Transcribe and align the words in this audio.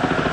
you. 0.00 0.31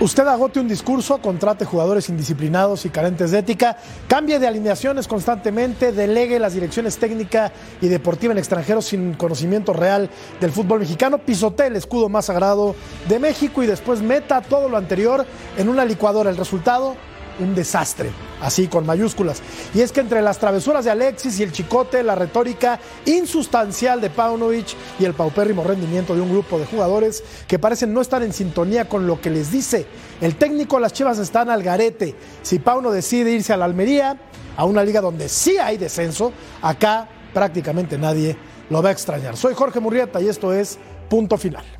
Usted 0.00 0.26
agote 0.26 0.58
un 0.60 0.66
discurso, 0.66 1.18
contrate 1.18 1.66
jugadores 1.66 2.08
indisciplinados 2.08 2.86
y 2.86 2.88
carentes 2.88 3.32
de 3.32 3.40
ética, 3.40 3.76
cambie 4.08 4.38
de 4.38 4.46
alineaciones 4.46 5.06
constantemente, 5.06 5.92
delegue 5.92 6.38
las 6.38 6.54
direcciones 6.54 6.96
técnica 6.96 7.52
y 7.82 7.88
deportiva 7.88 8.32
en 8.32 8.38
extranjeros 8.38 8.86
sin 8.86 9.12
conocimiento 9.12 9.74
real 9.74 10.08
del 10.40 10.52
fútbol 10.52 10.80
mexicano, 10.80 11.18
pisotee 11.18 11.66
el 11.66 11.76
escudo 11.76 12.08
más 12.08 12.24
sagrado 12.24 12.74
de 13.10 13.18
México 13.18 13.62
y 13.62 13.66
después 13.66 14.00
meta 14.00 14.40
todo 14.40 14.70
lo 14.70 14.78
anterior 14.78 15.26
en 15.58 15.68
una 15.68 15.84
licuadora. 15.84 16.30
El 16.30 16.38
resultado, 16.38 16.96
un 17.40 17.54
desastre, 17.54 18.10
así 18.40 18.68
con 18.68 18.86
mayúsculas. 18.86 19.42
Y 19.74 19.80
es 19.80 19.92
que 19.92 20.00
entre 20.00 20.22
las 20.22 20.38
travesuras 20.38 20.84
de 20.84 20.90
Alexis 20.90 21.38
y 21.40 21.42
el 21.42 21.52
chicote, 21.52 22.02
la 22.02 22.14
retórica 22.14 22.78
insustancial 23.06 24.00
de 24.00 24.10
Paunovic 24.10 24.68
y 24.98 25.04
el 25.04 25.14
paupérrimo 25.14 25.64
rendimiento 25.64 26.14
de 26.14 26.20
un 26.20 26.30
grupo 26.30 26.58
de 26.58 26.66
jugadores 26.66 27.22
que 27.46 27.58
parecen 27.58 27.92
no 27.92 28.00
estar 28.00 28.22
en 28.22 28.32
sintonía 28.32 28.88
con 28.88 29.06
lo 29.06 29.20
que 29.20 29.30
les 29.30 29.50
dice 29.50 29.86
el 30.20 30.36
técnico, 30.36 30.78
las 30.78 30.92
chivas 30.92 31.18
están 31.18 31.48
al 31.48 31.62
garete. 31.62 32.14
Si 32.42 32.58
Pauno 32.58 32.90
decide 32.90 33.32
irse 33.32 33.52
a 33.52 33.56
la 33.56 33.64
Almería, 33.64 34.18
a 34.56 34.64
una 34.64 34.84
liga 34.84 35.00
donde 35.00 35.28
sí 35.28 35.56
hay 35.56 35.78
descenso, 35.78 36.32
acá 36.60 37.08
prácticamente 37.32 37.96
nadie 37.96 38.36
lo 38.68 38.82
va 38.82 38.90
a 38.90 38.92
extrañar. 38.92 39.36
Soy 39.36 39.54
Jorge 39.54 39.80
Murrieta 39.80 40.20
y 40.20 40.28
esto 40.28 40.52
es 40.52 40.78
Punto 41.08 41.38
Final. 41.38 41.79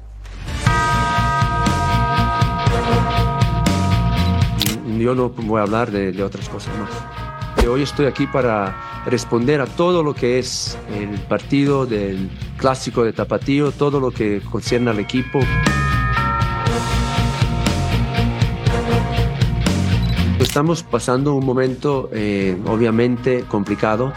Yo 5.01 5.15
no 5.15 5.31
voy 5.31 5.61
a 5.61 5.63
hablar 5.63 5.91
de, 5.91 6.23
otras 6.23 6.49
cosas 6.49 6.77
más. 6.79 6.91
Yo 7.65 7.73
hoy 7.73 7.83
estoy 7.83 8.07
aquí 8.07 8.27
para 8.27 9.03
responder 9.07 9.61
a 9.61 9.67
todo 9.67 10.03
lo 10.03 10.15
que 10.15 10.39
es 10.39 10.79
el 10.95 11.19
partido 11.21 11.87
del 11.87 12.31
clásico 12.57 13.03
de 13.05 13.13
Tapatío, 13.13 13.73
todo 13.73 13.99
lo 13.99 14.11
que 14.11 14.41
concierne 14.51 14.91
al 14.91 14.99
equipo. 14.99 15.41
Estamos 20.39 20.83
pasando 20.83 21.35
un 21.35 21.47
momento 21.47 22.11
eh, 22.13 22.59
obviamente 22.67 23.45
complicado. 23.49 24.13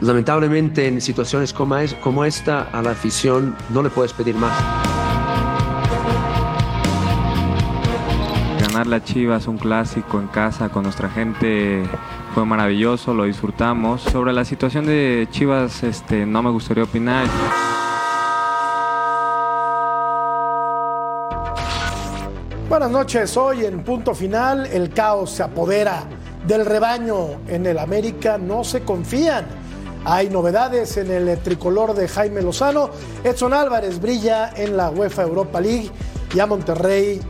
Lamentablemente 0.00 0.86
en 0.86 1.00
situaciones 1.00 1.52
como, 1.52 1.76
es, 1.76 1.94
como 1.94 2.24
esta 2.24 2.62
a 2.62 2.82
la 2.82 2.92
afición 2.92 3.56
no 3.70 3.82
le 3.82 3.90
puedes 3.90 4.12
pedir 4.12 4.36
más. 4.36 4.87
Ganar 8.88 9.00
la 9.00 9.04
Chivas 9.04 9.46
un 9.46 9.58
clásico 9.58 10.18
en 10.18 10.28
casa 10.28 10.68
con 10.68 10.82
nuestra 10.82 11.08
gente 11.10 11.82
fue 12.34 12.44
maravilloso, 12.44 13.14
lo 13.14 13.24
disfrutamos. 13.24 14.02
Sobre 14.02 14.32
la 14.32 14.44
situación 14.44 14.86
de 14.86 15.28
Chivas 15.30 15.82
este, 15.82 16.24
no 16.26 16.42
me 16.42 16.50
gustaría 16.50 16.84
opinar. 16.84 17.26
Buenas 22.68 22.90
noches, 22.90 23.36
hoy 23.36 23.64
en 23.64 23.82
punto 23.82 24.14
final 24.14 24.66
el 24.66 24.90
caos 24.90 25.30
se 25.30 25.42
apodera 25.42 26.04
del 26.46 26.64
rebaño 26.64 27.40
en 27.48 27.66
el 27.66 27.78
América, 27.78 28.38
no 28.38 28.64
se 28.64 28.82
confían. 28.82 29.46
Hay 30.04 30.30
novedades 30.30 30.96
en 30.96 31.10
el 31.10 31.38
tricolor 31.38 31.94
de 31.94 32.08
Jaime 32.08 32.40
Lozano. 32.40 32.90
Edson 33.24 33.52
Álvarez 33.52 34.00
brilla 34.00 34.52
en 34.56 34.76
la 34.76 34.90
UEFA 34.90 35.22
Europa 35.22 35.60
League 35.60 35.90
y 36.34 36.40
a 36.40 36.46
Monterrey 36.46 37.20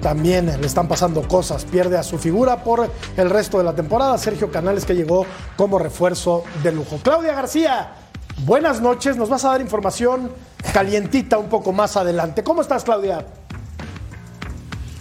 también 0.00 0.46
le 0.60 0.66
están 0.66 0.88
pasando 0.88 1.26
cosas. 1.26 1.64
Pierde 1.64 1.98
a 1.98 2.02
su 2.02 2.18
figura 2.18 2.62
por 2.64 2.90
el 3.16 3.30
resto 3.30 3.58
de 3.58 3.64
la 3.64 3.74
temporada. 3.74 4.16
Sergio 4.18 4.50
Canales 4.50 4.84
que 4.84 4.94
llegó 4.94 5.26
como 5.56 5.78
refuerzo 5.78 6.44
de 6.62 6.72
lujo. 6.72 6.98
Claudia 7.02 7.34
García, 7.34 7.92
buenas 8.44 8.80
noches. 8.80 9.16
Nos 9.16 9.28
vas 9.28 9.44
a 9.44 9.50
dar 9.50 9.60
información 9.60 10.30
calientita 10.72 11.38
un 11.38 11.48
poco 11.48 11.72
más 11.72 11.96
adelante. 11.96 12.42
¿Cómo 12.42 12.62
estás, 12.62 12.84
Claudia? 12.84 13.24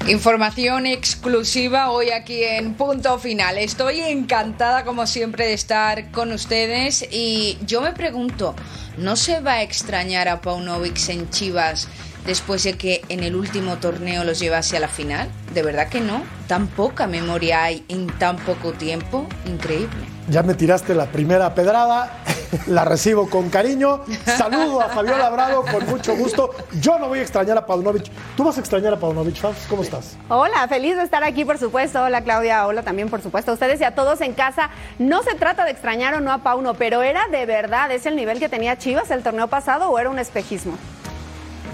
Información 0.07 0.87
exclusiva 0.87 1.91
hoy 1.91 2.09
aquí 2.09 2.43
en 2.43 2.73
Punto 2.73 3.19
Final. 3.19 3.59
Estoy 3.59 3.99
encantada 3.99 4.83
como 4.83 5.05
siempre 5.05 5.45
de 5.45 5.53
estar 5.53 6.09
con 6.11 6.31
ustedes 6.31 7.05
y 7.11 7.59
yo 7.67 7.81
me 7.81 7.93
pregunto, 7.93 8.55
¿no 8.97 9.15
se 9.15 9.39
va 9.39 9.53
a 9.53 9.61
extrañar 9.61 10.27
a 10.27 10.41
Paunovic 10.41 11.09
en 11.09 11.29
Chivas 11.29 11.87
después 12.25 12.63
de 12.63 12.77
que 12.77 13.01
en 13.09 13.23
el 13.23 13.35
último 13.35 13.77
torneo 13.77 14.23
los 14.23 14.39
llevase 14.39 14.77
a 14.77 14.79
la 14.79 14.87
final? 14.87 15.29
¿De 15.53 15.63
verdad 15.63 15.89
que 15.89 16.01
no? 16.01 16.23
¿Tan 16.47 16.67
poca 16.67 17.07
memoria 17.07 17.63
hay 17.63 17.83
en 17.87 18.07
tan 18.17 18.37
poco 18.37 18.73
tiempo? 18.73 19.27
Increíble. 19.45 19.97
Ya 20.29 20.43
me 20.43 20.53
tiraste 20.53 20.93
la 20.93 21.07
primera 21.07 21.55
pedrada, 21.55 22.11
la 22.67 22.85
recibo 22.85 23.29
con 23.29 23.49
cariño. 23.49 24.01
Saludo 24.25 24.79
a 24.79 24.89
Fabiola 24.89 25.29
Bravo 25.31 25.65
con 25.65 25.87
mucho 25.87 26.15
gusto. 26.15 26.51
Yo 26.79 26.99
no 26.99 27.07
voy 27.07 27.19
a 27.19 27.21
extrañar 27.23 27.57
a 27.57 27.65
Paunovic. 27.65 28.11
¿Tú 28.37 28.43
vas 28.43 28.57
a 28.57 28.59
extrañar 28.59 28.93
a 28.93 28.99
Paunovic, 28.99 29.37
Fabs? 29.37 29.65
¿Cómo 29.67 29.81
estás? 29.81 30.17
Hola, 30.27 30.67
feliz 30.67 30.97
de 30.97 31.03
estar 31.03 31.23
aquí, 31.23 31.45
por 31.45 31.57
supuesto. 31.57 32.03
Hola, 32.03 32.21
Claudia. 32.21 32.67
Hola 32.67 32.83
también, 32.83 33.09
por 33.09 33.21
supuesto, 33.21 33.51
a 33.51 33.53
ustedes 33.55 33.81
y 33.81 33.85
a 33.85 33.95
todos 33.95 34.21
en 34.21 34.33
casa. 34.33 34.69
No 34.99 35.23
se 35.23 35.33
trata 35.33 35.65
de 35.65 35.71
extrañar 35.71 36.13
o 36.13 36.19
no 36.19 36.31
a 36.31 36.39
Pauno, 36.39 36.75
pero 36.75 37.01
era 37.01 37.27
de 37.31 37.47
verdad, 37.47 37.91
¿es 37.91 38.05
el 38.05 38.15
nivel 38.15 38.39
que 38.39 38.49
tenía 38.49 38.77
Chivas 38.77 39.09
el 39.09 39.23
torneo 39.23 39.47
pasado 39.47 39.89
o 39.89 39.97
era 39.97 40.11
un 40.11 40.19
espejismo? 40.19 40.77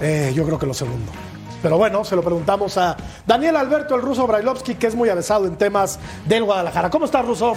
Eh, 0.00 0.32
yo 0.34 0.44
creo 0.44 0.58
que 0.58 0.66
lo 0.66 0.74
segundo. 0.74 1.10
Pero 1.62 1.78
bueno, 1.78 2.04
se 2.04 2.14
lo 2.14 2.22
preguntamos 2.22 2.76
a 2.78 2.96
Daniel 3.26 3.56
Alberto, 3.56 3.94
el 3.96 4.02
ruso 4.02 4.26
Brailovsky, 4.26 4.74
que 4.74 4.86
es 4.86 4.94
muy 4.94 5.08
avesado 5.08 5.46
en 5.46 5.56
temas 5.56 5.98
del 6.26 6.44
Guadalajara. 6.44 6.90
¿Cómo 6.90 7.06
estás, 7.06 7.24
ruso? 7.26 7.54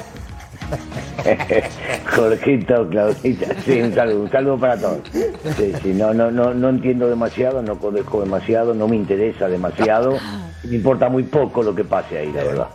Jorgito, 2.15 2.87
Claudita, 2.89 3.47
sí, 3.65 3.81
un 3.81 3.93
saludo, 3.93 4.21
un 4.21 4.31
saludo 4.31 4.57
para 4.59 4.77
todos. 4.77 4.99
Sí, 5.11 5.73
sí, 5.83 5.93
no, 5.93 6.13
no, 6.13 6.31
no, 6.31 6.53
no 6.53 6.69
entiendo 6.69 7.07
demasiado, 7.09 7.61
no 7.61 7.77
conozco 7.77 8.21
demasiado, 8.21 8.73
no 8.73 8.87
me 8.87 8.95
interesa 8.95 9.47
demasiado, 9.47 10.17
me 10.63 10.75
importa 10.75 11.09
muy 11.09 11.23
poco 11.23 11.61
lo 11.63 11.75
que 11.75 11.83
pase 11.83 12.19
ahí, 12.19 12.31
la 12.31 12.43
verdad. 12.43 12.67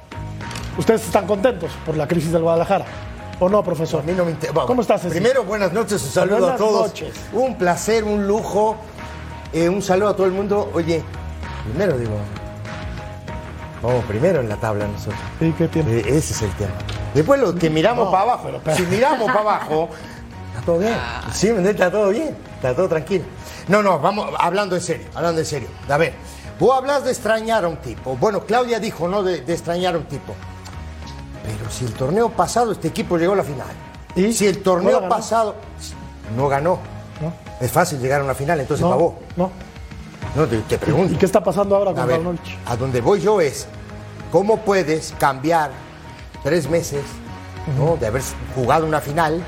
¿Ustedes 0.78 1.04
están 1.06 1.26
contentos 1.26 1.70
por 1.86 1.96
la 1.96 2.06
crisis 2.06 2.32
del 2.32 2.42
Guadalajara? 2.42 2.84
¿O 3.40 3.48
no, 3.48 3.62
profesor? 3.64 4.00
A 4.00 4.04
mí 4.04 4.12
no 4.16 4.24
me 4.24 4.32
inter- 4.32 4.50
Vamos. 4.52 4.66
¿Cómo 4.66 4.82
estás, 4.82 5.02
Ceci? 5.02 5.14
Primero, 5.14 5.44
buenas 5.44 5.72
noches, 5.72 6.02
un 6.02 6.10
saludo 6.10 6.38
Buenas 6.38 6.54
a 6.54 6.58
todos. 6.58 6.86
noches. 6.88 7.14
Un 7.32 7.56
placer, 7.56 8.04
un 8.04 8.26
lujo. 8.26 8.76
Eh, 9.54 9.68
un 9.68 9.80
saludo 9.82 10.10
a 10.10 10.16
todo 10.16 10.26
el 10.26 10.32
mundo. 10.32 10.70
Oye, 10.74 11.02
primero 11.64 11.96
digo, 11.98 12.16
vamos 13.82 14.04
primero 14.04 14.40
en 14.40 14.48
la 14.48 14.56
tabla 14.56 14.86
nosotros. 14.86 15.18
Sí, 15.38 15.54
¿qué 15.56 15.68
tiempo? 15.68 15.90
Eh, 15.90 16.00
ese 16.06 16.32
es 16.34 16.42
el 16.42 16.50
tema. 16.52 16.72
Después 17.14 17.40
lo 17.40 17.54
que 17.54 17.70
miramos 17.70 18.06
No, 18.06 18.10
para 18.10 18.22
abajo. 18.24 18.50
pero. 18.62 18.76
Si 18.76 18.82
miramos 18.86 19.26
para 19.26 19.40
abajo, 19.40 19.88
está 20.54 20.66
todo 20.66 20.78
bien. 20.78 20.94
Sí, 21.32 21.46
¿me 21.46 21.58
entiendes? 21.58 21.74
está 21.74 21.90
todo 21.90 22.08
bien. 22.10 22.36
Está 22.56 22.74
todo 22.74 22.88
tranquilo. 22.88 23.24
No, 23.68 23.82
no, 23.82 23.98
vamos 23.98 24.28
hablando 24.38 24.74
en 24.76 24.82
serio, 24.82 25.06
hablando 25.14 25.40
en 25.40 25.46
serio. 25.46 25.68
A 25.88 25.96
ver, 25.96 26.14
vos 26.58 26.76
hablas 26.76 27.04
de 27.04 27.10
extrañar 27.12 27.64
a 27.64 27.68
un 27.68 27.76
tipo. 27.78 28.16
Bueno, 28.16 28.40
Claudia 28.44 28.80
dijo, 28.80 29.06
¿no? 29.08 29.22
De, 29.22 29.40
de 29.42 29.52
extrañar 29.52 29.94
a 29.94 29.98
un 29.98 30.04
tipo. 30.04 30.34
Pero 31.44 31.70
si 31.70 31.84
el 31.84 31.92
torneo 31.92 32.30
pasado 32.30 32.72
este 32.72 32.88
equipo 32.88 33.16
llegó 33.18 33.34
a 33.34 33.36
la 33.36 33.44
final. 33.44 33.66
¿Y? 34.16 34.32
Si 34.32 34.46
el 34.46 34.56
¿No 34.58 34.62
torneo 34.62 35.00
ganó? 35.00 35.08
pasado 35.14 35.54
no 36.36 36.48
ganó. 36.48 36.78
¿No? 37.24 37.32
Es 37.60 37.70
fácil 37.70 38.00
llegar 38.00 38.20
a 38.20 38.24
una 38.24 38.34
final, 38.34 38.60
entonces 38.60 38.84
No, 38.86 38.96
vos. 38.98 39.14
no. 39.36 39.50
No, 40.36 40.46
te, 40.46 40.58
te 40.62 40.78
pregunto. 40.78 41.12
¿Y 41.14 41.16
qué 41.16 41.26
está 41.26 41.42
pasando 41.44 41.76
ahora 41.76 41.92
A 41.92 41.94
con 41.94 42.06
ver, 42.06 42.16
Paunovic? 42.16 42.58
a 42.66 42.76
donde 42.76 43.00
voy 43.00 43.20
yo 43.20 43.40
es, 43.40 43.66
¿cómo 44.32 44.58
puedes 44.58 45.14
cambiar 45.18 45.70
tres 46.42 46.68
meses 46.68 47.02
¿no? 47.78 47.96
de 47.96 48.06
haber 48.08 48.22
jugado 48.54 48.84
una 48.86 49.00
final 49.00 49.42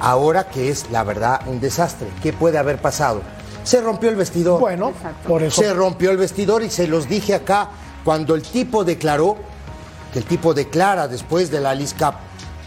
ahora 0.00 0.48
que 0.48 0.68
es, 0.68 0.90
la 0.90 1.04
verdad, 1.04 1.40
un 1.46 1.58
desastre? 1.60 2.08
¿Qué 2.22 2.32
puede 2.32 2.58
haber 2.58 2.78
pasado? 2.82 3.22
Se 3.64 3.80
rompió 3.80 4.10
el 4.10 4.16
vestidor. 4.16 4.60
Bueno, 4.60 4.92
por 5.26 5.42
eso. 5.42 5.62
Se 5.62 5.72
rompió 5.72 6.10
el 6.10 6.16
vestidor 6.18 6.62
y 6.62 6.70
se 6.70 6.86
los 6.86 7.08
dije 7.08 7.34
acá 7.34 7.68
cuando 8.04 8.34
el 8.34 8.42
tipo 8.42 8.84
declaró 8.84 9.36
que 10.12 10.18
el 10.18 10.24
tipo 10.24 10.52
declara 10.54 11.08
después 11.08 11.50
de 11.50 11.60
la 11.60 11.74
League 11.74 11.92
Cup 11.98 12.14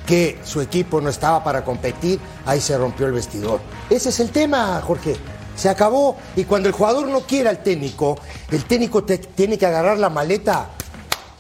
que 0.06 0.40
su 0.44 0.62
equipo 0.62 1.00
no 1.02 1.10
estaba 1.10 1.44
para 1.44 1.64
competir, 1.64 2.20
ahí 2.46 2.60
se 2.60 2.78
rompió 2.78 3.06
el 3.08 3.14
vestidor. 3.14 3.60
Ese 3.90 4.10
es 4.10 4.20
el 4.20 4.32
tema, 4.32 4.82
Jorge. 4.86 5.16
Se 5.56 5.70
acabó. 5.70 6.18
Y 6.36 6.46
cuando 6.46 6.68
el 6.68 6.74
jugador 6.74 7.08
no 7.08 7.22
quiere 7.22 7.48
al 7.50 7.62
técnico, 7.64 8.18
el 8.52 8.66
técnico 8.66 9.04
te- 9.04 9.20
tiene 9.20 9.58
que 9.58 9.66
agarrar 9.66 9.98
la 9.98 10.10
maleta. 10.10 10.68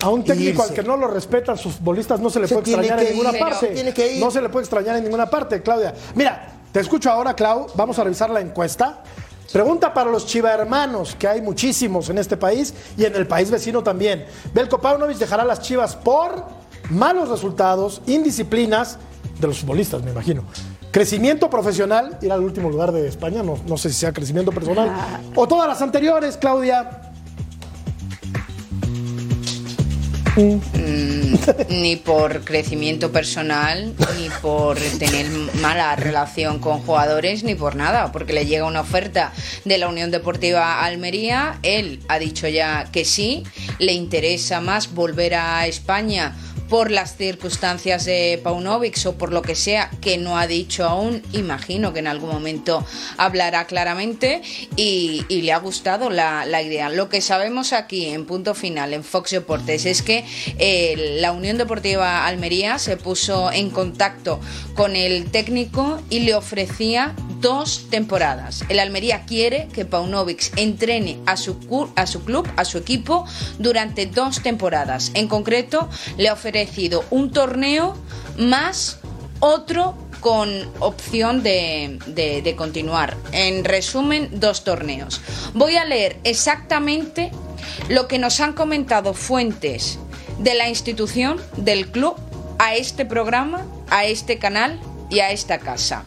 A 0.01 0.10
un 0.10 0.24
técnico 0.24 0.63
al 0.63 0.74
que 0.74 0.83
no 0.83 0.98
lo 0.98 1.07
respetan 1.07 1.57
sus 1.57 1.75
futbolistas 1.75 2.19
no 2.19 2.30
se 2.30 2.39
le 2.39 2.48
Se 2.48 2.56
puede 2.56 2.71
extrañar 2.71 3.00
en 3.01 3.10
ninguna 3.12 3.31
ir, 3.31 3.39
parte. 3.39 3.57
pero 3.62 3.74
tiene 3.74 3.94
que 3.94 4.13
ir. 4.15 4.24
No 4.24 4.30
se 4.31 4.42
le 4.42 4.50
puede 4.50 4.63
extrañar 4.63 4.98
en 4.98 5.04
ninguna 5.04 5.30
parte, 5.30 5.62
Claudia. 5.62 5.94
Mira, 6.16 6.48
te 6.71 6.80
escucho 6.81 7.09
ahora, 7.09 7.33
Clau. 7.33 7.68
Vamos 7.75 7.98
a 8.00 8.04
revisar 8.04 8.30
la 8.30 8.42
encuesta. 8.42 9.01
Pregunta 9.51 9.94
para 9.94 10.09
los 10.12 10.25
chiva 10.25 10.51
hermanos, 10.51 11.16
que 11.18 11.27
hay 11.27 11.42
muchísimos 11.42 12.09
en 12.09 12.18
este 12.18 12.38
país 12.38 12.74
y 12.98 13.06
en 13.06 13.16
el 13.16 13.27
país 13.27 13.50
vecino 13.51 13.81
también. 13.83 14.25
Belko 14.54 14.80
Paunovic 14.81 15.18
dejará 15.18 15.45
las 15.45 15.62
chivas 15.62 15.95
por 15.95 16.44
malos 16.89 17.30
resultados, 17.30 18.01
indisciplinas 18.06 18.97
de 19.39 19.47
los 19.47 19.59
futbolistas, 19.59 20.03
me 20.03 20.12
imagino. 20.12 20.44
Crecimiento 20.91 21.50
profesional, 21.50 22.18
ir 22.21 22.31
al 22.31 22.44
último 22.44 22.69
lugar 22.69 22.91
de 22.91 23.07
España, 23.07 23.41
no, 23.41 23.57
no 23.68 23.77
sé 23.77 23.89
si 23.89 23.95
sea 23.95 24.13
crecimiento 24.13 24.51
personal. 24.51 24.91
O 25.35 25.47
todas 25.47 25.68
las 25.68 25.81
anteriores, 25.81 26.38
Claudia. 26.38 27.01
ni 31.69 31.95
por 31.95 32.44
crecimiento 32.44 33.12
personal, 33.12 33.94
ni 34.19 34.30
por 34.41 34.77
tener 34.77 35.27
mala 35.62 35.95
relación 35.95 36.59
con 36.59 36.80
jugadores, 36.80 37.44
ni 37.44 37.56
por 37.56 37.75
nada, 37.75 38.12
porque 38.12 38.33
le 38.33 38.45
llega 38.45 38.65
una 38.65 38.81
oferta 38.81 39.31
de 39.65 39.77
la 39.77 39.88
Unión 39.88 40.12
Deportiva 40.12 40.83
Almería, 40.83 41.59
él 41.63 42.01
ha 42.07 42.19
dicho 42.19 42.47
ya 42.47 42.85
que 42.91 43.06
sí, 43.06 43.44
le 43.80 43.94
interesa 43.94 44.62
más 44.62 44.94
volver 44.94 45.35
a 45.35 45.65
España 45.68 46.35
por 46.74 46.90
las 46.90 47.18
circunstancias 47.18 48.04
de 48.06 48.42
Paunovic 48.44 48.98
o 49.06 49.14
por 49.14 49.31
lo 49.31 49.44
que 49.44 49.54
sea 49.54 49.92
que 50.02 50.18
no 50.18 50.40
ha 50.40 50.48
dicho 50.48 50.86
aún, 50.86 51.22
imagino 51.31 51.94
que 51.94 52.00
en 52.00 52.08
algún 52.08 52.31
momento 52.31 52.84
hablará 53.18 53.68
claramente 53.68 54.42
y, 54.75 55.24
le 55.30 55.54
ha 55.54 55.60
gustado 55.60 56.10
la, 56.10 56.48
la 56.48 56.64
idea. 56.64 56.90
Lo 56.90 57.10
que 57.10 57.22
sabemos 57.22 57.74
aquí 57.74 58.08
en 58.08 58.25
punto 58.25 58.56
final 58.56 58.96
en 58.96 59.04
Fox 59.04 59.30
Deportes 59.30 59.86
es 59.86 60.02
que 60.02 60.25
eh, 60.58 61.18
la 61.20 61.31
Unión 61.31 61.60
Deportiva 61.60 62.25
Almería 62.25 62.80
se 62.80 62.98
puso 62.98 63.52
en 63.52 63.69
contacto 63.69 64.40
con 64.74 64.96
el 64.96 65.30
técnico 65.30 66.02
y 66.10 66.22
le 66.22 66.34
ofrecía 66.34 67.14
dos 67.44 67.90
temporadas. 67.92 68.63
El 68.69 68.80
Almería 68.80 69.25
quiere 69.25 69.68
que 69.68 69.84
Paunovic 69.84 70.57
entrene 70.57 71.19
a 71.25 71.36
su, 71.36 71.60
club, 71.60 71.92
a 72.56 72.66
su 72.66 72.78
equipo, 72.78 73.25
durante 73.60 74.06
dos 74.07 74.42
temporadas. 74.42 75.12
En 75.13 75.28
concreto, 75.28 75.90
le 76.18 76.30
ha 76.30 76.34
ofrecido 76.34 77.04
un 77.12 77.31
torneo 77.31 77.95
más 78.38 79.00
otro 79.42 79.95
con 80.22 80.50
opción 80.80 81.44
de 81.44 82.56
continuar. 82.57 83.18
En 83.34 83.66
resumen, 83.66 84.30
dos 84.31 84.63
torneos. 84.63 85.19
Voy 85.54 85.75
a 85.75 85.84
leer 85.84 86.18
exactamente 86.24 87.30
lo 87.90 88.07
que 88.07 88.19
nos 88.19 88.40
han 88.40 88.54
comentado 88.54 89.13
fuentes 89.13 90.00
de 90.40 90.54
la 90.54 90.69
institución, 90.69 91.42
del 91.57 91.92
club, 91.92 92.16
a 92.57 92.75
este 92.75 93.04
programa, 93.04 93.66
a 93.90 94.06
este 94.06 94.40
canal 94.40 94.80
y 95.10 95.19
a 95.19 95.31
esta 95.31 95.60
casa. 95.60 96.06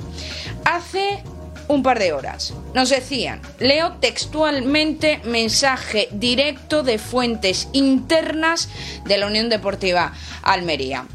Hace 0.64 1.22
un 1.68 1.82
par 1.82 1.98
de 1.98 2.12
horas 2.12 2.54
nos 2.74 2.90
decían, 2.90 3.40
leo 3.58 3.94
textualmente 3.94 5.20
mensaje 5.24 6.08
directo 6.12 6.82
de 6.82 6.98
fuentes 6.98 7.68
internas 7.72 8.68
de 9.04 9.18
la 9.18 9.26
Unión 9.26 9.48
Deportiva 9.48 10.12
Almería. 10.42 11.06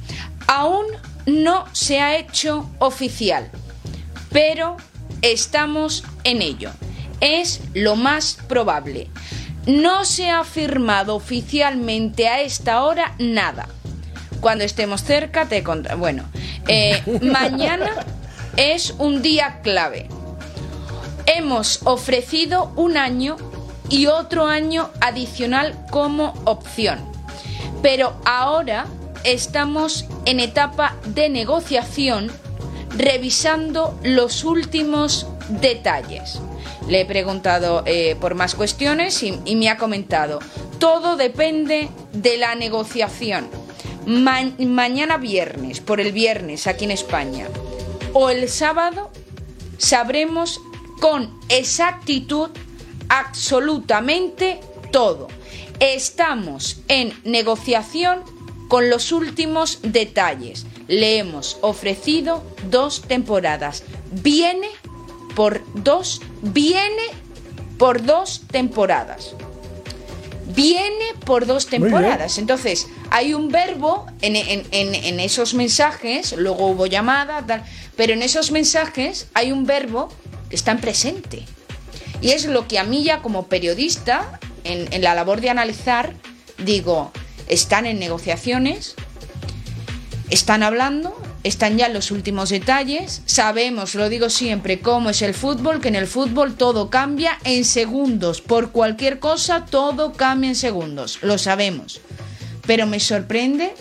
Aún 0.48 0.86
no 1.26 1.66
se 1.72 2.02
ha 2.02 2.18
hecho 2.18 2.70
oficial, 2.80 3.50
pero 4.32 4.78
estamos 5.22 6.04
en 6.24 6.42
ello. 6.42 6.72
Es 7.22 7.62
lo 7.74 7.96
más 7.96 8.38
probable. 8.48 9.08
No 9.68 10.06
se 10.06 10.30
ha 10.30 10.44
firmado 10.44 11.16
oficialmente 11.16 12.28
a 12.28 12.42
esta 12.42 12.82
hora 12.82 13.14
nada. 13.20 13.70
Cuando 14.40 14.64
estemos 14.64 15.04
cerca 15.04 15.46
te 15.46 15.62
contaré. 15.62 15.96
Bueno, 15.96 16.24
eh, 16.68 17.04
mañana 17.22 18.06
es 18.58 18.96
un 18.98 19.22
día 19.22 19.60
clave. 19.62 20.08
Hemos 21.26 21.82
ofrecido 21.84 22.72
un 22.76 22.98
año 22.98 23.38
y 23.90 24.08
otro 24.08 24.48
año 24.48 24.90
adicional 25.00 25.86
como 25.92 26.34
opción. 26.46 27.00
Pero 27.82 28.14
ahora 28.26 28.86
estamos 29.24 30.06
en 30.26 30.40
etapa 30.40 30.96
de 31.06 31.30
negociación 31.30 32.32
revisando 32.98 33.98
los 34.04 34.44
últimos 34.44 35.28
detalles. 35.50 36.40
Le 36.88 37.02
he 37.02 37.06
preguntado 37.06 37.84
eh, 37.86 38.16
por 38.20 38.36
más 38.36 38.56
cuestiones 38.56 39.22
y, 39.24 39.56
me 39.56 39.70
ha 39.70 39.78
comentado, 39.78 40.40
todo 40.80 41.16
depende 41.16 41.90
de 42.12 42.38
la 42.38 42.56
negociación. 42.56 43.48
Ma- 44.06 44.52
mañana 44.58 45.18
viernes, 45.18 45.80
por 45.80 46.02
el 46.02 46.12
viernes 46.12 46.68
aquí 46.68 46.86
en 46.86 46.92
España, 46.92 47.48
o 48.14 48.30
el 48.30 48.50
sábado, 48.50 49.10
sabremos 49.78 50.62
con 51.00 51.40
exactitud 51.50 52.50
absolutamente 53.10 54.60
todo. 54.92 55.28
Estamos 55.80 56.82
en 56.88 57.14
negociación 57.24 58.22
con 58.68 58.90
los 58.90 59.12
últimos 59.12 59.80
detalles. 59.82 60.66
Le 60.88 61.18
hemos 61.18 61.58
ofrecido 61.62 62.44
dos 62.70 63.02
temporadas. 63.02 63.84
Viene 64.12 64.70
por 65.36 65.62
dos, 65.74 66.22
viene 66.42 67.04
por 67.78 68.04
dos 68.04 68.44
temporadas. 68.52 69.36
Viene 70.48 71.06
por 71.26 71.46
dos 71.46 71.68
temporadas. 71.68 72.38
Entonces, 72.38 72.88
hay 73.10 73.34
un 73.34 73.50
verbo 73.50 74.06
en, 74.22 74.36
en- 74.36 74.66
en- 74.72 74.96
en 74.96 75.20
esos 75.20 75.54
mensajes, 75.54 76.34
luego 76.38 76.68
hubo 76.68 76.86
llamada, 76.88 77.46
tal, 77.46 77.64
pero 77.96 78.14
en 78.14 78.22
esos 78.24 78.52
mensajes 78.52 79.28
hay 79.34 79.52
un 79.52 79.66
verbo 79.66 80.10
que 80.50 80.56
está 80.56 80.72
en 80.72 80.80
presente. 80.80 81.44
Y 82.22 82.32
es 82.32 82.46
lo 82.46 82.68
que 82.68 82.80
a 82.80 82.84
mí 82.84 83.04
ya 83.04 83.22
como 83.22 83.48
periodista, 83.48 84.40
en 84.64 85.02
la 85.02 85.16
labor 85.16 85.42
de 85.42 85.50
analizar, 85.50 86.14
digo, 86.58 87.12
están 87.48 87.86
en 87.86 87.98
negociaciones, 88.00 88.96
están 90.30 90.64
hablando, 90.64 91.16
están 91.44 91.78
ya 91.78 91.90
los 91.90 92.12
últimos 92.12 92.50
detalles, 92.50 93.22
sabemos, 93.26 93.96
lo 93.96 94.10
digo 94.10 94.30
siempre, 94.30 94.80
cómo 94.80 95.10
es 95.10 95.22
el 95.22 95.34
fútbol, 95.34 95.82
que 95.82 95.88
en 95.88 95.96
el 95.96 96.08
fútbol 96.08 96.56
todo 96.56 96.90
cambia 96.90 97.40
en 97.44 97.66
segundos, 97.66 98.42
por 98.42 98.72
cualquier 98.72 99.20
cosa 99.20 99.66
todo 99.66 100.14
cambia 100.14 100.50
en 100.50 100.56
segundos, 100.56 101.20
lo 101.22 101.38
sabemos. 101.38 102.02
Pero 102.68 102.86
me 102.86 103.00
sorprende 103.00 103.74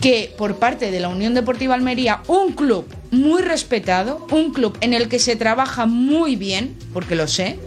que 0.00 0.32
por 0.38 0.56
parte 0.56 0.90
de 0.90 1.00
la 1.00 1.08
Unión 1.08 1.34
Deportiva 1.34 1.74
Almería, 1.74 2.22
un 2.26 2.52
club 2.52 2.86
muy 3.10 3.42
respetado, 3.42 4.26
un 4.30 4.52
club 4.52 4.78
en 4.80 4.94
el 4.94 5.08
que 5.08 5.18
se 5.18 5.36
trabaja 5.36 5.86
muy 5.86 6.36
bien, 6.36 6.76
porque 6.92 7.16
lo 7.16 7.26
sé, 7.26 7.58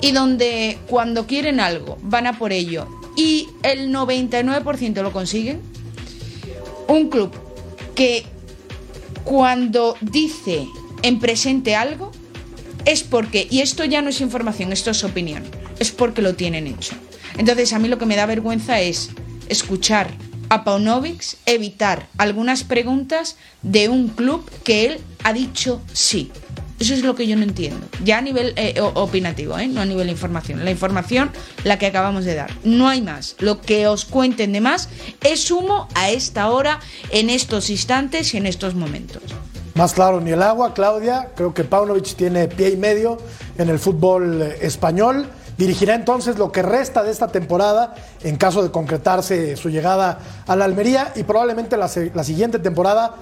y 0.00 0.12
donde 0.12 0.78
cuando 0.88 1.26
quieren 1.26 1.58
algo 1.58 1.96
van 2.02 2.26
a 2.26 2.38
por 2.38 2.52
ello 2.52 2.86
y 3.16 3.48
el 3.62 3.90
99% 3.90 5.02
lo 5.02 5.10
consiguen, 5.10 5.60
un 6.86 7.08
club 7.08 7.32
que 7.96 8.24
cuando 9.24 9.96
dice 10.00 10.68
en 11.02 11.18
presente 11.18 11.74
algo 11.74 12.12
es 12.84 13.02
porque, 13.02 13.48
y 13.50 13.60
esto 13.60 13.84
ya 13.84 14.00
no 14.02 14.10
es 14.10 14.20
información, 14.20 14.72
esto 14.72 14.92
es 14.92 15.02
opinión, 15.02 15.42
es 15.80 15.90
porque 15.90 16.22
lo 16.22 16.36
tienen 16.36 16.68
hecho. 16.68 16.94
Entonces 17.36 17.72
a 17.72 17.80
mí 17.80 17.88
lo 17.88 17.98
que 17.98 18.06
me 18.06 18.14
da 18.14 18.26
vergüenza 18.26 18.80
es 18.80 19.10
escuchar 19.48 20.08
a 20.48 20.62
Paunovic 20.62 21.36
evitar 21.44 22.06
algunas 22.18 22.62
preguntas 22.62 23.36
de 23.62 23.88
un 23.88 24.08
club 24.08 24.48
que 24.62 24.86
él 24.86 25.00
ha 25.24 25.32
dicho 25.32 25.82
sí. 25.92 26.30
Eso 26.78 26.92
es 26.92 27.02
lo 27.02 27.14
que 27.14 27.26
yo 27.26 27.36
no 27.36 27.42
entiendo. 27.42 27.86
Ya 28.04 28.18
a 28.18 28.20
nivel 28.20 28.52
eh, 28.56 28.80
opinativo, 28.80 29.58
¿eh? 29.58 29.66
no 29.66 29.80
a 29.80 29.86
nivel 29.86 30.06
de 30.06 30.12
información. 30.12 30.64
La 30.64 30.70
información, 30.70 31.30
la 31.64 31.78
que 31.78 31.86
acabamos 31.86 32.24
de 32.24 32.34
dar. 32.34 32.50
No 32.64 32.88
hay 32.88 33.00
más. 33.00 33.36
Lo 33.38 33.60
que 33.60 33.86
os 33.86 34.04
cuenten 34.04 34.52
de 34.52 34.60
más 34.60 34.88
es 35.22 35.50
humo 35.50 35.88
a 35.94 36.10
esta 36.10 36.50
hora, 36.50 36.80
en 37.10 37.30
estos 37.30 37.70
instantes 37.70 38.34
y 38.34 38.36
en 38.36 38.46
estos 38.46 38.74
momentos. 38.74 39.22
Más 39.74 39.94
claro 39.94 40.20
ni 40.20 40.32
el 40.32 40.42
agua, 40.42 40.74
Claudia. 40.74 41.30
Creo 41.34 41.54
que 41.54 41.64
Paunovic 41.64 42.14
tiene 42.14 42.48
pie 42.48 42.70
y 42.70 42.76
medio 42.76 43.18
en 43.56 43.70
el 43.70 43.78
fútbol 43.78 44.42
eh, 44.42 44.58
español. 44.60 45.26
Dirigirá 45.56 45.94
entonces 45.94 46.36
lo 46.36 46.52
que 46.52 46.60
resta 46.60 47.02
de 47.02 47.10
esta 47.10 47.28
temporada 47.28 47.94
en 48.22 48.36
caso 48.36 48.62
de 48.62 48.70
concretarse 48.70 49.56
su 49.56 49.70
llegada 49.70 50.18
a 50.46 50.56
la 50.56 50.66
Almería 50.66 51.12
y 51.16 51.22
probablemente 51.22 51.78
la, 51.78 51.90
la 52.14 52.24
siguiente 52.24 52.58
temporada 52.58 53.14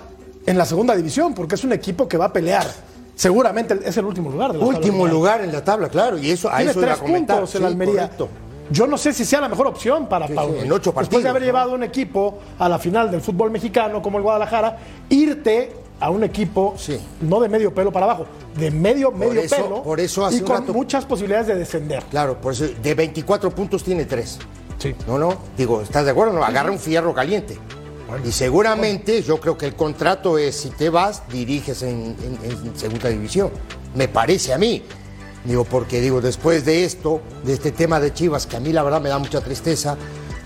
en 0.44 0.58
la 0.58 0.66
segunda 0.66 0.96
división, 0.96 1.34
porque 1.34 1.54
es 1.54 1.62
un 1.62 1.73
equipo 1.73 2.08
que 2.08 2.16
va 2.16 2.26
a 2.26 2.32
pelear. 2.32 2.66
Seguramente 3.14 3.78
es 3.85 3.97
el 3.97 4.04
último 4.04 4.30
lugar. 4.30 4.52
De 4.52 4.59
la 4.59 4.64
Último 4.64 5.06
lugar 5.06 5.40
en 5.42 5.52
la 5.52 5.62
tabla, 5.64 5.88
claro, 5.88 6.18
y 6.18 6.30
eso 6.30 6.49
a 6.50 6.62
eso 6.62 6.80
iba 6.80 6.83
a 6.92 6.94
tres 6.94 6.99
comentar. 6.99 7.37
puntos 7.38 7.54
el 7.54 7.61
Sí, 7.61 7.66
Almería. 7.66 7.94
correcto. 8.02 8.28
yo 8.71 8.87
no 8.87 8.97
sé 8.99 9.12
si 9.12 9.25
sea 9.25 9.40
la 9.42 9.49
mejor 9.49 9.66
opción 9.68 10.09
para 10.09 10.26
Sí, 10.26 10.33
Paunovic. 10.35 10.61
sí, 10.62 10.66
en 10.66 10.73
ocho 10.73 10.92
Después 10.97 11.23
de 11.23 11.28
haber 11.28 11.42
¿no? 11.42 11.47
llevado 11.47 11.73
un 11.75 11.83
equipo 11.83 12.38
a 12.59 12.68
la 12.68 12.78
final 12.78 13.11
del 13.11 13.21
fútbol 13.21 13.50
mexicano 13.50 14.00
como 14.02 14.16
el 14.18 14.23
Guadalajara, 14.25 14.78
irte 15.11 15.73
a 16.00 16.11
un 16.11 16.25
equipo 16.25 16.75
Sí. 16.76 16.99
no 17.21 17.38
de 17.40 17.49
medio 17.49 17.73
pelo 17.73 17.92
para 17.92 18.06
abajo, 18.06 18.26
de 18.56 18.71
medio, 18.71 19.12
medio 19.12 19.40
eso- 19.42 19.56
pelo 19.56 19.83
por 19.83 20.00
eso 20.00 20.26
hace 20.26 20.38
y 20.38 20.40
con 20.40 20.56
rato- 20.61 20.73
muchas 20.73 21.04
posibilidades 21.04 21.47
de 21.47 21.54
descender. 21.56 22.02
Claro, 22.11 22.40
por 22.40 22.52
eso 22.52 22.64
de 22.83 22.94
24 22.94 23.50
puntos 23.50 23.85
tiene 23.85 24.06
3. 24.06 24.38
Sí. 24.78 24.94
No, 25.06 25.18
no, 25.18 25.35
digo, 25.56 25.80
¿estás 25.83 26.04
de 26.04 26.11
acuerdo? 26.11 26.33
No, 26.33 26.42
agarra 26.44 26.71
un 26.73 26.78
fierro 26.80 27.14
caliente. 27.14 27.56
Y 28.25 28.32
seguramente 28.32 29.23
yo 29.23 29.40
creo 29.40 29.56
que 29.58 29.66
el 29.66 29.75
contrato 29.75 30.38
es, 30.38 30.56
si 30.56 30.70
te 30.70 30.88
vas, 30.90 31.23
diriges 31.28 31.82
en, 31.82 32.14
en- 32.23 32.50
en 32.50 32.76
segunda 32.78 33.08
división. 33.08 33.50
Me 33.94 34.08
parece 34.08 34.52
a 34.52 34.58
mí. 34.58 34.82
Digo, 35.44 35.64
porque 35.64 36.00
digo, 36.00 36.20
después 36.20 36.64
de 36.64 36.84
esto, 36.84 37.20
de 37.44 37.52
este 37.54 37.70
tema 37.70 38.00
de 38.00 38.12
Chivas, 38.14 38.46
que 38.46 38.56
a 38.56 38.61
mí 38.61 38.73
la 38.73 38.82
verdad 38.82 39.00
me 39.00 39.08
da 39.11 39.18
mucha 39.18 39.40
tristeza, 39.42 39.96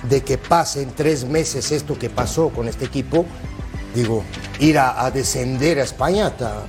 de 0.08 0.22
que 0.22 0.38
pase 0.38 0.82
en 0.82 0.90
tres 0.92 1.24
meses 1.24 1.70
esto 1.72 1.98
que 1.98 2.10
pasó 2.10 2.48
con 2.50 2.66
este 2.68 2.84
equipo, 2.84 3.24
digo, 3.94 4.24
ir 4.60 4.78
a, 4.78 5.04
a 5.04 5.10
descender 5.10 5.78
a 5.78 5.82
España, 5.84 6.36
ta- 6.36 6.62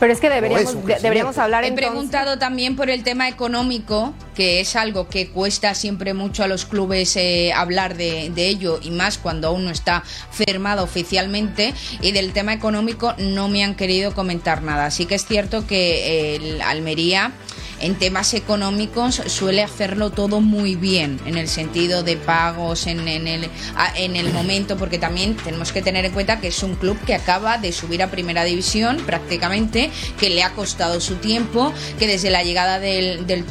Pero 0.00 0.12
es 0.12 0.20
que 0.20 0.28
deberíamos, 0.30 0.70
es 0.70 0.74
un 0.74 0.84
de- 0.84 0.98
deberíamos 1.00 1.38
hablar 1.38 1.64
He 1.64 1.68
entonces. 1.68 1.90
preguntado 1.90 2.38
también 2.38 2.76
por 2.76 2.90
el 2.90 3.02
tema 3.02 3.28
económico, 3.28 4.12
que 4.34 4.60
es 4.60 4.76
algo 4.76 5.08
que 5.08 5.28
cuesta 5.28 5.74
siempre 5.74 6.14
mucho 6.14 6.42
a 6.44 6.48
los 6.48 6.64
clubes 6.64 7.16
eh, 7.16 7.52
hablar 7.54 7.96
de, 7.96 8.32
ello, 8.36 8.80
y 8.82 8.90
más 8.90 9.18
cuando 9.18 9.48
aún 9.48 9.64
no 9.64 9.70
está 9.70 10.02
firmado 10.30 10.84
oficialmente. 10.84 11.72
Y 12.00 12.12
del 12.12 12.32
tema 12.32 12.52
económico 12.52 13.14
no 13.18 13.48
me 13.48 13.64
han 13.64 13.74
querido 13.74 14.14
comentar 14.14 14.62
nada. 14.62 14.90
Sí 14.90 15.06
que 15.06 15.14
es 15.14 15.26
cierto 15.26 15.66
que 15.66 16.34
eh, 16.34 16.36
el 16.36 16.60
Almería 16.62 17.32
en 17.80 17.96
temas 17.96 18.32
económicos 18.34 19.20
suele 19.26 19.62
hacerlo 19.62 20.10
todo 20.10 20.40
muy 20.40 20.74
bien, 20.76 21.20
en 21.26 21.36
el 21.36 21.48
sentido 21.48 22.02
de 22.02 22.16
pagos, 22.16 22.86
en, 22.86 23.08
en 23.08 23.26
el, 23.26 23.50
a- 23.76 23.92
en 23.98 24.14
el 24.16 24.32
momento, 24.32 24.76
porque 24.78 24.96
también 24.96 25.36
tenemos 25.36 25.72
que 25.72 25.82
tener 25.82 26.04
en 26.04 26.12
cuenta 26.12 26.40
que 26.40 26.48
es 26.48 26.62
un 26.62 26.76
club 26.76 26.96
que 27.04 27.14
acaba 27.14 27.58
de 27.58 27.72
subir 27.72 28.02
a 28.02 28.10
primera 28.10 28.44
división 28.44 28.98
prácticamente, 29.04 29.90
que 30.18 30.30
le 30.30 30.44
ha 30.44 30.52
costado 30.52 31.00
su 31.00 31.16
tiempo, 31.16 31.74
que 31.98 32.06
desde 32.06 32.30
la 32.30 32.42
llegada 32.44 32.78
del, 32.78 33.26
del 33.26 33.44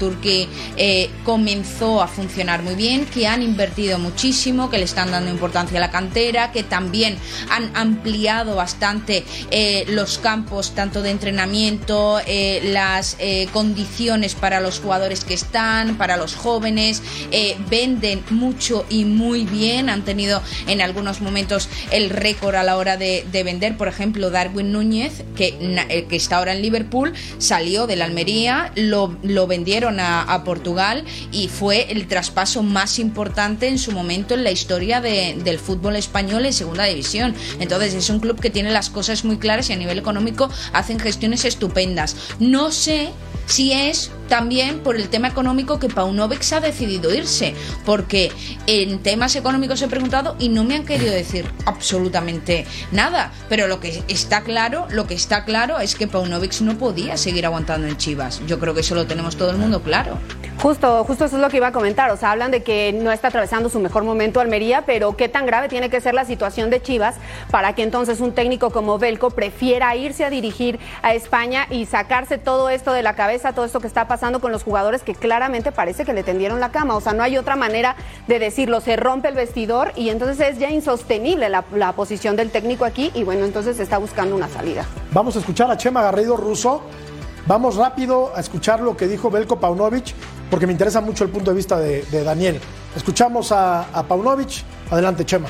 eh, 0.76 1.10
comenzó 1.24 2.02
a 2.02 2.08
funcionar 2.08 2.64
muy 2.64 2.76
bien, 2.76 3.06
que 3.06 3.28
han 3.28 3.44
invertido 3.44 4.00
muchísimo, 4.00 4.70
que 4.70 4.78
le 4.78 4.86
están 4.86 5.12
dando 5.12 5.30
importancia 5.30 5.78
a 5.78 5.82
la 5.82 5.92
cantera, 5.92 6.52
que 6.52 6.64
también 6.64 7.18
han 7.50 7.76
ampliado 7.76 8.56
bastante 8.56 9.24
eh, 9.52 9.86
los 9.90 10.18
campos 10.18 10.74
tanto 10.74 11.02
de 11.02 11.12
entrenamiento, 11.12 12.20
eh, 12.26 12.62
las 12.64 13.18
condiciones 13.52 14.36
para 14.36 14.60
los 14.60 14.80
jugadores 14.80 15.24
que 15.24 15.34
están, 15.34 15.98
para 15.98 16.18
los 16.18 16.36
jóvenes, 16.36 17.02
venden 17.70 18.24
mucho 18.30 18.86
y 18.90 19.06
muy 19.06 19.46
bien, 19.46 19.90
han 19.90 20.04
tenido 20.04 20.42
en 20.68 20.82
algunos 20.82 21.22
momentos 21.22 21.70
el 21.92 22.10
récord 22.10 22.56
a 22.56 22.64
la 22.64 22.78
hora 22.78 22.98
de, 22.98 23.26
de 23.32 23.44
vender, 23.44 23.78
por 23.78 23.88
ejemplo, 23.88 24.30
Darwin 24.30 24.72
Núñez, 24.72 25.24
que 25.36 26.08
está 26.12 26.38
ahora 26.38 26.54
en 26.54 26.62
Liverpool, 26.62 27.14
salió 27.38 27.88
de 27.88 27.96
la 27.96 28.06
Almería, 28.06 28.72
lo, 28.76 29.16
lo 29.24 29.48
vendieron 29.48 30.00
a, 30.00 30.22
a 30.24 30.44
Portugal 30.44 30.63
y 31.32 31.48
fue 31.48 31.92
el 31.92 32.08
traspaso 32.08 32.64
más 32.64 33.00
importante 33.00 33.68
en 33.68 33.78
su 33.78 33.92
momento 33.92 34.34
en 34.34 34.44
la 34.44 34.52
historia 34.52 35.02
de- 35.02 35.36
del 35.44 35.60
fútbol 35.60 35.96
español 35.96 36.46
en 36.46 36.54
segunda 36.54 36.86
división. 36.86 37.36
Entonces 37.60 37.94
es 37.94 38.10
un 38.10 38.20
club 38.20 38.40
que 38.40 38.50
tiene 38.50 38.72
las 38.72 38.90
cosas 38.90 39.24
muy 39.26 39.38
claras 39.38 39.70
y 39.70 39.74
a 39.74 39.78
nivel 39.78 40.00
económico 40.00 40.50
hacen 40.74 41.00
gestiones 41.00 41.46
estupendas. 41.46 42.16
No 42.40 42.72
sé 42.72 43.10
si 43.46 43.74
es 43.74 44.10
también 44.28 44.80
por 44.80 44.96
el 44.96 45.10
tema 45.10 45.28
económico 45.28 45.80
que 45.80 45.90
Paunovic 45.90 46.52
ha 46.54 46.60
decidido 46.60 47.14
irse, 47.14 47.54
porque 47.86 48.32
en 48.68 49.00
temas 49.00 49.36
económicos 49.36 49.82
he 49.82 49.88
preguntado 49.88 50.36
y 50.40 50.50
no 50.50 50.64
me 50.64 50.76
han 50.76 50.86
querido 50.86 51.14
decir 51.14 51.46
absolutamente 51.66 52.66
nada, 52.92 53.32
pero 53.50 53.68
lo 53.68 53.80
que 53.80 54.04
está 54.08 54.42
claro, 54.42 54.88
lo 54.90 55.08
que 55.08 55.14
está 55.14 55.46
claro 55.46 55.80
es 55.80 55.96
que 55.96 56.08
Paunovic 56.08 56.62
no 56.62 56.78
podía 56.78 57.18
seguir 57.18 57.46
aguantando 57.46 57.88
en 57.88 57.98
Chivas. 57.98 58.42
Yo 58.48 58.60
creo 58.60 58.74
que 58.74 58.82
eso 58.82 58.96
lo 58.96 59.06
tenemos 59.06 59.38
todo 59.38 59.52
el 59.52 59.58
mundo 59.58 59.82
claro. 59.82 60.18
Justo, 60.62 61.04
justo 61.04 61.26
eso 61.26 61.36
es 61.36 61.42
lo 61.42 61.50
que 61.50 61.58
iba 61.58 61.68
a 61.68 61.72
comentar. 61.72 62.12
O 62.12 62.18
sea, 62.18 62.32
hablan 62.32 62.52
de 62.52 62.64
que 62.64 62.94
no 62.94 63.12
está 63.12 63.28
atravesando 63.28 63.70
su 63.70 63.80
mejor 63.80 64.04
momento 64.04 64.40
Almería, 64.40 64.84
pero 64.86 65.18
qué 65.18 65.28
tan 65.28 65.46
grave 65.46 65.68
tiene 65.68 65.90
que 65.90 66.00
ser 66.00 66.14
la 66.14 66.26
situación 66.26 66.70
de 66.70 66.82
Chivas 66.82 67.16
para 67.52 67.74
que 67.74 67.84
entonces 67.84 68.22
un 68.22 68.34
técnico 68.34 68.70
como 68.72 68.98
Belco 68.98 69.32
prefiera 69.32 69.96
irse 69.96 70.24
a 70.24 70.30
dirigir 70.30 70.80
a 71.02 71.14
España 71.14 71.68
y 71.70 71.86
sacarse 71.86 72.38
todo 72.38 72.70
esto 72.70 72.94
de 72.94 73.04
la 73.04 73.16
cabeza, 73.16 73.54
todo 73.54 73.66
esto 73.66 73.80
que 73.80 73.88
está 73.88 74.08
pasando 74.08 74.23
con 74.24 74.54
los 74.54 74.64
jugadores 74.64 75.04
que 75.04 75.16
claramente 75.16 75.74
parece 75.74 76.06
que 76.06 76.14
le 76.14 76.24
tendieron 76.24 76.62
la 76.62 76.72
cama. 76.72 76.96
O 76.96 77.02
sea, 77.02 77.14
no 77.14 77.24
hay 77.24 77.38
otra 77.38 77.58
manera 77.58 77.98
de 78.28 78.40
decirlo. 78.40 78.80
Se 78.80 78.96
rompe 78.96 79.28
el 79.28 79.36
vestidor 79.36 79.92
y 79.98 80.10
entonces 80.10 80.40
es 80.40 80.60
ya 80.60 80.70
insostenible 80.70 81.50
la, 81.50 81.92
posición 81.94 82.36
del 82.36 82.50
técnico 82.50 82.86
aquí 82.86 83.12
y 83.14 83.24
bueno, 83.24 83.44
entonces 83.44 83.80
está 83.80 83.98
buscando 83.98 84.36
una 84.36 84.48
salida. 84.48 84.86
Vamos 85.12 85.36
a 85.36 85.40
escuchar 85.40 85.70
a 85.70 85.78
Chema 85.78 86.02
Garrido 86.02 86.38
Russo. 86.38 86.82
Vamos 87.46 87.76
rápido 87.76 88.32
a 88.34 88.40
escuchar 88.40 88.80
lo 88.80 88.96
que 88.96 89.08
dijo 89.08 89.30
Belko 89.30 89.60
Paunovic, 89.60 90.14
porque 90.50 90.66
me 90.66 90.72
interesa 90.72 91.02
mucho 91.02 91.26
el 91.26 91.30
punto 91.30 91.52
de 91.52 91.58
vista 91.58 91.78
de, 91.78 92.04
de 92.04 92.24
Daniel. 92.24 92.60
Escuchamos 92.96 93.52
a, 93.52 93.90
a 93.92 94.04
Paunovic. 94.04 94.64
Adelante, 94.90 95.26
Chema. 95.26 95.50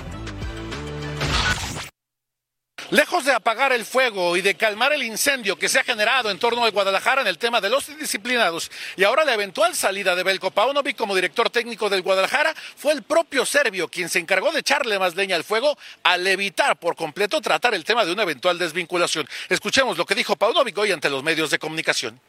Lejos 2.93 3.25
de 3.25 3.33
apagar 3.33 3.73
el 3.73 3.85
fuego 3.85 4.37
y 4.37 4.43
de 4.43 4.53
calmar 4.53 4.93
el 4.93 5.01
incendio 5.01 5.57
que 5.57 5.67
se 5.67 5.79
ha 5.79 5.83
generado 5.83 6.29
en 6.29 6.37
torno 6.37 6.63
de 6.63 6.69
Guadalajara 6.69 7.21
en 7.21 7.27
el 7.27 7.39
tema 7.39 7.59
de 7.59 7.67
los 7.67 7.89
indisciplinados 7.89 8.69
y 8.95 9.03
ahora 9.03 9.25
la 9.25 9.33
eventual 9.33 9.73
salida 9.73 10.15
de 10.15 10.21
Belko 10.21 10.51
Paunovic 10.51 10.95
como 10.95 11.15
director 11.15 11.49
técnico 11.49 11.89
del 11.89 12.03
Guadalajara, 12.03 12.53
fue 12.75 12.93
el 12.93 13.01
propio 13.01 13.47
serbio 13.47 13.87
quien 13.87 14.09
se 14.09 14.19
encargó 14.19 14.51
de 14.51 14.59
echarle 14.59 14.99
más 14.99 15.15
leña 15.15 15.35
al 15.35 15.43
fuego 15.43 15.75
al 16.03 16.27
evitar 16.27 16.77
por 16.77 16.95
completo 16.95 17.41
tratar 17.41 17.73
el 17.73 17.83
tema 17.83 18.05
de 18.05 18.11
una 18.11 18.21
eventual 18.21 18.59
desvinculación. 18.59 19.25
Escuchemos 19.49 19.97
lo 19.97 20.05
que 20.05 20.13
dijo 20.13 20.35
Paunovic 20.35 20.77
hoy 20.77 20.91
ante 20.91 21.09
los 21.09 21.23
medios 21.23 21.49
de 21.49 21.57
comunicación. 21.57 22.19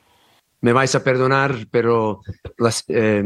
me 0.63 0.73
vais 0.73 0.95
a 0.95 1.05
perdonar, 1.05 1.67
pero 1.71 2.23
eh, 2.89 3.23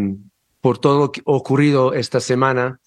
por 0.60 0.78
todo 0.78 0.98
lo 0.98 1.12
que 1.12 1.22
ocurrido 1.24 1.94
esta 1.94 2.18
semana, 2.18 2.80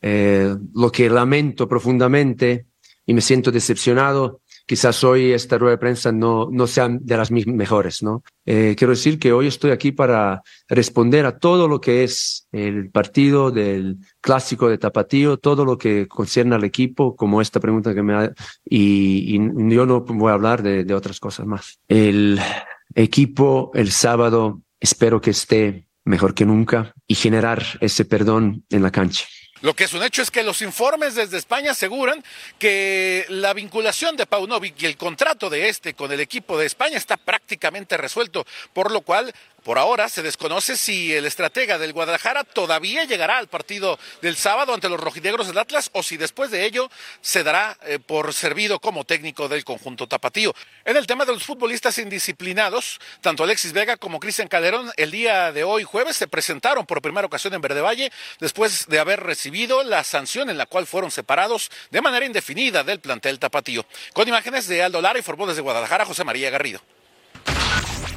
eh, 0.00 0.54
lo 0.74 0.92
que 0.92 1.10
lamento 1.10 1.68
profundamente 1.68 2.69
y 3.06 3.14
me 3.14 3.20
siento 3.20 3.50
decepcionado, 3.50 4.40
quizás 4.66 5.02
hoy 5.02 5.32
esta 5.32 5.58
rueda 5.58 5.72
de 5.72 5.78
prensa 5.78 6.12
no, 6.12 6.48
no 6.50 6.66
sean 6.66 7.00
de 7.02 7.16
las 7.16 7.30
mejores, 7.32 8.02
¿no? 8.02 8.22
Eh, 8.46 8.74
quiero 8.78 8.92
decir 8.92 9.18
que 9.18 9.32
hoy 9.32 9.48
estoy 9.48 9.72
aquí 9.72 9.90
para 9.90 10.42
responder 10.68 11.26
a 11.26 11.38
todo 11.38 11.66
lo 11.66 11.80
que 11.80 12.04
es 12.04 12.46
el 12.52 12.90
partido 12.90 13.50
del 13.50 13.96
clásico 14.20 14.68
de 14.68 14.78
Tapatío, 14.78 15.38
todo 15.38 15.64
lo 15.64 15.76
que 15.76 16.06
concierne 16.06 16.54
al 16.54 16.64
equipo, 16.64 17.16
como 17.16 17.40
esta 17.40 17.58
pregunta 17.58 17.94
que 17.94 18.02
me 18.02 18.14
ha, 18.14 18.32
y, 18.64 19.36
y 19.36 19.74
yo 19.74 19.86
no 19.86 20.02
voy 20.02 20.30
a 20.30 20.34
hablar 20.34 20.62
de, 20.62 20.84
de 20.84 20.94
otras 20.94 21.18
cosas 21.18 21.46
más. 21.46 21.80
El 21.88 22.38
equipo 22.94 23.70
el 23.74 23.90
sábado 23.90 24.62
espero 24.78 25.20
que 25.20 25.30
esté 25.30 25.86
mejor 26.04 26.34
que 26.34 26.46
nunca 26.46 26.94
y 27.06 27.14
generar 27.14 27.62
ese 27.80 28.04
perdón 28.04 28.64
en 28.70 28.82
la 28.82 28.90
cancha. 28.90 29.26
Lo 29.62 29.74
que 29.74 29.84
es 29.84 29.92
un 29.92 30.02
hecho 30.02 30.22
es 30.22 30.30
que 30.30 30.42
los 30.42 30.62
informes 30.62 31.14
desde 31.14 31.36
España 31.36 31.72
aseguran 31.72 32.24
que 32.58 33.26
la 33.28 33.52
vinculación 33.52 34.16
de 34.16 34.24
Paunovic 34.24 34.80
y 34.80 34.86
el 34.86 34.96
contrato 34.96 35.50
de 35.50 35.68
este 35.68 35.92
con 35.92 36.10
el 36.12 36.20
equipo 36.20 36.58
de 36.58 36.66
España 36.66 36.96
está 36.96 37.18
prácticamente 37.18 37.98
resuelto, 37.98 38.46
por 38.72 38.90
lo 38.90 39.02
cual 39.02 39.34
por 39.62 39.78
ahora 39.78 40.08
se 40.08 40.22
desconoce 40.22 40.76
si 40.76 41.14
el 41.14 41.26
estratega 41.26 41.78
del 41.78 41.92
Guadalajara 41.92 42.44
todavía 42.44 43.04
llegará 43.04 43.38
al 43.38 43.48
partido 43.48 43.98
del 44.22 44.36
sábado 44.36 44.74
ante 44.74 44.88
los 44.88 45.00
rojinegros 45.00 45.46
del 45.46 45.58
Atlas 45.58 45.90
o 45.92 46.02
si 46.02 46.16
después 46.16 46.50
de 46.50 46.64
ello 46.64 46.90
se 47.20 47.42
dará 47.42 47.76
eh, 47.82 47.98
por 47.98 48.32
servido 48.34 48.80
como 48.80 49.04
técnico 49.04 49.48
del 49.48 49.64
conjunto 49.64 50.06
tapatío. 50.06 50.54
En 50.84 50.96
el 50.96 51.06
tema 51.06 51.24
de 51.24 51.32
los 51.32 51.44
futbolistas 51.44 51.98
indisciplinados, 51.98 53.00
tanto 53.20 53.44
Alexis 53.44 53.72
Vega 53.72 53.96
como 53.96 54.20
Cristian 54.20 54.48
Calderón 54.48 54.90
el 54.96 55.10
día 55.10 55.52
de 55.52 55.64
hoy 55.64 55.84
jueves 55.84 56.16
se 56.16 56.28
presentaron 56.28 56.86
por 56.86 57.02
primera 57.02 57.26
ocasión 57.26 57.54
en 57.54 57.60
Verde 57.60 57.80
Valle 57.80 58.12
después 58.38 58.86
de 58.86 58.98
haber 58.98 59.20
recibido 59.20 59.82
la 59.82 60.04
sanción 60.04 60.50
en 60.50 60.58
la 60.58 60.66
cual 60.66 60.86
fueron 60.86 61.10
separados 61.10 61.70
de 61.90 62.00
manera 62.00 62.26
indefinida 62.26 62.84
del 62.84 63.00
plantel 63.00 63.38
tapatío. 63.38 63.84
Con 64.12 64.28
imágenes 64.28 64.66
de 64.68 64.82
Aldo 64.82 65.00
Lara 65.00 65.18
informó 65.18 65.46
desde 65.46 65.60
Guadalajara 65.60 66.04
José 66.04 66.24
María 66.24 66.50
Garrido. 66.50 66.80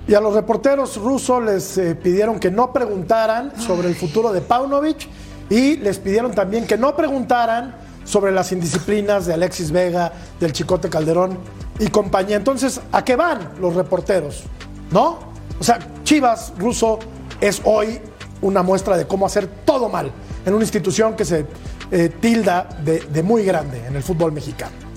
Y 0.07 0.15
a 0.15 0.19
los 0.19 0.33
reporteros 0.33 0.97
rusos 0.97 1.43
les 1.43 1.77
eh, 1.77 1.95
pidieron 1.95 2.39
que 2.39 2.51
no 2.51 2.73
preguntaran 2.73 3.53
sobre 3.59 3.87
el 3.87 3.95
futuro 3.95 4.33
de 4.33 4.41
Paunovic 4.41 5.07
y 5.49 5.77
les 5.77 5.97
pidieron 5.99 6.33
también 6.33 6.67
que 6.67 6.77
no 6.77 6.95
preguntaran 6.95 7.75
sobre 8.03 8.31
las 8.31 8.51
indisciplinas 8.51 9.25
de 9.25 9.33
Alexis 9.33 9.71
Vega, 9.71 10.11
del 10.39 10.51
Chicote 10.51 10.89
Calderón 10.89 11.37
y 11.79 11.87
compañía. 11.87 12.35
Entonces, 12.35 12.81
¿a 12.91 13.03
qué 13.05 13.15
van 13.15 13.53
los 13.61 13.75
reporteros? 13.75 14.43
¿No? 14.91 15.19
O 15.59 15.63
sea, 15.63 15.79
Chivas 16.03 16.53
ruso 16.57 16.99
es 17.39 17.61
hoy 17.63 18.01
una 18.41 18.61
muestra 18.61 18.97
de 18.97 19.07
cómo 19.07 19.25
hacer 19.25 19.47
todo 19.65 19.87
mal 19.87 20.11
en 20.45 20.53
una 20.53 20.63
institución 20.63 21.15
que 21.15 21.23
se 21.23 21.45
eh, 21.91 22.09
tilda 22.19 22.67
de, 22.83 22.99
de 22.99 23.23
muy 23.23 23.45
grande 23.45 23.85
en 23.87 23.95
el 23.95 24.03
fútbol 24.03 24.33
mexicano. 24.33 24.92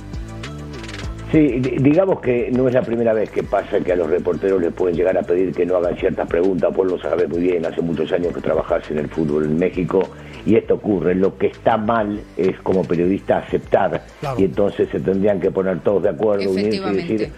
Sí, 1.32 1.60
digamos 1.80 2.20
que 2.20 2.50
no 2.52 2.68
es 2.68 2.74
la 2.74 2.82
primera 2.82 3.12
vez 3.12 3.30
que 3.30 3.42
pasa 3.42 3.80
que 3.80 3.92
a 3.92 3.96
los 3.96 4.08
reporteros 4.08 4.60
les 4.60 4.72
pueden 4.72 4.96
llegar 4.96 5.18
a 5.18 5.22
pedir 5.22 5.52
que 5.52 5.66
no 5.66 5.76
hagan 5.76 5.96
ciertas 5.96 6.28
preguntas, 6.28 6.72
vos 6.74 6.86
lo 6.86 6.98
sabés 7.00 7.28
muy 7.28 7.40
bien, 7.40 7.66
hace 7.66 7.82
muchos 7.82 8.12
años 8.12 8.32
que 8.32 8.40
trabajás 8.40 8.88
en 8.92 8.98
el 8.98 9.08
fútbol 9.08 9.44
en 9.44 9.58
México 9.58 10.08
y 10.46 10.54
esto 10.54 10.74
ocurre, 10.74 11.16
lo 11.16 11.36
que 11.36 11.48
está 11.48 11.76
mal 11.76 12.20
es 12.36 12.56
como 12.60 12.84
periodista 12.84 13.38
aceptar 13.38 14.04
y 14.38 14.44
entonces 14.44 14.88
se 14.90 15.00
tendrían 15.00 15.40
que 15.40 15.50
poner 15.50 15.80
todos 15.80 16.04
de 16.04 16.10
acuerdo, 16.10 16.48
unirse 16.48 16.76
y 16.76 16.94
decir 16.94 17.32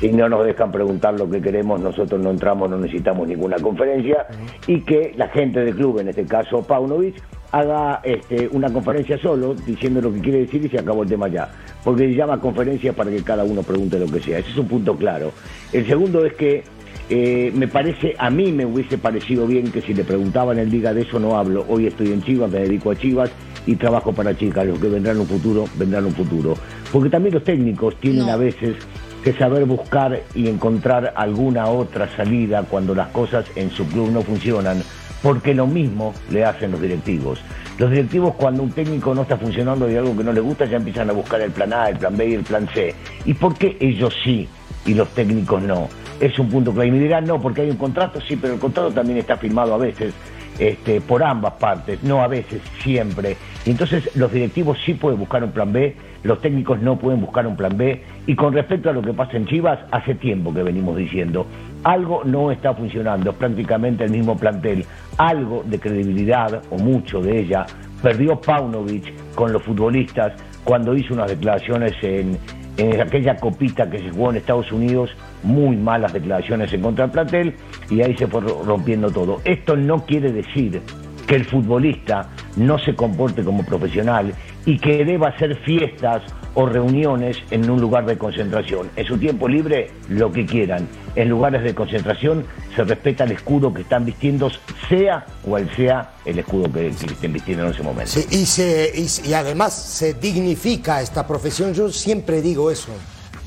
si 0.00 0.10
no 0.10 0.28
nos 0.28 0.46
dejan 0.46 0.72
preguntar 0.72 1.14
lo 1.18 1.28
que 1.28 1.42
queremos, 1.42 1.78
nosotros 1.80 2.20
no 2.20 2.30
entramos, 2.30 2.70
no 2.70 2.78
necesitamos 2.78 3.28
ninguna 3.28 3.56
conferencia, 3.58 4.26
y 4.66 4.80
que 4.80 5.12
la 5.16 5.28
gente 5.28 5.60
del 5.60 5.74
club, 5.74 6.00
en 6.00 6.08
este 6.08 6.24
caso 6.24 6.62
Paunovic, 6.62 7.22
haga 7.52 8.00
este, 8.02 8.48
una 8.52 8.72
conferencia 8.72 9.18
solo, 9.18 9.54
diciendo 9.54 10.00
lo 10.00 10.12
que 10.12 10.20
quiere 10.20 10.38
decir 10.40 10.64
y 10.64 10.68
se 10.68 10.78
acabó 10.78 11.02
el 11.02 11.08
tema 11.08 11.28
ya. 11.28 11.50
Porque 11.84 12.14
llama 12.14 12.40
conferencia 12.40 12.92
para 12.92 13.10
que 13.10 13.22
cada 13.22 13.44
uno 13.44 13.62
pregunte 13.62 13.98
lo 13.98 14.06
que 14.06 14.20
sea. 14.20 14.38
Ese 14.38 14.50
es 14.50 14.56
un 14.56 14.68
punto 14.68 14.96
claro. 14.96 15.32
El 15.72 15.86
segundo 15.86 16.24
es 16.24 16.34
que 16.34 16.62
eh, 17.08 17.50
me 17.54 17.66
parece, 17.66 18.14
a 18.18 18.30
mí 18.30 18.52
me 18.52 18.64
hubiese 18.64 18.96
parecido 18.96 19.46
bien 19.46 19.72
que 19.72 19.82
si 19.82 19.94
le 19.94 20.04
preguntaban 20.04 20.58
el 20.58 20.70
diga 20.70 20.94
de 20.94 21.02
eso 21.02 21.18
no 21.18 21.36
hablo. 21.36 21.64
Hoy 21.68 21.86
estoy 21.86 22.12
en 22.12 22.22
Chivas, 22.22 22.50
me 22.50 22.60
dedico 22.60 22.92
a 22.92 22.96
Chivas 22.96 23.30
y 23.66 23.74
trabajo 23.74 24.12
para 24.12 24.36
chicas. 24.36 24.66
Los 24.66 24.78
que 24.78 24.88
vendrán 24.88 25.18
un 25.18 25.26
futuro, 25.26 25.64
vendrán 25.76 26.06
un 26.06 26.12
futuro. 26.12 26.54
Porque 26.92 27.10
también 27.10 27.34
los 27.34 27.44
técnicos 27.44 27.96
tienen 27.96 28.28
a 28.28 28.36
veces 28.36 28.76
que 29.22 29.32
saber 29.34 29.64
buscar 29.64 30.22
y 30.34 30.48
encontrar 30.48 31.12
alguna 31.16 31.66
otra 31.66 32.08
salida 32.16 32.64
cuando 32.68 32.94
las 32.94 33.08
cosas 33.08 33.44
en 33.56 33.70
su 33.70 33.86
club 33.86 34.10
no 34.10 34.22
funcionan 34.22 34.82
porque 35.22 35.54
lo 35.54 35.66
mismo 35.66 36.14
le 36.30 36.44
hacen 36.44 36.70
los 36.72 36.80
directivos. 36.80 37.40
Los 37.78 37.90
directivos 37.90 38.34
cuando 38.34 38.62
un 38.62 38.70
técnico 38.70 39.14
no 39.14 39.22
está 39.22 39.36
funcionando 39.36 39.90
y 39.90 39.96
algo 39.96 40.16
que 40.16 40.24
no 40.24 40.32
le 40.32 40.40
gusta 40.40 40.64
ya 40.64 40.76
empiezan 40.76 41.10
a 41.10 41.12
buscar 41.12 41.40
el 41.40 41.50
plan 41.50 41.72
A, 41.72 41.88
el 41.88 41.96
plan 41.96 42.16
B 42.16 42.28
y 42.28 42.34
el 42.34 42.42
plan 42.42 42.68
C. 42.72 42.94
¿Y 43.24 43.34
por 43.34 43.56
qué 43.56 43.76
ellos 43.80 44.14
sí 44.24 44.48
y 44.86 44.94
los 44.94 45.08
técnicos 45.10 45.62
no? 45.62 45.88
Es 46.20 46.38
un 46.38 46.48
punto 46.48 46.72
clave. 46.72 46.88
Y 46.88 46.90
me 46.92 46.98
dirán, 46.98 47.24
no, 47.24 47.40
porque 47.40 47.62
hay 47.62 47.70
un 47.70 47.76
contrato, 47.76 48.20
sí, 48.20 48.36
pero 48.36 48.54
el 48.54 48.60
contrato 48.60 48.90
también 48.90 49.18
está 49.18 49.36
firmado 49.36 49.74
a 49.74 49.78
veces 49.78 50.12
este, 50.60 51.00
por 51.00 51.24
ambas 51.24 51.54
partes, 51.54 52.02
no 52.02 52.22
a 52.22 52.28
veces, 52.28 52.60
siempre. 52.82 53.36
Y 53.64 53.70
entonces 53.70 54.14
los 54.14 54.30
directivos 54.30 54.78
sí 54.84 54.94
pueden 54.94 55.18
buscar 55.18 55.42
un 55.42 55.52
plan 55.52 55.72
B, 55.72 55.96
los 56.22 56.40
técnicos 56.40 56.80
no 56.80 56.96
pueden 56.98 57.20
buscar 57.22 57.46
un 57.46 57.56
plan 57.56 57.76
B. 57.76 58.02
Y 58.26 58.36
con 58.36 58.52
respecto 58.52 58.90
a 58.90 58.92
lo 58.92 59.00
que 59.00 59.14
pasa 59.14 59.38
en 59.38 59.46
Chivas, 59.46 59.78
hace 59.90 60.14
tiempo 60.14 60.52
que 60.52 60.62
venimos 60.62 60.96
diciendo, 60.96 61.46
algo 61.82 62.22
no 62.24 62.52
está 62.52 62.74
funcionando, 62.74 63.30
es 63.30 63.36
prácticamente 63.36 64.04
el 64.04 64.10
mismo 64.10 64.36
plantel, 64.36 64.84
algo 65.16 65.64
de 65.64 65.80
credibilidad, 65.80 66.62
o 66.70 66.76
mucho 66.76 67.22
de 67.22 67.40
ella, 67.40 67.64
perdió 68.02 68.38
Paunovic 68.38 69.34
con 69.34 69.52
los 69.52 69.62
futbolistas 69.62 70.34
cuando 70.62 70.94
hizo 70.94 71.14
unas 71.14 71.30
declaraciones 71.30 71.94
en, 72.02 72.38
en 72.76 73.00
aquella 73.00 73.36
copita 73.36 73.88
que 73.90 73.98
se 73.98 74.10
jugó 74.10 74.30
en 74.30 74.36
Estados 74.36 74.70
Unidos, 74.72 75.10
muy 75.42 75.76
malas 75.76 76.12
declaraciones 76.12 76.72
en 76.72 76.82
contra 76.82 77.06
del 77.06 77.12
plantel, 77.12 77.54
y 77.90 78.02
ahí 78.02 78.16
se 78.16 78.26
fue 78.26 78.40
rompiendo 78.40 79.10
todo. 79.10 79.40
Esto 79.44 79.76
no 79.76 80.04
quiere 80.06 80.32
decir 80.32 80.80
que 81.26 81.36
el 81.36 81.44
futbolista 81.44 82.28
no 82.56 82.78
se 82.78 82.94
comporte 82.94 83.44
como 83.44 83.64
profesional 83.64 84.32
y 84.66 84.78
que 84.78 85.04
deba 85.04 85.28
hacer 85.28 85.56
fiestas 85.56 86.22
o 86.54 86.66
reuniones 86.66 87.36
en 87.50 87.70
un 87.70 87.80
lugar 87.80 88.06
de 88.06 88.18
concentración. 88.18 88.90
En 88.96 89.06
su 89.06 89.18
tiempo 89.18 89.48
libre, 89.48 89.90
lo 90.08 90.32
que 90.32 90.46
quieran. 90.46 90.88
En 91.14 91.28
lugares 91.28 91.62
de 91.62 91.74
concentración 91.74 92.44
se 92.74 92.84
respeta 92.84 93.24
el 93.24 93.32
escudo 93.32 93.72
que 93.72 93.82
están 93.82 94.04
vistiendo, 94.04 94.50
sea 94.88 95.24
cual 95.42 95.70
sea 95.76 96.14
el 96.24 96.38
escudo 96.38 96.72
que, 96.72 96.88
estén 96.88 97.32
vistiendo 97.32 97.64
en 97.64 97.72
ese 97.72 97.82
momento. 97.82 98.12
y, 98.30 98.46
se, 98.46 98.92
y, 99.24 99.32
además 99.32 99.74
se 99.74 100.14
dignifica 100.14 101.00
esta 101.00 101.26
profesión. 101.26 101.74
Yo 101.74 101.90
siempre 101.90 102.42
digo 102.42 102.70
eso. 102.70 102.92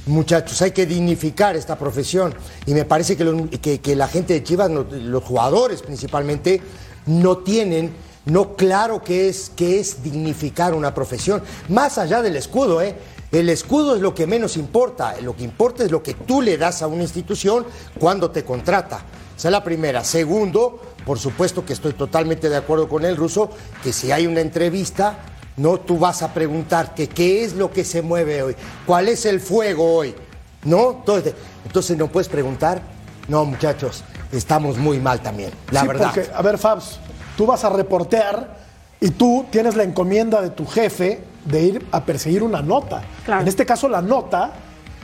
Muchachos, 0.05 0.61
hay 0.61 0.71
que 0.71 0.85
dignificar 0.85 1.55
esta 1.55 1.77
profesión 1.77 2.33
y 2.65 2.73
me 2.73 2.83
parece 2.83 3.15
que, 3.15 3.79
que, 3.79 3.95
la 3.95 4.07
gente 4.09 4.33
de 4.33 4.43
Chivas, 4.43 4.69
los 4.69 5.23
jugadores 5.23 5.81
principalmente, 5.81 6.61
no 7.05 7.37
tienen 7.37 7.91
no 8.25 8.55
claro 8.55 9.01
que 9.03 9.29
es, 9.29 9.51
que 9.55 9.79
es 9.79 10.03
dignificar 10.03 10.73
una 10.73 10.93
profesión, 10.93 11.41
más 11.69 11.97
allá 11.97 12.21
del 12.21 12.35
escudo, 12.35 12.81
¿eh? 12.81 12.95
El 13.31 13.49
escudo 13.49 13.95
es 13.95 14.01
lo 14.01 14.13
que 14.13 14.27
menos 14.27 14.57
importa, 14.57 15.15
lo 15.21 15.35
que 15.35 15.43
importa 15.43 15.83
es 15.83 15.89
lo 15.89 16.03
que 16.03 16.13
tú 16.13 16.41
le 16.41 16.55
das 16.55 16.83
a 16.83 16.87
una 16.87 17.01
institución 17.01 17.65
cuando 17.99 18.29
te 18.29 18.43
contrata. 18.43 19.01
Esa 19.35 19.47
es 19.47 19.51
la 19.51 19.63
primera. 19.63 20.03
Segundo, 20.03 20.79
por 21.03 21.17
supuesto 21.17 21.65
que 21.65 21.73
estoy 21.73 21.93
totalmente 21.93 22.47
de 22.47 22.55
acuerdo 22.55 22.87
con 22.87 23.05
el 23.05 23.17
ruso, 23.17 23.49
que 23.81 23.91
si 23.91 24.11
hay 24.11 24.27
una 24.27 24.41
entrevista, 24.41 25.17
no 25.57 25.79
tú 25.79 25.97
vas 25.97 26.21
a 26.21 26.31
preguntar 26.31 26.93
que 26.93 27.09
qué 27.09 27.43
es 27.43 27.53
lo 27.53 27.71
que 27.71 27.83
se 27.83 28.03
mueve 28.03 28.43
hoy, 28.43 28.55
cuál 28.85 29.09
es 29.09 29.25
el 29.25 29.39
fuego 29.39 29.95
hoy, 29.95 30.13
¿no? 30.65 30.91
Entonces, 30.91 31.33
entonces 31.65 31.97
no 31.97 32.07
puedes 32.07 32.29
preguntar. 32.29 32.81
No, 33.27 33.45
muchachos, 33.45 34.03
estamos 34.31 34.77
muy 34.77 34.99
mal 34.99 35.21
también, 35.21 35.51
la 35.71 35.85
verdad. 35.85 36.11
Porque, 36.13 36.29
a 36.31 36.41
ver, 36.41 36.57
Fabs, 36.57 36.99
tú 37.37 37.45
vas 37.45 37.63
a 37.63 37.69
reportear 37.69 38.57
y 38.99 39.09
tú 39.09 39.45
tienes 39.49 39.75
la 39.75 39.83
encomienda 39.83 40.41
de 40.41 40.49
tu 40.49 40.65
jefe 40.65 41.23
de 41.45 41.61
ir 41.61 41.87
a 41.91 42.05
perseguir 42.05 42.43
una 42.43 42.61
nota. 42.61 43.01
En 43.27 43.47
este 43.47 43.65
caso, 43.65 43.89
la 43.89 44.01
nota 44.01 44.51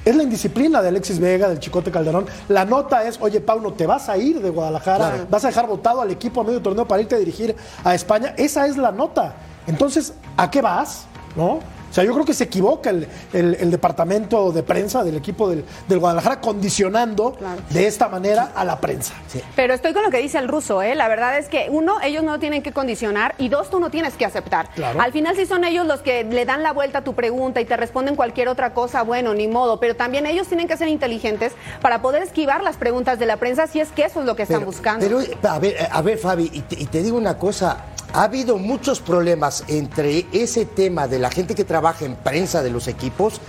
es 0.05 0.15
la 0.15 0.23
indisciplina 0.23 0.81
de 0.81 0.87
Alexis 0.87 1.19
Vega, 1.19 1.49
del 1.49 1.59
Chicote 1.59 1.91
Calderón. 1.91 2.25
La 2.47 2.65
nota 2.65 3.03
es, 3.03 3.19
oye, 3.21 3.41
Paulo, 3.41 3.73
te 3.73 3.85
vas 3.85 4.07
a 4.09 4.17
ir 4.17 4.41
de 4.41 4.49
Guadalajara, 4.49 5.27
vas 5.29 5.43
a 5.43 5.47
dejar 5.47 5.67
votado 5.67 6.01
al 6.01 6.11
equipo 6.11 6.41
a 6.41 6.43
medio 6.43 6.61
torneo 6.61 6.87
para 6.87 7.01
irte 7.01 7.15
a 7.15 7.19
dirigir 7.19 7.55
a 7.83 7.93
España. 7.93 8.33
Esa 8.37 8.67
es 8.67 8.77
la 8.77 8.91
nota. 8.91 9.33
Entonces, 9.67 10.13
¿a 10.37 10.49
qué 10.49 10.61
vas? 10.61 11.05
¿No? 11.35 11.59
O 11.89 11.93
sea, 11.93 12.03
yo 12.03 12.13
creo 12.13 12.25
que 12.25 12.33
se 12.33 12.45
equivoca 12.45 12.89
el, 12.89 13.71
departamento 13.71 14.51
de 14.51 14.63
prensa 14.63 15.03
del 15.03 15.15
equipo 15.15 15.49
del, 15.49 15.65
Guadalajara 15.99 16.39
condicionando 16.39 17.37
de 17.69 17.87
esta 17.87 18.07
manera 18.07 18.51
a 18.55 18.63
la 18.63 18.79
prensa. 18.79 19.13
Pero 19.55 19.73
estoy 19.73 19.93
con 19.93 20.03
lo 20.03 20.09
que 20.09 20.19
dice 20.19 20.37
el 20.37 20.47
ruso, 20.47 20.81
¿eh? 20.81 20.95
La 20.95 21.07
verdad 21.07 21.37
es 21.37 21.49
que, 21.49 21.67
uno, 21.69 21.99
ellos 22.01 22.23
no 22.23 22.39
tienen 22.39 22.61
que 22.61 22.71
condicionar 22.71 23.35
y 23.37 23.49
dos, 23.49 23.69
tú 23.69 23.79
no 23.79 23.89
tienes 23.89 24.13
que 24.15 24.25
aceptar. 24.25 24.69
Al 24.99 25.11
final, 25.11 25.35
si 25.35 25.45
son 25.45 25.63
ellos 25.63 25.85
los 25.85 26.01
que 26.01 26.23
le 26.23 26.45
dan 26.45 26.63
la 26.63 26.73
vuelta 26.73 26.99
a 26.99 27.03
tu 27.03 27.13
pregunta 27.13 27.59
y 27.59 27.65
te 27.65 27.75
responden 27.75 28.15
cualquier 28.15 28.47
otra 28.47 28.73
cosa, 28.73 29.03
bueno, 29.03 29.33
ni 29.33 29.47
modo. 29.47 29.79
Pero 29.79 29.95
también 29.95 30.25
ellos 30.25 30.47
tienen 30.47 30.67
que 30.67 30.77
ser 30.77 30.87
inteligentes 30.87 31.53
para 31.81 32.01
poder 32.01 32.23
esquivar 32.23 32.63
las 32.63 32.77
preguntas 32.77 33.19
de 33.19 33.25
la 33.25 33.37
prensa 33.37 33.67
si 33.67 33.79
es 33.79 33.91
que 33.91 34.03
eso 34.03 34.19
es 34.21 34.25
lo 34.25 34.35
que 34.35 34.43
están 34.43 34.63
buscando. 34.63 35.05
Pero, 35.05 35.19
a 35.49 35.59
ver, 35.59 35.75
a 35.91 36.01
ver, 36.01 36.17
Fabi, 36.17 36.51
y 36.53 36.85
te 36.85 37.01
digo 37.01 37.17
una 37.17 37.37
cosa 37.37 37.77
ha 38.13 38.23
habido 38.23 38.57
muchos 38.57 38.99
problemas 38.99 39.63
entre 39.67 40.25
ese 40.31 40.65
tema 40.65 41.07
de 41.07 41.19
la 41.19 41.29
gente 41.29 41.55
que 41.55 41.63
trabaja 41.63 42.05
en 42.05 42.15
prensa 42.15 42.63
de 42.63 42.69
los 42.69 42.87
equipos, 42.87 43.39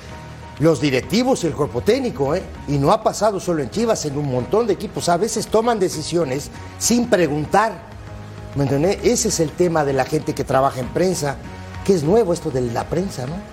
los 0.59 0.81
directivos 0.81 1.43
y 1.43 1.47
el 1.47 1.55
cuerpo 1.55 1.81
técnico, 1.81 2.35
¿eh? 2.35 2.43
y 2.69 2.77
no 2.77 2.93
ha 2.93 3.03
pasado 3.03 3.41
solo 3.41 3.63
en 3.63 3.71
Chivas, 3.71 4.05
en 4.05 4.19
un 4.19 4.31
montón 4.31 4.67
de 4.67 4.75
equipos. 4.75 5.09
A 5.09 5.17
veces 5.17 5.47
toman 5.47 5.79
decisiones 5.79 6.51
sin 6.79 7.09
preguntar. 7.09 7.89
¿Me 8.55 8.65
entiendes? 8.65 8.99
Ese 9.03 9.29
es 9.29 9.41
el 9.41 9.51
tema 9.51 9.85
de 9.85 9.95
la 9.95 10.05
gente 10.05 10.35
que 10.35 10.45
trabaja 10.45 10.81
en 10.81 10.89
prensa, 10.89 11.37
que 11.85 11.95
es 11.95 12.03
nuevo 12.03 12.33
esto 12.33 12.51
de 12.51 12.61
la 12.61 12.85
prensa, 12.85 13.27
¿no? 13.27 13.50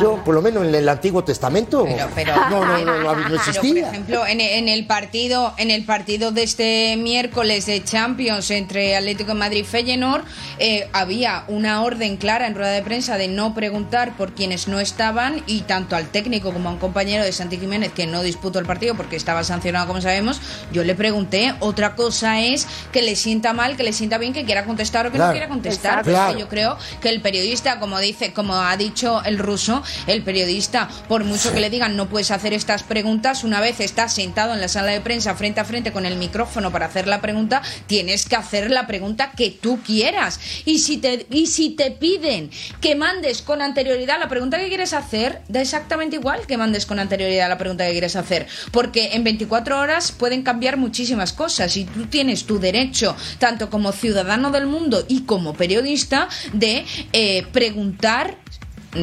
Yo, 0.00 0.22
por 0.24 0.34
lo 0.34 0.42
menos 0.42 0.64
en 0.64 0.74
el 0.74 0.88
Antiguo 0.88 1.24
Testamento, 1.24 1.84
pero, 2.14 2.36
no, 2.48 2.64
no, 2.64 2.84
no, 2.84 3.14
no, 3.14 3.34
existía. 3.34 3.86
por 3.86 3.94
ejemplo, 3.94 4.26
en, 4.26 4.68
el 4.68 4.86
partido, 4.86 5.52
en 5.56 5.72
el 5.72 5.84
partido 5.84 6.30
de 6.30 6.44
este 6.44 6.96
miércoles 6.96 7.66
de 7.66 7.82
Champions 7.82 8.50
entre 8.52 8.96
Atlético 8.96 9.32
de 9.32 9.38
Madrid 9.38 9.60
y 9.60 9.64
Feyenoord, 9.64 10.22
eh, 10.58 10.88
había 10.92 11.44
una 11.48 11.82
orden 11.82 12.18
clara 12.18 12.46
en 12.46 12.54
rueda 12.54 12.70
de 12.70 12.82
prensa 12.82 13.18
de 13.18 13.26
no 13.26 13.52
preguntar 13.54 14.16
por 14.16 14.32
quienes 14.32 14.68
no 14.68 14.78
estaban 14.78 15.42
y 15.46 15.62
tanto 15.62 15.96
al 15.96 16.08
técnico 16.08 16.52
como 16.52 16.68
a 16.68 16.72
un 16.72 16.78
compañero 16.78 17.24
de 17.24 17.32
Santi 17.32 17.58
Jiménez 17.58 17.92
que 17.92 18.06
no 18.06 18.22
disputó 18.22 18.60
el 18.60 18.66
partido 18.66 18.94
porque 18.94 19.16
estaba 19.16 19.42
sancionado, 19.42 19.88
como 19.88 20.00
sabemos, 20.00 20.40
yo 20.72 20.84
le 20.84 20.94
pregunté. 20.94 21.54
Otra 21.58 21.96
cosa 21.96 22.40
es 22.40 22.68
que 22.92 23.02
le 23.02 23.16
sienta 23.16 23.52
mal, 23.52 23.76
que 23.76 23.82
le 23.82 23.92
sienta 23.92 24.18
bien, 24.18 24.32
que 24.32 24.44
quiera 24.44 24.64
contestar 24.64 25.06
o 25.06 25.10
que 25.10 25.18
no 25.18 25.30
quiera 25.32 25.48
contestar. 25.48 26.04
Yo 26.38 26.48
creo 26.48 26.76
que 27.00 27.08
el 27.08 27.20
periodista, 27.20 27.80
como 27.80 27.98
dice, 27.98 28.32
como 28.32 28.54
ha 28.54 28.76
dicho 28.76 29.22
el 29.24 29.38
ruso, 29.48 29.82
el 30.06 30.22
periodista, 30.22 30.88
por 31.08 31.24
mucho 31.24 31.52
que 31.52 31.60
le 31.60 31.70
digan 31.70 31.96
no 31.96 32.08
puedes 32.08 32.30
hacer 32.30 32.52
estas 32.52 32.82
preguntas, 32.82 33.44
una 33.44 33.60
vez 33.60 33.80
estás 33.80 34.14
sentado 34.14 34.52
en 34.52 34.60
la 34.60 34.68
sala 34.68 34.92
de 34.92 35.00
prensa 35.00 35.34
frente 35.34 35.60
a 35.60 35.64
frente 35.64 35.90
con 35.90 36.04
el 36.04 36.16
micrófono 36.16 36.70
para 36.70 36.86
hacer 36.86 37.06
la 37.06 37.22
pregunta, 37.22 37.62
tienes 37.86 38.26
que 38.26 38.36
hacer 38.36 38.70
la 38.70 38.86
pregunta 38.86 39.32
que 39.36 39.50
tú 39.50 39.80
quieras. 39.82 40.38
Y 40.66 40.80
si 40.80 40.98
te, 40.98 41.26
y 41.30 41.46
si 41.46 41.70
te 41.70 41.90
piden 41.90 42.50
que 42.80 42.94
mandes 42.94 43.40
con 43.40 43.62
anterioridad 43.62 44.18
la 44.18 44.28
pregunta 44.28 44.58
que 44.58 44.68
quieres 44.68 44.92
hacer, 44.92 45.40
da 45.48 45.62
exactamente 45.62 46.16
igual 46.16 46.46
que 46.46 46.58
mandes 46.58 46.84
con 46.84 46.98
anterioridad 46.98 47.48
la 47.48 47.58
pregunta 47.58 47.86
que 47.86 47.92
quieres 47.92 48.16
hacer, 48.16 48.46
porque 48.70 49.14
en 49.14 49.24
24 49.24 49.80
horas 49.80 50.12
pueden 50.12 50.42
cambiar 50.42 50.76
muchísimas 50.76 51.32
cosas 51.32 51.76
y 51.76 51.84
tú 51.84 52.06
tienes 52.06 52.44
tu 52.44 52.58
derecho, 52.58 53.16
tanto 53.38 53.70
como 53.70 53.92
ciudadano 53.92 54.50
del 54.50 54.66
mundo 54.66 55.04
y 55.08 55.22
como 55.22 55.54
periodista, 55.54 56.28
de 56.52 56.84
eh, 57.12 57.46
preguntar 57.52 58.36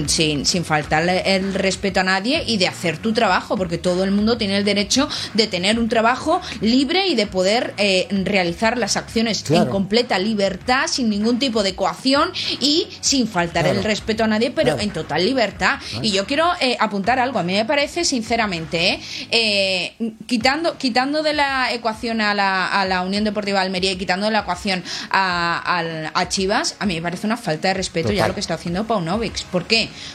sin, 0.07 0.45
sin 0.45 0.65
faltarle 0.65 1.35
el 1.35 1.53
respeto 1.53 1.99
a 1.99 2.03
nadie 2.03 2.43
y 2.45 2.57
de 2.57 2.67
hacer 2.67 2.97
tu 2.97 3.13
trabajo, 3.13 3.55
porque 3.55 3.77
todo 3.77 4.03
el 4.03 4.11
mundo 4.11 4.37
tiene 4.37 4.57
el 4.57 4.65
derecho 4.65 5.07
de 5.33 5.47
tener 5.47 5.79
un 5.79 5.89
trabajo 5.89 6.41
libre 6.61 7.07
y 7.07 7.15
de 7.15 7.27
poder 7.27 7.73
eh, 7.77 8.07
realizar 8.23 8.77
las 8.77 8.97
acciones 8.97 9.49
en 9.51 9.65
completa 9.67 10.17
libertad, 10.19 10.87
sin 10.87 11.09
ningún 11.09 11.39
tipo 11.39 11.63
de 11.63 11.75
coacción 11.75 12.31
y 12.59 12.87
sin 13.01 13.27
faltar 13.27 13.67
el 13.67 13.83
respeto 13.83 14.23
a 14.23 14.27
nadie, 14.27 14.51
pero 14.51 14.79
en 14.79 14.91
total 14.91 15.25
libertad. 15.25 15.79
Y 16.01 16.11
yo 16.11 16.25
quiero 16.25 16.51
eh, 16.59 16.77
apuntar 16.79 17.19
algo, 17.19 17.39
a 17.39 17.43
mí 17.43 17.53
me 17.53 17.65
parece 17.65 18.05
sinceramente, 18.05 18.99
eh, 19.31 19.93
quitando, 20.25 20.77
quitando 20.77 21.23
de 21.23 21.33
la 21.33 21.71
ecuación 21.71 22.21
a 22.21 22.33
la, 22.33 22.67
a 22.67 22.85
la 22.85 23.01
Unión 23.01 23.23
Deportiva 23.23 23.61
Almería 23.61 23.91
y 23.91 23.97
quitando 23.97 24.25
de 24.25 24.31
la 24.31 24.39
ecuación 24.39 24.83
a, 25.11 26.11
a, 26.13 26.29
Chivas, 26.29 26.75
a 26.79 26.85
mí 26.85 26.95
me 26.95 27.01
parece 27.01 27.27
una 27.27 27.37
falta 27.37 27.67
de 27.67 27.75
respeto 27.75 28.11
ya 28.11 28.27
lo 28.27 28.33
que 28.33 28.39
está 28.39 28.55
haciendo 28.55 28.85
Paunovic. 28.85 29.43
¿Por 29.45 29.65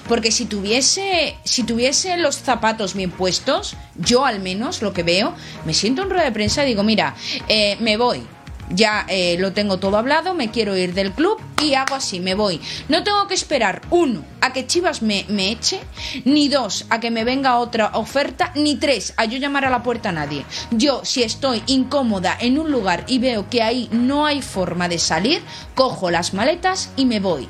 Porque 0.09 0.31
si 0.31 0.46
tuviese, 0.46 1.37
si 1.44 1.62
tuviese 1.62 2.16
los 2.16 2.37
zapatos 2.37 2.94
bien 2.94 3.11
puestos, 3.11 3.77
yo 3.96 4.27
al 4.27 4.40
menos 4.40 4.83
lo 4.83 4.92
que 4.92 5.03
veo, 5.03 5.35
me 5.64 5.75
siento 5.75 6.03
en 6.03 6.11
rueda 6.11 6.25
de 6.25 6.33
prensa 6.33 6.62
digo, 6.62 6.83
mira, 6.83 7.14
eh, 7.49 7.77
me 7.81 7.96
voy 7.96 8.23
ya 8.70 9.05
eh, 9.09 9.37
lo 9.38 9.53
tengo 9.53 9.79
todo 9.79 9.99
hablado, 9.99 10.35
me 10.35 10.51
quiero 10.51 10.77
ir 10.77 10.94
del 10.94 11.12
club 11.12 11.40
y 11.62 11.75
hago 11.75 11.94
así, 11.96 12.20
me 12.20 12.35
voy. 12.35 12.61
No 12.88 13.03
tengo 13.03 13.27
que 13.27 13.35
esperar, 13.35 13.83
uno, 13.90 14.25
a 14.40 14.53
que 14.53 14.66
Chivas 14.66 15.03
me, 15.03 15.27
me, 15.29 15.51
eche, 15.51 15.81
ni 16.25 16.49
dos, 16.49 16.87
a 16.88 17.01
que 17.01 17.11
me 17.11 17.25
venga 17.25 17.59
otra 17.59 17.90
oferta, 17.94 18.53
ni 18.55 18.77
tres, 18.77 19.12
a 19.16 19.25
yo 19.25 19.38
llamar 19.38 19.64
a 19.64 19.70
la 19.70 19.83
puerta 19.83 20.11
a 20.11 20.12
nadie. 20.12 20.44
Yo, 20.70 21.05
si 21.05 21.23
estoy 21.23 21.62
incómoda 21.66 22.37
en 22.40 22.59
un 22.59 22.70
lugar 22.70 23.05
y 23.09 23.18
veo 23.18 23.51
que 23.51 23.62
ahí 23.62 23.88
no 23.92 24.25
hay 24.25 24.40
forma 24.40 24.88
de 24.88 24.99
salir, 24.99 25.42
cojo 25.75 26.11
las 26.11 26.33
maletas 26.33 26.90
y 26.96 27.05
me 27.05 27.20
voy 27.20 27.49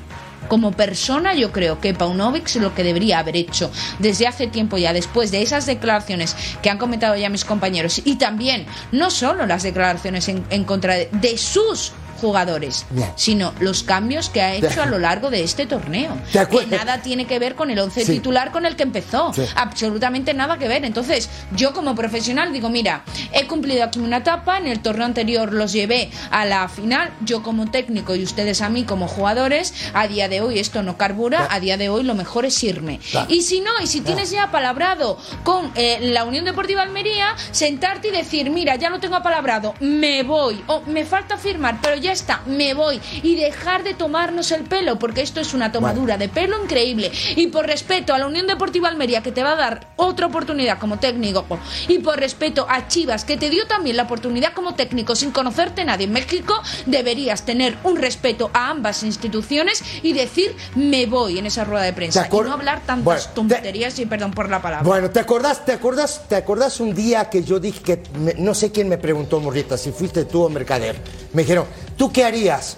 como 0.51 0.73
persona 0.73 1.33
yo 1.33 1.53
creo 1.53 1.79
que 1.79 1.93
Paunovic 1.93 2.55
lo 2.55 2.75
que 2.75 2.83
debería 2.83 3.19
haber 3.19 3.37
hecho 3.37 3.71
desde 3.99 4.27
hace 4.27 4.47
tiempo 4.47 4.77
ya, 4.77 4.91
después 4.91 5.31
de 5.31 5.41
esas 5.41 5.65
declaraciones 5.65 6.35
que 6.61 6.69
han 6.69 6.77
comentado 6.77 7.15
ya 7.15 7.29
mis 7.29 7.45
compañeros. 7.45 8.01
Y 8.03 8.17
también 8.17 8.65
no 8.91 9.11
solo 9.11 9.45
las 9.45 9.63
declaraciones 9.63 10.27
en, 10.27 10.63
contra 10.65 10.95
de, 10.95 11.07
de 11.13 11.37
sus 11.37 11.93
jugadores, 12.21 12.85
sino 13.15 13.53
los 13.59 13.83
cambios 13.83 14.29
que 14.29 14.41
ha 14.41 14.53
hecho 14.53 14.81
a 14.81 14.85
lo 14.85 14.99
largo 14.99 15.29
de 15.29 15.43
este 15.43 15.65
torneo. 15.65 16.17
Que 16.31 16.67
nada 16.67 17.01
tiene 17.01 17.25
que 17.25 17.39
ver 17.39 17.55
con 17.55 17.69
el 17.71 17.79
once 17.79 18.05
titular 18.05 18.51
con 18.51 18.65
el 18.65 18.75
que 18.75 18.83
empezó. 18.83 19.33
Absolutamente 19.55 20.33
nada 20.33 20.57
que 20.57 20.67
ver. 20.67 20.85
Entonces, 20.85 21.29
yo 21.55 21.73
como 21.73 21.95
profesional 21.95 22.53
digo, 22.53 22.69
mira, 22.69 23.03
he 23.33 23.47
cumplido 23.47 23.83
aquí 23.83 23.99
una 23.99 24.17
etapa, 24.17 24.57
en 24.57 24.67
el 24.67 24.79
torneo 24.81 25.05
anterior 25.05 25.51
los 25.51 25.73
llevé 25.73 26.11
a 26.29 26.45
la 26.45 26.69
final, 26.69 27.11
yo 27.21 27.41
como 27.41 27.69
técnico 27.71 28.15
y 28.15 28.23
ustedes 28.23 28.61
a 28.61 28.69
mí 28.69 28.83
como 28.83 29.07
jugadores, 29.07 29.73
a 29.93 30.07
día 30.07 30.29
de 30.29 30.41
hoy 30.41 30.59
esto 30.59 30.83
no 30.83 30.97
carbura, 30.97 31.47
a 31.49 31.59
día 31.59 31.77
de 31.77 31.89
hoy 31.89 32.03
lo 32.03 32.13
mejor 32.13 32.45
es 32.45 32.63
irme. 32.63 32.99
Y 33.27 33.41
si 33.41 33.61
no, 33.61 33.71
y 33.81 33.87
si 33.87 34.01
tienes 34.01 34.29
ya 34.29 34.51
palabrado 34.51 35.17
con 35.43 35.71
eh, 35.75 35.99
la 36.01 36.23
Unión 36.23 36.45
Deportiva 36.45 36.83
Almería, 36.83 37.35
sentarte 37.51 38.09
y 38.09 38.11
decir, 38.11 38.49
mira, 38.51 38.75
ya 38.75 38.89
lo 38.89 38.99
tengo 38.99 39.15
apalabrado, 39.15 39.73
me 39.79 40.23
voy, 40.23 40.63
o 40.67 40.81
me 40.81 41.05
falta 41.05 41.37
firmar, 41.37 41.79
pero 41.81 41.95
ya 41.95 42.10
está, 42.11 42.41
me 42.45 42.73
voy. 42.73 42.99
Y 43.23 43.35
dejar 43.35 43.83
de 43.83 43.93
tomarnos 43.93 44.51
el 44.51 44.63
pelo, 44.63 44.99
porque 44.99 45.21
esto 45.21 45.39
es 45.39 45.53
una 45.53 45.71
tomadura 45.71 46.17
de 46.17 46.29
pelo 46.29 46.61
increíble. 46.63 47.11
Y 47.35 47.47
por 47.47 47.65
respeto 47.65 48.13
a 48.13 48.17
la 48.17 48.27
Unión 48.27 48.47
Deportiva 48.47 48.89
Almería, 48.89 49.21
que 49.21 49.31
te 49.31 49.43
va 49.43 49.53
a 49.53 49.55
dar 49.55 49.93
otra 49.95 50.27
oportunidad 50.27 50.79
como 50.79 50.99
técnico, 50.99 51.45
y 51.87 51.99
por 51.99 52.19
respeto 52.19 52.65
a 52.69 52.87
Chivas, 52.87 53.25
que 53.25 53.37
te 53.37 53.49
dio 53.49 53.67
también 53.67 53.97
la 53.97 54.03
oportunidad 54.03 54.53
como 54.53 54.75
técnico 54.75 55.15
sin 55.15 55.31
conocerte 55.31 55.85
nadie 55.85 56.05
en 56.05 56.13
México, 56.13 56.53
deberías 56.85 57.43
tener 57.43 57.77
un 57.83 57.97
respeto 57.97 58.49
a 58.53 58.69
ambas 58.69 59.03
instituciones 59.03 59.83
y 60.03 60.13
decir 60.13 60.55
me 60.75 61.05
voy 61.05 61.37
en 61.37 61.45
esa 61.45 61.63
rueda 61.63 61.83
de 61.83 61.93
prensa. 61.93 62.27
Y 62.31 62.35
no 62.35 62.53
hablar 62.53 62.81
tantas 62.85 63.33
tonterías 63.33 63.97
y 63.99 64.05
perdón 64.05 64.31
por 64.31 64.49
la 64.49 64.61
palabra. 64.61 64.87
Bueno, 64.87 65.09
¿te 65.09 65.19
acordás, 65.19 65.65
te 65.65 65.73
acordás, 65.73 66.27
te 66.27 66.35
acordás 66.35 66.79
un 66.79 66.93
día 66.93 67.29
que 67.29 67.43
yo 67.43 67.59
dije 67.59 67.81
que 67.81 68.03
no 68.37 68.53
sé 68.53 68.71
quién 68.71 68.89
me 68.89 68.97
preguntó, 68.97 69.39
Morrita, 69.39 69.77
si 69.77 69.91
fuiste 69.91 70.25
tú 70.25 70.43
o 70.43 70.49
Mercader? 70.49 70.97
Me 71.33 71.43
dijeron, 71.43 71.65
¿tú 72.01 72.11
qué 72.11 72.23
harías? 72.23 72.77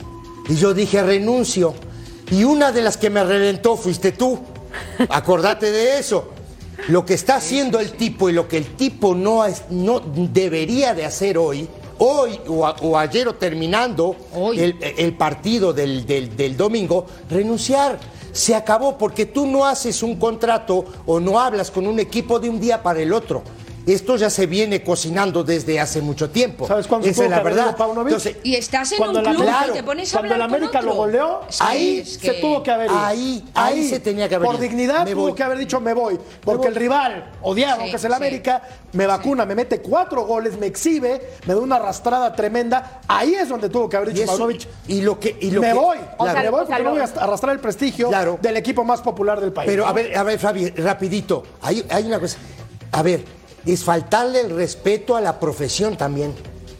Y 0.49 0.55
yo 0.55 0.73
dije, 0.73 1.01
renuncio. 1.01 1.73
Y 2.29 2.43
una 2.43 2.73
de 2.73 2.81
las 2.81 2.97
que 2.97 3.09
me 3.09 3.23
reventó 3.23 3.77
fuiste 3.77 4.11
tú. 4.11 4.37
Acordate 5.09 5.71
de 5.71 5.97
eso. 5.97 6.31
Lo 6.89 7.05
que 7.05 7.13
está 7.13 7.37
haciendo 7.37 7.79
el 7.79 7.93
tipo 7.93 8.29
y 8.29 8.33
lo 8.33 8.49
que 8.49 8.57
el 8.57 8.75
tipo 8.75 9.15
no, 9.15 9.45
no 9.69 10.01
debería 10.01 10.93
de 10.93 11.05
hacer 11.05 11.37
hoy, 11.37 11.69
hoy 11.99 12.37
o, 12.49 12.97
ayer 12.97 13.29
o 13.29 13.35
terminando 13.35 14.13
El, 14.57 15.15
partido 15.15 15.71
del, 15.71 16.05
del 16.05 16.57
domingo, 16.57 17.05
renunciar. 17.29 17.97
Se 18.33 18.53
acabó 18.55 18.97
porque 18.97 19.25
tú 19.25 19.45
no 19.45 19.63
haces 19.63 20.03
un 20.03 20.17
contrato 20.17 20.83
o 21.05 21.21
no 21.21 21.39
hablas 21.39 21.71
con 21.71 21.87
un 21.87 21.97
equipo 21.97 22.41
de 22.41 22.49
un 22.49 22.59
día 22.59 22.83
para 22.83 22.99
el 22.99 23.13
otro. 23.13 23.41
Esto 23.85 24.15
ya 24.15 24.29
se 24.29 24.45
viene 24.45 24.81
cocinando 24.81 25.43
desde 25.43 25.79
hace 25.79 26.01
mucho 26.01 26.29
tiempo. 26.29 26.67
¿Sabes 26.67 26.87
cuándo 26.87 27.07
Esa 27.07 27.25
es 27.25 27.29
la 27.29 27.41
verdad. 27.41 27.75
Entonces, 27.77 28.37
y 28.43 28.55
estás 28.55 28.91
en 28.93 29.03
un 29.03 29.23
club 29.23 29.45
y 29.69 29.73
te 29.73 29.83
pones 29.83 30.13
a 30.13 30.17
Cuando 30.19 30.35
el 30.35 30.41
América 30.41 30.81
lo 30.81 30.95
goleó, 30.95 31.41
ahí 31.59 32.05
se 32.05 32.33
tuvo 32.35 32.63
que 32.63 32.71
haber 32.71 32.89
ido. 32.89 32.99
Ahí, 32.99 33.45
ahí, 33.53 33.89
se 33.89 33.99
tenía 33.99 34.29
que 34.29 34.35
haber 34.35 34.45
Por 34.45 34.59
dignidad 34.59 35.05
tuvo 35.07 35.35
que 35.35 35.43
haber 35.43 35.57
dicho 35.57 35.81
me 35.81 35.93
voy. 35.93 36.17
Porque 36.43 36.67
el 36.67 36.75
rival, 36.75 37.31
odiado, 37.41 37.83
que 37.83 37.95
es 37.95 38.03
el 38.03 38.13
América, 38.13 38.61
me 38.93 39.05
vacuna, 39.05 39.45
me 39.45 39.55
mete 39.55 39.81
cuatro 39.81 40.25
goles, 40.25 40.57
me 40.57 40.67
exhibe, 40.67 41.21
me 41.45 41.53
da 41.53 41.59
una 41.59 41.75
arrastrada 41.75 42.33
tremenda. 42.33 43.01
Ahí 43.07 43.35
es 43.35 43.49
donde 43.49 43.69
tuvo 43.69 43.89
que 43.89 43.97
haber 43.97 44.13
dicho 44.13 44.27
Paunovic. 44.27 44.67
Y 44.87 45.01
lo 45.01 45.19
que, 45.19 45.37
y 45.39 45.51
lo 45.51 45.61
me 45.61 45.67
que, 45.67 45.73
voy. 45.73 45.97
O 46.17 46.25
sea, 46.25 46.41
me 46.41 46.49
voy 46.49 46.65
porque 46.65 46.83
no 46.83 46.91
voy 46.91 47.01
a 47.01 47.03
arrastrar 47.03 47.53
el 47.53 47.59
prestigio 47.59 48.09
del 48.41 48.57
equipo 48.57 48.83
más 48.83 49.01
popular 49.01 49.41
del 49.41 49.51
país. 49.51 49.69
Pero 49.69 49.85
a 49.85 49.93
ver, 49.93 50.17
a 50.17 50.23
ver, 50.23 50.39
Fabi, 50.39 50.69
rapidito. 50.69 51.43
Hay, 51.61 51.85
hay 51.89 52.05
una 52.05 52.19
cosa. 52.19 52.37
A 52.91 53.01
ver, 53.01 53.23
es 53.65 53.83
faltarle 53.83 54.41
el 54.41 54.49
respeto 54.49 55.15
a 55.15 55.21
la 55.21 55.39
profesión 55.39 55.97
también. 55.97 56.33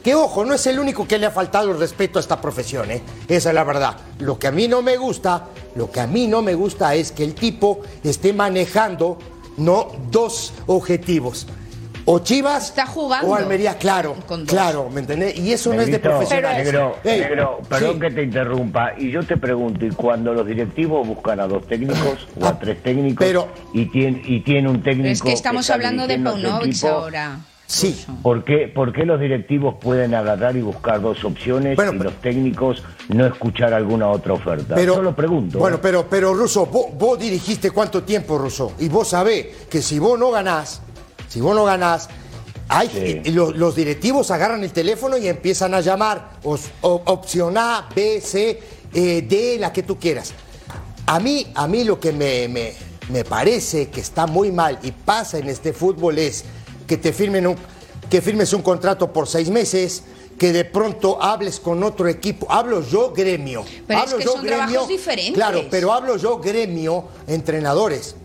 Que 0.03 0.15
ojo, 0.15 0.43
no 0.43 0.53
es 0.53 0.67
el 0.67 0.79
único 0.79 1.07
que 1.07 1.17
le 1.17 1.25
ha 1.25 1.31
faltado 1.31 1.71
el 1.71 1.79
respeto 1.79 2.19
a 2.19 2.21
esta 2.21 2.41
profesión, 2.41 2.91
¿eh? 2.91 3.01
Esa 3.27 3.49
es 3.49 3.55
la 3.55 3.63
verdad. 3.63 3.95
Lo 4.19 4.37
que 4.37 4.47
a 4.47 4.51
mí 4.51 4.67
no 4.67 4.81
me 4.81 4.97
gusta, 4.97 5.47
lo 5.75 5.89
que 5.89 6.01
a 6.01 6.07
mí 6.07 6.27
no 6.27 6.41
me 6.41 6.55
gusta 6.55 6.93
es 6.95 7.13
que 7.13 7.23
el 7.23 7.35
tipo 7.35 7.79
esté 8.03 8.33
manejando 8.33 9.17
no 9.57 9.91
dos 10.11 10.53
objetivos 10.67 11.47
o 12.05 12.19
Chivas 12.19 12.69
Está 12.69 12.85
jugando 12.85 13.31
o 13.31 13.35
Almería, 13.35 13.77
claro, 13.77 14.15
claro, 14.47 14.89
¿me 14.89 15.01
entendés? 15.01 15.37
Y 15.37 15.53
eso 15.53 15.73
no 15.73 15.81
es 15.81 15.91
de 15.91 15.99
profesionales. 15.99 16.65
Negro, 16.65 16.97
negro 17.03 17.61
perdón 17.67 17.99
que 17.99 18.11
te 18.11 18.23
interrumpa, 18.23 18.93
y 18.97 19.11
yo 19.11 19.23
te 19.23 19.37
pregunto, 19.37 19.85
y 19.85 19.91
cuando 19.91 20.33
los 20.33 20.45
directivos 20.45 21.07
buscan 21.07 21.39
a 21.39 21.47
dos 21.47 21.67
técnicos 21.67 22.27
o 22.39 22.45
a 22.45 22.57
tres 22.59 22.81
técnicos 22.81 23.27
y 23.73 23.85
tiene 23.85 24.21
y 24.25 24.39
tiene 24.41 24.69
un 24.69 24.81
técnico 24.81 25.09
Es 25.09 25.21
que 25.21 25.33
estamos 25.33 25.69
hablando 25.69 26.07
de 26.07 26.19
Paunovic 26.19 26.83
ahora. 26.83 27.39
Sí. 27.65 28.05
¿Por 28.21 28.43
qué, 28.43 28.67
¿Por 28.67 28.93
qué, 28.93 29.05
los 29.05 29.19
directivos 29.19 29.75
pueden 29.81 30.13
agarrar 30.13 30.55
y 30.55 30.61
buscar 30.61 31.01
dos 31.01 31.23
opciones 31.23 31.77
y 31.79 32.03
los 32.03 32.13
técnicos 32.15 32.83
no 33.07 33.25
escuchar 33.25 33.73
alguna 33.73 34.09
otra 34.09 34.33
oferta? 34.33 34.75
Pero, 34.75 34.95
Yo 34.97 35.01
lo 35.01 35.15
pregunto. 35.15 35.59
Bueno, 35.59 35.79
pero, 35.81 36.05
pero 36.07 36.33
Russo, 36.33 36.65
vos, 36.65 36.87
vos 36.95 37.17
dirigiste 37.17 37.71
cuánto 37.71 38.03
tiempo, 38.03 38.37
Russo, 38.37 38.73
y 38.79 38.89
vos 38.89 39.07
sabés 39.07 39.65
que 39.69 39.81
si 39.81 39.97
vos 39.97 40.19
no 40.19 40.29
ganás, 40.29 40.81
si 41.33 41.41
vos 41.41 41.55
no 41.55 41.65
ganás, 41.65 42.09
hay, 42.69 43.23
los, 43.25 43.75
directivos 43.75 44.29
agarran 44.29 44.63
el 44.63 44.71
teléfono 44.71 45.17
y 45.17 45.27
empiezan 45.27 45.73
a 45.73 45.81
llamar 45.81 46.33
opción 46.43 47.57
A, 47.57 47.89
B, 47.95 48.21
C, 48.21 48.61
eh, 48.93 49.25
D, 49.27 49.57
la 49.59 49.73
que 49.73 49.81
tú 49.81 49.97
quieras. 49.97 50.31
A 51.07 51.19
mí, 51.19 51.51
a 51.55 51.67
mí 51.67 51.85
lo 51.85 51.99
que 51.99 52.11
me, 52.11 52.75
me, 53.09 53.23
parece 53.23 53.89
que 53.89 53.99
está 53.99 54.27
muy 54.27 54.51
mal 54.51 54.77
y 54.83 54.91
pasa 54.91 55.39
en 55.39 55.49
este 55.49 55.73
fútbol 55.73 56.19
es 56.19 56.45
que 56.85 56.97
te 56.97 57.11
firmen 57.11 57.47
un, 57.47 57.55
que 58.11 58.21
firmes 58.21 58.53
un 58.53 58.61
contrato 58.61 59.11
por 59.11 59.27
seis 59.27 59.49
meses, 59.49 60.03
que 60.37 60.53
de 60.53 60.65
pronto 60.65 61.19
hables 61.19 61.59
con 61.59 61.81
otro 61.83 62.07
equipo. 62.07 62.45
Hablo 62.47 62.87
yo 62.87 63.11
gremio. 63.11 63.65
Pero 63.87 64.01
hablo 64.01 64.11
es 64.11 64.19
que 64.19 64.25
yo 64.25 64.33
son 64.33 64.45
trabajos 64.45 64.87
diferentes. 64.87 65.33
Claro, 65.33 65.65
pero 65.71 65.91
hablo 65.93 66.15
yo 66.17 66.37
gremio, 66.37 67.05
entrenadores. 67.25 68.17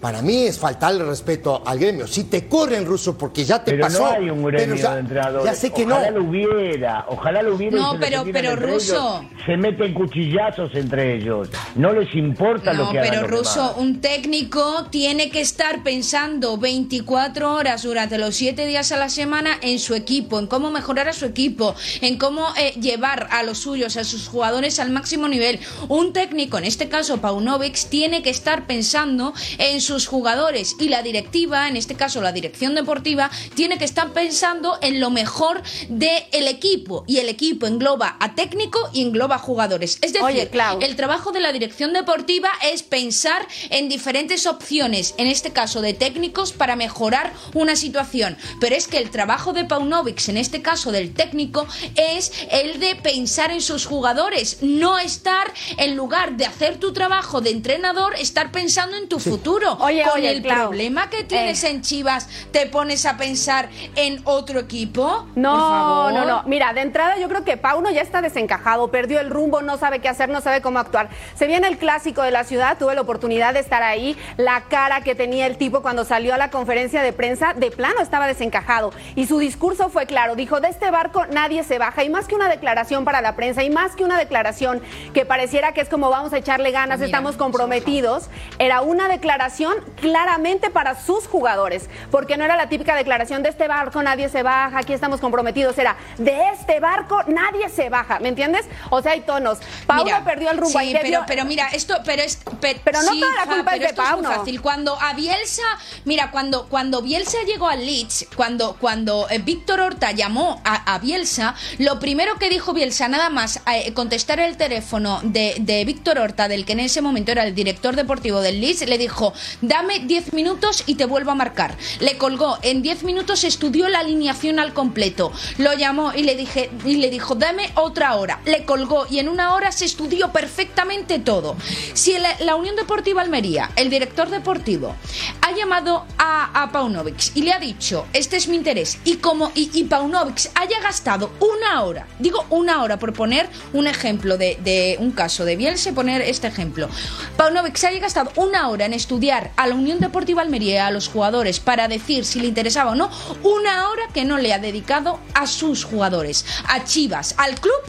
Para 0.00 0.22
mí 0.22 0.44
es 0.44 0.58
faltarle 0.58 1.04
respeto 1.04 1.62
al 1.66 1.78
gremio. 1.78 2.06
Si 2.06 2.24
te 2.24 2.46
corren, 2.46 2.84
Ruso, 2.84 3.16
porque 3.16 3.44
ya 3.44 3.64
te 3.64 3.72
pero 3.72 3.84
pasó. 3.84 4.00
no 4.00 4.06
hay 4.06 4.30
un 4.30 4.44
gremio 4.44 4.90
de 4.90 4.98
entrenadores. 4.98 5.44
Ya 5.44 5.54
sé 5.54 5.70
que 5.70 5.84
ojalá 5.84 6.10
no. 6.10 6.18
lo 6.18 6.24
hubiera, 6.28 7.06
ojalá 7.08 7.42
lo 7.42 7.54
hubiera. 7.54 7.76
No, 7.76 7.96
pero, 7.98 8.24
pero 8.30 8.56
Ruso. 8.56 9.24
se 9.46 9.56
meten 9.56 9.94
cuchillazos 9.94 10.74
entre 10.74 11.16
ellos. 11.16 11.48
No 11.74 11.92
les 11.92 12.14
importa 12.14 12.72
lo 12.72 12.90
que 12.90 12.98
hagan. 12.98 13.14
No, 13.14 13.22
pero 13.22 13.36
Ruso, 13.38 13.74
un 13.78 14.00
técnico 14.00 14.86
tiene 14.90 15.30
que 15.30 15.40
estar 15.40 15.82
pensando 15.82 16.58
24 16.58 17.54
horas 17.54 17.82
durante 17.82 18.18
los 18.18 18.34
7 18.36 18.66
días 18.66 18.92
a 18.92 18.96
la 18.98 19.08
semana 19.08 19.58
en 19.62 19.78
su 19.78 19.94
equipo, 19.94 20.38
en 20.38 20.46
cómo 20.46 20.70
mejorar 20.70 21.08
a 21.08 21.12
su 21.12 21.24
equipo, 21.24 21.74
en 22.00 22.18
cómo 22.18 22.46
eh, 22.58 22.72
llevar 22.80 23.28
a 23.30 23.42
los 23.42 23.58
suyos, 23.58 23.96
a 23.96 24.04
sus 24.04 24.28
jugadores 24.28 24.78
al 24.78 24.90
máximo 24.90 25.28
nivel. 25.28 25.58
Un 25.88 26.12
técnico, 26.12 26.58
en 26.58 26.64
este 26.64 26.88
caso 26.88 27.18
Paunovic, 27.20 27.88
tiene 27.88 28.22
que 28.22 28.30
estar 28.30 28.66
pensando 28.66 29.32
en 29.58 29.80
sus 29.86 30.06
jugadores 30.06 30.76
y 30.78 30.88
la 30.88 31.02
directiva, 31.02 31.68
en 31.68 31.76
este 31.76 31.94
caso 31.94 32.20
la 32.20 32.32
dirección 32.32 32.74
deportiva, 32.74 33.30
tiene 33.54 33.78
que 33.78 33.84
estar 33.84 34.12
pensando 34.12 34.78
en 34.82 35.00
lo 35.00 35.10
mejor 35.10 35.62
del 35.88 36.48
equipo 36.48 37.04
y 37.06 37.18
el 37.18 37.28
equipo 37.28 37.66
engloba 37.66 38.16
a 38.20 38.34
técnico 38.34 38.78
y 38.92 39.02
engloba 39.02 39.36
a 39.36 39.38
jugadores. 39.38 39.98
Es 40.02 40.12
decir, 40.12 40.50
el 40.80 40.96
trabajo 40.96 41.32
de 41.32 41.40
la 41.40 41.52
dirección 41.52 41.92
deportiva 41.92 42.50
es 42.62 42.82
pensar 42.82 43.46
en 43.70 43.88
diferentes 43.88 44.46
opciones, 44.46 45.14
en 45.18 45.28
este 45.28 45.52
caso 45.52 45.80
de 45.80 45.94
técnicos, 45.94 46.52
para 46.52 46.76
mejorar 46.76 47.32
una 47.54 47.76
situación. 47.76 48.36
Pero 48.60 48.74
es 48.74 48.88
que 48.88 48.98
el 48.98 49.10
trabajo 49.10 49.52
de 49.52 49.64
Paunovic, 49.64 50.28
en 50.28 50.36
este 50.36 50.62
caso 50.62 50.92
del 50.92 51.14
técnico, 51.14 51.66
es 51.94 52.32
el 52.50 52.80
de 52.80 52.96
pensar 52.96 53.50
en 53.52 53.60
sus 53.60 53.86
jugadores, 53.86 54.58
no 54.62 54.98
estar 54.98 55.52
en 55.76 55.96
lugar 55.96 56.36
de 56.36 56.46
hacer 56.46 56.78
tu 56.78 56.92
trabajo 56.92 57.40
de 57.40 57.50
entrenador, 57.50 58.14
estar 58.16 58.50
pensando 58.50 58.96
en 58.96 59.08
tu 59.08 59.18
futuro. 59.18 59.75
Oye, 59.80 60.02
Con 60.04 60.14
oye, 60.14 60.30
el 60.30 60.42
Clau, 60.42 60.68
problema 60.68 61.10
que 61.10 61.24
tienes 61.24 61.62
eh. 61.64 61.70
en 61.70 61.82
Chivas, 61.82 62.28
¿te 62.50 62.66
pones 62.66 63.06
a 63.06 63.16
pensar 63.16 63.68
en 63.94 64.20
otro 64.24 64.60
equipo? 64.60 65.26
No, 65.34 66.10
no, 66.10 66.24
no. 66.24 66.42
Mira, 66.46 66.72
de 66.72 66.82
entrada 66.82 67.16
yo 67.18 67.28
creo 67.28 67.44
que 67.44 67.56
Pauno 67.56 67.90
ya 67.90 68.02
está 68.02 68.22
desencajado, 68.22 68.90
perdió 68.90 69.20
el 69.20 69.30
rumbo, 69.30 69.62
no 69.62 69.76
sabe 69.78 70.00
qué 70.00 70.08
hacer, 70.08 70.28
no 70.28 70.40
sabe 70.40 70.60
cómo 70.60 70.78
actuar. 70.78 71.08
Se 71.34 71.46
viene 71.46 71.68
el 71.68 71.78
clásico 71.78 72.22
de 72.22 72.30
la 72.30 72.44
ciudad, 72.44 72.78
tuve 72.78 72.94
la 72.94 73.00
oportunidad 73.00 73.54
de 73.54 73.60
estar 73.60 73.82
ahí, 73.82 74.16
la 74.36 74.62
cara 74.64 75.00
que 75.00 75.14
tenía 75.14 75.46
el 75.46 75.56
tipo 75.56 75.82
cuando 75.82 76.04
salió 76.04 76.34
a 76.34 76.38
la 76.38 76.50
conferencia 76.50 77.02
de 77.02 77.12
prensa, 77.12 77.54
de 77.54 77.70
plano 77.70 78.00
estaba 78.00 78.26
desencajado. 78.26 78.92
Y 79.14 79.26
su 79.26 79.38
discurso 79.38 79.88
fue 79.88 80.06
claro, 80.06 80.36
dijo, 80.36 80.60
de 80.60 80.68
este 80.68 80.90
barco 80.90 81.26
nadie 81.26 81.64
se 81.64 81.78
baja. 81.78 82.04
Y 82.04 82.08
más 82.08 82.26
que 82.26 82.34
una 82.34 82.48
declaración 82.48 83.04
para 83.04 83.20
la 83.20 83.36
prensa, 83.36 83.64
y 83.64 83.70
más 83.70 83.96
que 83.96 84.04
una 84.04 84.18
declaración 84.18 84.80
que 85.12 85.24
pareciera 85.24 85.72
que 85.72 85.80
es 85.80 85.88
como 85.88 86.10
vamos 86.10 86.32
a 86.32 86.38
echarle 86.38 86.70
ganas, 86.70 86.98
Mira, 86.98 87.06
estamos 87.06 87.36
comprometidos, 87.36 88.28
era 88.58 88.80
una 88.80 89.08
declaración 89.08 89.65
claramente 90.00 90.70
para 90.70 91.00
sus 91.00 91.26
jugadores, 91.26 91.88
porque 92.10 92.36
no 92.36 92.44
era 92.44 92.56
la 92.56 92.68
típica 92.68 92.94
declaración 92.94 93.42
de 93.42 93.48
este 93.50 93.68
barco 93.68 94.02
nadie 94.02 94.28
se 94.28 94.42
baja, 94.42 94.78
aquí 94.78 94.92
estamos 94.92 95.20
comprometidos, 95.20 95.76
era 95.78 95.96
de 96.18 96.48
este 96.52 96.80
barco 96.80 97.22
nadie 97.26 97.68
se 97.68 97.88
baja, 97.88 98.18
¿me 98.20 98.28
entiendes? 98.28 98.66
O 98.90 99.02
sea, 99.02 99.12
hay 99.12 99.20
tonos. 99.20 99.58
Mira, 100.04 100.24
perdió 100.24 100.50
el 100.50 100.58
rumbo. 100.58 100.78
Sí, 100.78 100.90
pero, 100.92 101.08
dio- 101.08 101.24
pero 101.26 101.44
mira, 101.44 101.68
esto, 101.68 101.94
pero 102.04 102.22
es, 102.22 102.36
pe- 102.60 102.80
Pero 102.84 103.02
no 103.02 103.12
sí, 103.12 103.20
toda 103.20 103.32
la 103.34 103.40
ja, 103.40 103.46
culpa 103.46 103.70
es 103.72 103.78
pero 103.78 103.80
de 103.80 103.86
esto 103.86 104.02
es 104.02 104.12
muy 104.22 104.24
fácil. 104.34 104.60
Cuando 104.62 105.00
a 105.00 105.12
Bielsa, 105.14 105.62
mira, 106.04 106.30
cuando, 106.30 106.68
cuando 106.68 107.02
Bielsa 107.02 107.38
llegó 107.46 107.68
al 107.68 107.84
Leeds, 107.84 108.26
cuando, 108.36 108.76
cuando 108.76 109.26
eh, 109.30 109.38
Víctor 109.38 109.80
Horta 109.80 110.12
llamó 110.12 110.60
a, 110.64 110.94
a 110.94 110.98
Bielsa, 110.98 111.54
lo 111.78 111.98
primero 111.98 112.34
que 112.36 112.48
dijo 112.48 112.72
Bielsa, 112.72 113.08
nada 113.08 113.30
más 113.30 113.60
eh, 113.72 113.92
contestar 113.94 114.40
el 114.40 114.56
teléfono 114.56 115.20
de, 115.22 115.56
de 115.60 115.84
Víctor 115.84 116.18
Horta, 116.18 116.48
del 116.48 116.64
que 116.64 116.72
en 116.72 116.80
ese 116.80 117.00
momento 117.02 117.32
era 117.32 117.44
el 117.44 117.54
director 117.54 117.96
deportivo 117.96 118.40
del 118.40 118.60
Leeds, 118.60 118.86
le 118.86 118.98
dijo, 118.98 119.32
dame 119.60 120.00
10 120.00 120.32
minutos 120.32 120.84
y 120.86 120.96
te 120.96 121.04
vuelvo 121.04 121.30
a 121.30 121.34
marcar. 121.34 121.76
Le 122.00 122.18
colgó, 122.18 122.58
en 122.62 122.82
10 122.82 123.04
minutos 123.04 123.44
estudió 123.44 123.88
la 123.88 124.00
alineación 124.00 124.58
al 124.58 124.72
completo, 124.72 125.32
lo 125.58 125.74
llamó 125.74 126.12
y 126.14 126.22
le, 126.22 126.36
dije, 126.36 126.70
y 126.84 126.96
le 126.96 127.10
dijo, 127.10 127.34
dame 127.34 127.70
otra 127.74 128.16
hora. 128.16 128.40
Le 128.44 128.64
colgó 128.64 129.06
y 129.08 129.18
en 129.18 129.28
una 129.28 129.54
hora 129.54 129.72
se 129.72 129.84
estudió 129.84 130.32
perfectamente 130.32 131.18
todo. 131.18 131.56
Si 131.94 132.16
la, 132.18 132.56
Unión 132.56 132.76
Deportiva 132.76 133.20
Almería, 133.20 133.70
el 133.76 133.90
director 133.90 134.30
deportivo, 134.30 134.94
ha 135.42 135.52
llamado 135.52 136.06
a, 136.16 136.62
a 136.62 136.72
Paunovic 136.72 137.36
y 137.36 137.42
le 137.42 137.52
ha 137.52 137.58
dicho, 137.58 138.06
este 138.14 138.36
es 138.36 138.48
mi 138.48 138.56
interés, 138.56 138.98
y 139.04 139.16
como 139.16 139.52
y, 139.54 139.70
y 139.74 139.84
Paunovic 139.84 140.50
haya 140.54 140.80
gastado 140.80 141.32
una 141.38 141.82
hora, 141.82 142.06
digo 142.18 142.46
una 142.48 142.82
hora 142.82 142.98
por 142.98 143.12
poner 143.12 143.50
un 143.74 143.86
ejemplo 143.86 144.38
de, 144.38 144.58
de 144.64 144.96
un 145.00 145.10
caso 145.10 145.44
de 145.44 145.56
Bielsa, 145.56 145.92
poner 145.92 146.22
este 146.22 146.46
ejemplo, 146.46 146.88
Paunovic 147.36 147.84
haya 147.84 147.98
gastado 147.98 148.32
una 148.36 148.68
hora 148.68 148.86
en 148.86 148.94
estudiar 148.94 149.45
a 149.56 149.66
la 149.66 149.74
Unión 149.74 150.00
Deportiva 150.00 150.42
Almería 150.42 150.86
a 150.86 150.90
los 150.90 151.08
jugadores 151.08 151.60
para 151.60 151.88
decir 151.88 152.24
si 152.24 152.40
le 152.40 152.48
interesaba 152.48 152.92
o 152.92 152.94
no, 152.94 153.10
una 153.42 153.88
hora 153.88 154.04
que 154.12 154.24
no 154.24 154.38
le 154.38 154.52
ha 154.52 154.58
dedicado 154.58 155.20
a 155.34 155.46
sus 155.46 155.84
jugadores, 155.84 156.44
a 156.68 156.84
Chivas, 156.84 157.34
al 157.38 157.60
club 157.60 157.80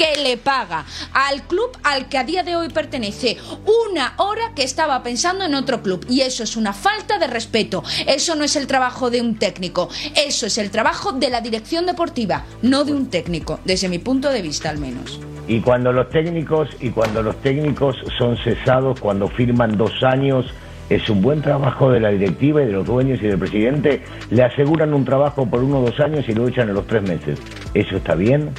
que 0.00 0.22
le 0.22 0.38
paga 0.38 0.86
al 1.12 1.42
club 1.42 1.76
al 1.82 2.08
que 2.08 2.16
a 2.16 2.24
día 2.24 2.42
de 2.42 2.56
hoy 2.56 2.70
pertenece. 2.70 3.36
Una 3.84 4.14
hora 4.16 4.52
que 4.56 4.62
estaba 4.62 5.02
pensando 5.02 5.44
en 5.44 5.54
otro 5.54 5.82
club. 5.82 6.06
Y 6.08 6.22
eso 6.22 6.42
es 6.42 6.56
una 6.56 6.72
falta 6.72 7.18
de 7.18 7.26
respeto. 7.26 7.82
Eso 8.06 8.34
no 8.34 8.44
es 8.44 8.56
el 8.56 8.66
trabajo 8.66 9.10
de 9.10 9.20
un 9.20 9.38
técnico. 9.38 9.90
Eso 10.16 10.46
es 10.46 10.56
el 10.56 10.70
trabajo 10.70 11.12
de 11.12 11.28
la 11.28 11.42
dirección 11.42 11.84
deportiva 11.84 12.46
no 12.62 12.84
de 12.84 12.94
un 12.94 13.10
técnico 13.10 13.60
desde 13.66 13.90
mi 13.90 13.98
punto 13.98 14.30
de 14.30 14.40
vista 14.40 14.70
al 14.70 14.78
menos. 14.78 15.20
Y 15.46 15.60
cuando 15.60 15.92
los 15.92 16.08
técnicos 16.08 16.68
y 16.80 16.90
cuando 16.90 17.22
los 17.22 17.36
técnicos 17.42 17.96
son 18.16 18.38
cesados 18.38 19.00
cuando 19.00 19.28
firman 19.28 19.76
dos 19.76 19.92
años 20.02 20.46
es 20.90 21.08
un 21.08 21.22
buen 21.22 21.40
trabajo 21.40 21.90
de 21.90 22.00
la 22.00 22.10
directiva 22.10 22.62
y 22.62 22.66
de 22.66 22.72
los 22.72 22.86
dueños 22.86 23.20
y 23.22 23.26
del 23.28 23.38
presidente 23.38 24.02
le 24.30 24.42
aseguran 24.42 24.92
un 24.92 25.04
trabajo 25.04 25.46
por 25.46 25.62
uno 25.62 25.78
o 25.80 25.86
dos 25.86 25.98
años 26.00 26.24
y 26.28 26.32
lo 26.34 26.46
echan 26.48 26.68
a 26.68 26.72
los 26.72 26.86
tres 26.86 27.02
meses 27.02 27.38
eso 27.72 27.96
está 27.96 28.14
bien 28.14 28.50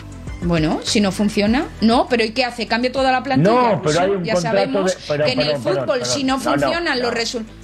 bueno, 0.43 0.79
si 0.81 1.01
no 1.01 1.11
funciona, 1.11 1.67
no, 1.81 2.07
pero 2.09 2.23
¿y 2.23 2.31
qué 2.31 2.43
hace? 2.43 2.65
¿Cambia 2.65 2.91
toda 2.91 3.11
la 3.11 3.21
plantilla? 3.21 3.73
No, 3.73 3.81
pero 3.83 3.99
hay 3.99 4.09
un 4.09 4.23
ya 4.23 4.33
contrato 4.33 4.57
sabemos 4.57 4.91
de- 4.97 5.03
pero, 5.07 5.25
que 5.25 5.31
en 5.33 5.39
el 5.41 5.55
fútbol, 5.57 6.03
si 6.03 6.23
no 6.23 6.39
perdón. 6.39 6.53
No, 6.53 6.57
no, 6.57 6.61
funcionan 6.73 6.99
los 6.99 7.13
resultados... 7.13 7.60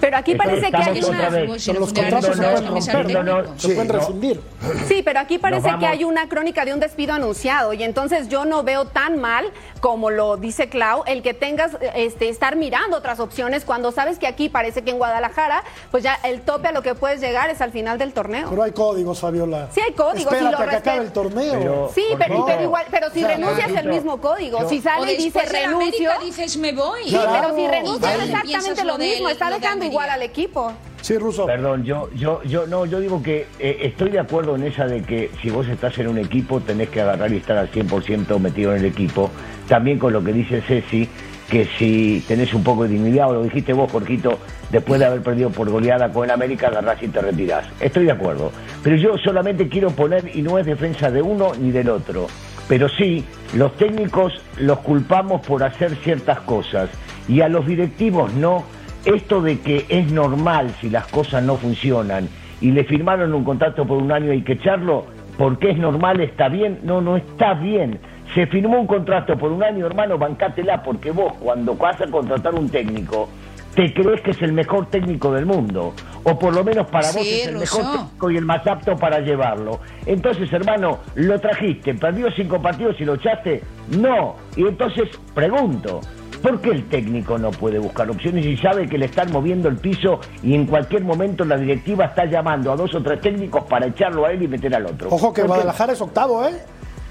Pero 0.00 0.16
aquí 0.16 0.34
parece 0.34 0.70
que 0.70 0.76
hay 0.76 1.02
una... 1.04 1.58
Si 1.58 1.72
Los 1.72 1.92
contratos 1.92 2.36
se 2.36 2.42
no, 2.42 3.22
no 3.22 3.42
romper, 3.42 3.74
pueden 3.74 3.88
rescindir. 3.88 4.40
Sí, 4.86 5.02
pero 5.04 5.20
aquí 5.20 5.38
parece 5.38 5.70
que 5.78 5.86
hay 5.86 6.04
una 6.04 6.28
crónica 6.28 6.64
de 6.64 6.74
un 6.74 6.80
despido 6.80 7.14
anunciado 7.14 7.72
y 7.72 7.82
entonces 7.82 8.28
yo 8.28 8.44
no 8.44 8.62
veo 8.62 8.86
tan 8.86 9.18
mal 9.20 9.46
como 9.80 10.10
lo 10.10 10.36
dice 10.36 10.68
Clau 10.68 11.02
el 11.06 11.22
que 11.22 11.34
tengas 11.34 11.72
este 11.94 12.28
estar 12.28 12.56
mirando 12.56 12.96
otras 12.96 13.20
opciones 13.20 13.64
cuando 13.64 13.92
sabes 13.92 14.18
que 14.18 14.26
aquí 14.26 14.48
parece 14.48 14.82
que 14.82 14.90
en 14.90 14.98
Guadalajara 14.98 15.62
pues 15.90 16.02
ya 16.02 16.14
el 16.24 16.42
tope 16.42 16.68
a 16.68 16.72
lo 16.72 16.82
que 16.82 16.94
puedes 16.94 17.20
llegar 17.20 17.50
es 17.50 17.60
al 17.60 17.72
final 17.72 17.98
del 17.98 18.12
torneo. 18.12 18.48
Pero 18.50 18.62
hay 18.62 18.72
códigos, 18.72 19.20
Fabiola. 19.20 19.68
Sí 19.72 19.80
hay 19.80 19.92
códigos, 19.92 20.32
Espérate 20.32 20.44
y 20.44 20.50
lo 20.50 20.58
a 20.58 20.68
que 20.68 20.76
acabe 20.76 21.02
el 21.04 21.12
torneo. 21.12 21.52
Pero- 21.58 21.90
Sí, 21.94 22.04
¿Por 22.10 22.18
pero, 22.18 22.62
igual, 22.62 22.86
pero 22.90 23.10
si 23.10 23.24
O 23.24 23.26
sea, 23.26 23.36
renuncias 23.36 23.70
el 23.70 23.88
mismo 23.88 24.20
código, 24.20 24.60
yo- 24.60 24.68
si 24.68 24.80
sale 24.80 25.12
y 25.12 25.16
dice 25.16 25.42
renuncio, 25.42 26.10
América 26.12 26.18
dices 26.24 26.56
me 26.56 26.72
voy. 26.72 27.04
sí, 27.04 27.16
pero 27.32 27.54
si 27.56 27.68
renuncias 27.68 28.20
exactamente 28.22 28.84
lo 28.84 28.98
mismo, 28.98 29.28
está 29.28 29.50
dejando. 29.50 29.89
Igual 29.90 30.10
al 30.10 30.22
equipo. 30.22 30.72
Sí, 31.00 31.16
Ruso. 31.16 31.46
Perdón, 31.46 31.84
yo, 31.84 32.10
yo, 32.14 32.42
yo, 32.44 32.66
no, 32.66 32.84
yo 32.86 33.00
digo 33.00 33.22
que 33.22 33.46
eh, 33.58 33.78
estoy 33.82 34.10
de 34.10 34.18
acuerdo 34.18 34.56
en 34.56 34.64
esa 34.64 34.86
de 34.86 35.02
que 35.02 35.30
si 35.40 35.50
vos 35.50 35.66
estás 35.68 35.98
en 35.98 36.08
un 36.08 36.18
equipo 36.18 36.60
tenés 36.60 36.90
que 36.90 37.00
agarrar 37.00 37.32
y 37.32 37.36
estar 37.36 37.56
al 37.56 37.70
100% 37.70 38.38
metido 38.38 38.72
en 38.72 38.80
el 38.80 38.84
equipo. 38.86 39.30
También 39.68 39.98
con 39.98 40.12
lo 40.12 40.22
que 40.22 40.32
dice 40.32 40.60
Ceci, 40.60 41.08
que 41.48 41.66
si 41.78 42.24
tenés 42.28 42.52
un 42.54 42.62
poco 42.62 42.84
de 42.84 42.90
dignidad, 42.90 43.30
o 43.30 43.34
lo 43.34 43.42
dijiste 43.42 43.72
vos, 43.72 43.90
Jorgito, 43.90 44.38
después 44.70 45.00
de 45.00 45.06
haber 45.06 45.22
perdido 45.22 45.50
por 45.50 45.70
goleada 45.70 46.12
con 46.12 46.24
el 46.24 46.30
América, 46.30 46.68
agarrás 46.68 47.02
y 47.02 47.08
te 47.08 47.20
retirás. 47.20 47.66
Estoy 47.80 48.04
de 48.04 48.12
acuerdo. 48.12 48.52
Pero 48.82 48.96
yo 48.96 49.16
solamente 49.18 49.68
quiero 49.68 49.90
poner, 49.90 50.30
y 50.36 50.42
no 50.42 50.58
es 50.58 50.66
defensa 50.66 51.10
de 51.10 51.22
uno 51.22 51.52
ni 51.58 51.70
del 51.70 51.88
otro, 51.88 52.26
pero 52.70 52.88
sí, 52.88 53.24
los 53.54 53.76
técnicos 53.76 54.32
los 54.58 54.78
culpamos 54.78 55.44
por 55.44 55.64
hacer 55.64 55.96
ciertas 55.96 56.38
cosas 56.42 56.88
y 57.28 57.40
a 57.40 57.48
los 57.48 57.66
directivos 57.66 58.32
no. 58.34 58.64
Esto 59.04 59.40
de 59.40 59.60
que 59.60 59.86
es 59.88 60.12
normal 60.12 60.74
si 60.80 60.90
las 60.90 61.06
cosas 61.06 61.42
no 61.42 61.56
funcionan 61.56 62.28
y 62.60 62.70
le 62.72 62.84
firmaron 62.84 63.32
un 63.32 63.44
contrato 63.44 63.86
por 63.86 63.98
un 63.98 64.12
año 64.12 64.32
hay 64.32 64.42
que 64.42 64.52
echarlo, 64.52 65.06
porque 65.38 65.70
es 65.70 65.78
normal, 65.78 66.20
está 66.20 66.48
bien, 66.48 66.80
no, 66.82 67.00
no 67.00 67.16
está 67.16 67.54
bien. 67.54 67.98
Se 68.34 68.46
firmó 68.46 68.78
un 68.78 68.86
contrato 68.86 69.36
por 69.38 69.50
un 69.50 69.62
año, 69.62 69.86
hermano, 69.86 70.18
bancátela, 70.18 70.82
porque 70.82 71.10
vos 71.10 71.32
cuando 71.40 71.74
vas 71.74 72.00
a 72.00 72.06
contratar 72.06 72.54
un 72.54 72.68
técnico, 72.68 73.28
te 73.74 73.92
crees 73.94 74.20
que 74.20 74.32
es 74.32 74.42
el 74.42 74.52
mejor 74.52 74.86
técnico 74.90 75.32
del 75.32 75.46
mundo, 75.46 75.94
o 76.22 76.38
por 76.38 76.54
lo 76.54 76.62
menos 76.62 76.86
para 76.88 77.06
vos 77.06 77.26
es 77.26 77.46
el 77.46 77.56
mejor 77.56 77.92
técnico 77.92 78.30
y 78.30 78.36
el 78.36 78.44
más 78.44 78.66
apto 78.66 78.96
para 78.96 79.20
llevarlo. 79.20 79.80
Entonces, 80.04 80.52
hermano, 80.52 80.98
lo 81.14 81.40
trajiste, 81.40 81.94
perdió 81.94 82.30
cinco 82.32 82.60
partidos 82.60 83.00
y 83.00 83.04
lo 83.06 83.14
echaste, 83.14 83.62
no. 83.98 84.36
Y 84.56 84.62
entonces, 84.62 85.08
pregunto, 85.34 86.00
¿por 86.42 86.60
qué 86.60 86.70
el 86.70 86.88
técnico 86.88 87.38
no 87.38 87.50
puede 87.50 87.78
buscar 87.78 88.10
opciones 88.10 88.44
y 88.46 88.56
sabe 88.56 88.88
que 88.88 88.98
le 88.98 89.06
están 89.06 89.30
moviendo 89.32 89.68
el 89.68 89.76
piso 89.76 90.20
y 90.42 90.54
en 90.54 90.66
cualquier 90.66 91.04
momento 91.04 91.44
la 91.44 91.56
directiva 91.56 92.06
está 92.06 92.24
llamando 92.24 92.72
a 92.72 92.76
dos 92.76 92.94
o 92.94 93.02
tres 93.02 93.20
técnicos 93.20 93.64
para 93.64 93.86
echarlo 93.86 94.26
a 94.26 94.32
él 94.32 94.42
y 94.42 94.48
meter 94.48 94.74
al 94.74 94.86
otro? 94.86 95.08
Ojo 95.10 95.32
que. 95.32 95.42
Guadalajara 95.42 95.92
es 95.92 96.00
octavo, 96.00 96.44
¿eh? 96.46 96.54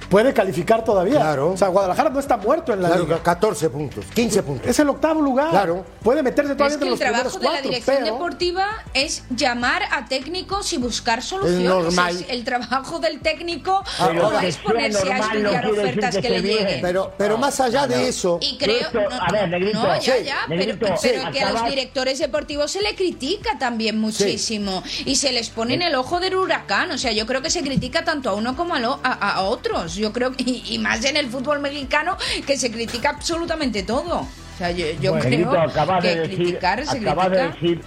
Puede 0.09 0.33
calificar 0.33 0.83
todavía. 0.83 1.17
Claro. 1.19 1.51
O 1.51 1.57
sea, 1.57 1.67
Guadalajara 1.67 2.09
no 2.09 2.19
está 2.19 2.37
muerto 2.37 2.73
en 2.73 2.81
la 2.81 2.87
Claro, 2.89 3.03
liga. 3.03 3.19
14 3.21 3.69
puntos, 3.69 4.05
15 4.13 4.43
puntos. 4.43 4.67
Es 4.67 4.79
el 4.79 4.89
octavo 4.89 5.21
lugar. 5.21 5.49
Claro. 5.51 5.85
Puede 6.03 6.23
meterse 6.23 6.53
todavía 6.55 6.75
Es 6.75 6.79
que 6.81 6.87
entre 6.87 6.87
el 6.87 6.91
los 6.91 6.99
primeros 6.99 7.33
trabajo 7.33 7.39
de 7.39 7.43
la 7.45 7.49
cuatro. 7.51 7.69
dirección 7.69 7.97
pero- 8.03 8.13
deportiva 8.15 8.67
es 8.93 9.23
llamar 9.29 9.83
a 9.91 10.05
técnicos 10.07 10.73
y 10.73 10.77
buscar 10.77 11.21
soluciones. 11.21 11.67
normal. 11.67 12.15
Es 12.15 12.25
el 12.29 12.43
trabajo 12.43 12.99
del 12.99 13.19
técnico 13.19 13.83
Pero 13.99 14.13
no 14.31 14.39
que 14.39 14.47
es 14.47 14.57
ponerse 14.57 14.99
a 14.99 15.17
normal 15.17 15.43
no 15.43 15.49
estudiar 15.51 15.71
ofertas 15.71 16.15
que 16.15 16.21
que 16.21 16.29
le 16.29 16.41
lleguen. 16.41 16.81
Pero, 16.81 17.13
pero 17.17 17.37
más 17.37 17.59
allá 17.59 17.85
de 17.87 18.07
eso, 18.09 18.39
Y 18.41 18.57
creo, 18.57 18.79
Esto- 18.81 18.99
no, 19.01 19.09
a 19.21 19.31
ver, 19.31 19.49
Negrito, 19.49 19.79
no, 19.79 19.95
ya, 19.99 20.01
sí, 20.17 20.23
ya, 20.25 20.47
Negrito, 20.47 20.77
pero, 20.81 20.97
sí, 20.97 21.09
pero 21.13 21.31
que 21.31 21.41
a 21.41 21.51
los 21.51 21.65
directores 21.65 22.19
deportivos 22.19 22.71
se 22.71 22.81
le 22.81 22.95
critica 22.95 23.57
también 23.59 23.99
muchísimo 23.99 24.83
y 25.05 25.15
se 25.17 25.31
les 25.31 25.49
pone 25.49 25.75
en 25.75 25.81
el 25.83 25.95
ojo 25.95 26.19
del 26.19 26.35
huracán, 26.35 26.89
o 26.91 26.97
sea, 26.97 27.11
yo 27.11 27.25
creo 27.25 27.41
que 27.41 27.49
se 27.49 27.61
critica 27.61 28.03
tanto 28.03 28.29
a 28.29 28.33
uno 28.33 28.55
como 28.55 28.73
a, 28.75 28.79
lo- 28.79 28.99
a, 29.03 29.11
a 29.33 29.41
otros, 29.43 29.95
yo 29.99 30.11
creo 30.13 30.31
que, 30.31 30.43
y, 30.43 30.63
y 30.69 30.79
más 30.79 31.03
en 31.05 31.17
el 31.17 31.27
fútbol 31.27 31.59
mexicano, 31.59 32.17
que 32.47 32.57
se 32.57 32.71
critica 32.71 33.09
absolutamente 33.09 33.83
todo. 33.83 34.25
sea, 34.57 34.71
yo, 34.71 34.85
yo 35.01 35.11
Bueno, 35.13 35.25
creo 35.25 36.01
que 36.01 36.07
de 36.07 36.15
decir, 36.21 36.35
criticar 36.37 36.85
se 36.85 36.97
acabas 36.99 37.31
de 37.31 37.37
critica. 37.37 37.53
decir, 37.61 37.81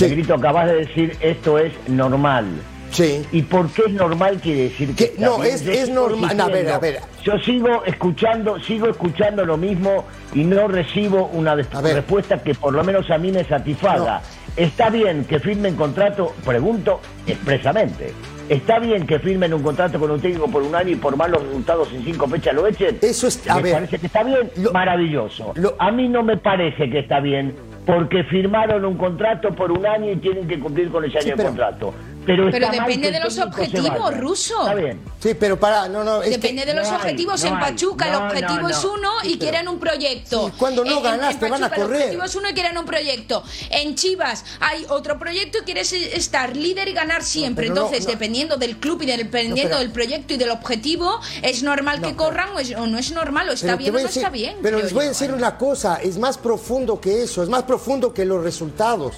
Negrito, 0.00 0.34
acabas 0.34 0.66
de 0.66 0.74
decir 0.76 1.16
esto 1.20 1.58
es 1.58 1.72
normal. 1.88 2.46
Sí. 2.90 3.24
¿Y 3.30 3.42
por 3.42 3.68
qué 3.70 3.82
es 3.86 3.92
normal 3.92 4.40
quiere 4.42 4.62
decir 4.64 4.94
que 4.96 5.14
no, 5.18 5.44
es- 5.44 5.62
es 5.66 5.88
normal- 5.90 6.36
no, 6.36 6.44
a 6.44 6.48
ver, 6.48 6.68
a 6.70 6.78
ver. 6.78 7.00
Yo 7.22 7.38
sigo 7.38 7.84
escuchando, 7.84 8.58
sigo 8.60 8.88
escuchando 8.88 9.44
lo 9.44 9.56
mismo 9.56 10.04
y 10.34 10.42
no 10.42 10.66
recibo 10.66 11.26
una 11.32 11.54
respuesta 11.54 12.42
que 12.42 12.54
por 12.54 12.72
lo 12.72 12.82
menos 12.82 13.08
a 13.10 13.18
mí 13.18 13.30
me 13.30 13.44
satisfaga. 13.44 14.22
¿Está 14.56 14.90
bien 14.90 15.24
que 15.24 15.38
firmen 15.38 15.76
contrato? 15.76 16.34
Pregunto 16.44 17.00
expresamente. 17.26 18.12
¿Está 18.50 18.80
bien 18.80 19.06
que 19.06 19.20
firmen 19.20 19.54
un 19.54 19.62
contrato 19.62 20.00
con 20.00 20.10
un 20.10 20.20
técnico 20.20 20.50
por 20.50 20.60
un 20.64 20.74
año 20.74 20.90
y 20.90 20.96
por 20.96 21.16
malos 21.16 21.40
resultados 21.46 21.92
en 21.92 22.02
cinco 22.02 22.26
fechas 22.26 22.52
lo 22.52 22.66
echen? 22.66 22.98
Eso 23.00 23.28
es- 23.28 23.48
a 23.48 23.54
¿Me 23.54 23.62
ver. 23.62 23.72
parece 23.74 23.98
que 24.00 24.06
está 24.06 24.24
bien? 24.24 24.50
Lo- 24.56 24.72
Maravilloso. 24.72 25.52
lo- 25.54 25.76
a 25.78 25.92
mí 25.92 26.08
no 26.08 26.24
me 26.24 26.36
parece 26.36 26.90
que 26.90 26.98
está 26.98 27.20
bien 27.20 27.54
porque 27.86 28.24
firmaron 28.24 28.84
un 28.84 28.96
contrato 28.96 29.50
por 29.54 29.70
un 29.70 29.86
año 29.86 30.10
y 30.10 30.16
tienen 30.16 30.48
que 30.48 30.58
cumplir 30.58 30.90
con 30.90 31.04
ese 31.04 31.18
año 31.18 31.32
Sí, 31.36 31.38
de 31.38 31.44
contrato. 31.44 31.94
Pero, 32.30 32.48
Pero 32.50 32.70
depende 32.70 33.10
de 33.10 33.18
los 33.20 33.36
objetivos. 33.38 34.16
Ruso. 34.16 34.54
Está 34.60 34.74
bien. 34.74 35.00
Sí, 35.20 35.34
pero 35.34 35.58
para, 35.58 35.88
no, 35.88 36.04
no, 36.04 36.22
es 36.22 36.30
Depende 36.30 36.62
que, 36.62 36.68
de 36.68 36.74
los 36.74 36.86
no 36.88 36.94
hay, 36.94 37.00
objetivos. 37.00 37.42
no 37.42 37.48
en 37.48 37.54
hay. 37.56 37.60
Pachuca 37.72 38.08
el 38.08 38.14
objetivo 38.14 38.60
no, 38.60 38.68
es 38.68 38.84
no. 38.84 38.92
uno 38.92 39.10
y 39.24 39.36
quieren 39.38 39.68
un 39.68 39.78
proyecto. 39.80 40.46
Sí, 40.46 40.52
cuando 40.56 40.84
no 40.84 40.98
En- 40.98 41.02
ganas, 41.02 41.34
en 41.34 41.40
te 41.40 41.48
van 41.50 41.64
a 41.64 41.68
Pachuca 41.68 41.82
correr. 41.86 41.96
El 41.96 42.02
objetivo 42.04 42.24
es 42.24 42.34
uno 42.36 42.48
y 42.48 42.52
quieren 42.54 42.78
un 42.78 42.84
proyecto. 42.86 43.42
En 43.70 43.94
Chivas 43.96 44.44
hay 44.60 44.86
otro 44.88 45.18
proyecto 45.18 45.58
y 45.58 45.62
quieres 45.62 45.92
estar 45.92 46.56
líder 46.56 46.88
y 46.88 46.92
ganar 46.92 47.22
siempre. 47.24 47.64
pero 47.66 47.74
no, 47.74 47.80
Entonces, 47.86 48.04
no. 48.06 48.12
dependiendo 48.12 48.56
del 48.58 48.76
club 48.76 49.02
y 49.02 49.06
dependiendo 49.06 49.56
No, 49.62 49.68
pero- 49.68 49.78
del 49.80 49.90
proyecto 49.90 50.34
y 50.34 50.36
del 50.36 50.50
objetivo, 50.50 51.20
es 51.42 51.62
normal 51.64 52.00
que 52.00 52.14
corran 52.14 52.50
o, 52.54 52.60
es- 52.60 52.74
o 52.76 52.86
no 52.86 52.96
es 52.98 53.10
normal, 53.12 53.48
o 53.48 53.52
está 53.52 53.66
pero 53.76 53.78
bien 53.78 53.94
o 53.96 53.98
no 53.98 54.04
decir- 54.04 54.18
está 54.22 54.30
bien. 54.30 54.56
Pero 54.62 54.78
les 54.78 54.92
voy 54.92 55.06
a 55.06 55.08
decir 55.08 55.30
¿eh? 55.30 55.34
una 55.34 55.58
cosa, 55.58 55.96
es 55.96 56.16
más 56.16 56.38
profundo 56.38 57.00
que 57.00 57.24
eso, 57.24 57.42
es 57.42 57.48
más 57.48 57.64
profundo 57.64 58.14
que 58.14 58.24
los 58.24 58.42
resultados. 58.42 59.16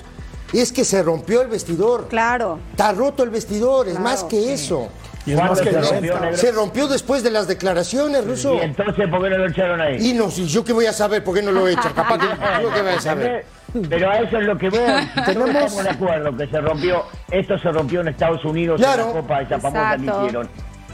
Y 0.53 0.61
es 0.61 0.73
que 0.73 0.85
se 0.85 1.03
rompió 1.03 1.43
el 1.43 1.49
vestidor. 1.49 2.09
Claro. 2.09 2.59
Está 2.73 2.93
roto 2.93 3.23
el 3.23 3.31
vestidor, 3.31 3.87
es 3.89 3.95
Claro, 3.95 4.05
más 4.09 4.25
que 4.25 4.53
eso. 4.53 4.89
Y 5.25 5.33
es 5.33 5.39
más 5.39 5.51
¿Cuándo 5.61 5.65
que 5.65 5.71
se 5.71 5.93
rompió, 5.93 6.21
negro? 6.21 6.37
Se 6.37 6.53
rompió 6.53 6.89
después 6.89 7.23
de 7.23 7.31
las 7.31 7.47
declaraciones, 7.49 8.27
Ruso. 8.27 8.55
Y 8.57 8.61
entonces, 8.61 9.09
¿por 9.09 9.23
qué 9.23 9.31
no 9.31 9.39
lo 9.39 9.49
echaron 9.49 9.81
ahí? 9.81 9.97
Y 10.11 10.13
no, 10.15 10.31
si 10.31 10.47
yo 10.47 10.65
qué 10.65 10.73
voy 10.73 10.87
a 10.87 10.93
saber 10.93 11.23
por 11.25 11.35
qué 11.35 11.43
no 11.43 11.53
lo 11.53 11.67
he 11.69 11.73
hecho, 11.73 11.89
capaz 11.95 12.19
que 12.19 12.27
yo 12.63 12.73
qué 12.75 12.83
voy 12.83 12.93
a 12.93 13.01
saber. 13.01 13.45
Pero 13.89 14.11
a 14.11 14.19
eso 14.19 14.39
es 14.39 14.47
lo 14.47 14.59
que 14.59 14.69
veo. 14.69 14.85
Tenemos 15.25 15.49
estamos 15.49 15.85
de 15.85 15.91
acuerdo 15.91 16.37
que 16.37 16.47
se 16.49 16.61
rompió. 16.61 17.05
Esto 17.31 17.59
se 17.59 17.71
rompió 17.73 18.01
en 18.03 18.09
Estados 18.09 18.45
Unidos 18.45 18.81
Claro. 18.81 19.03
en 19.03 19.09
la 19.15 19.21
Copa 19.23 19.41
esa 19.43 19.59
famosa 19.61 19.97
que 19.97 20.05
hicieron. 20.05 20.49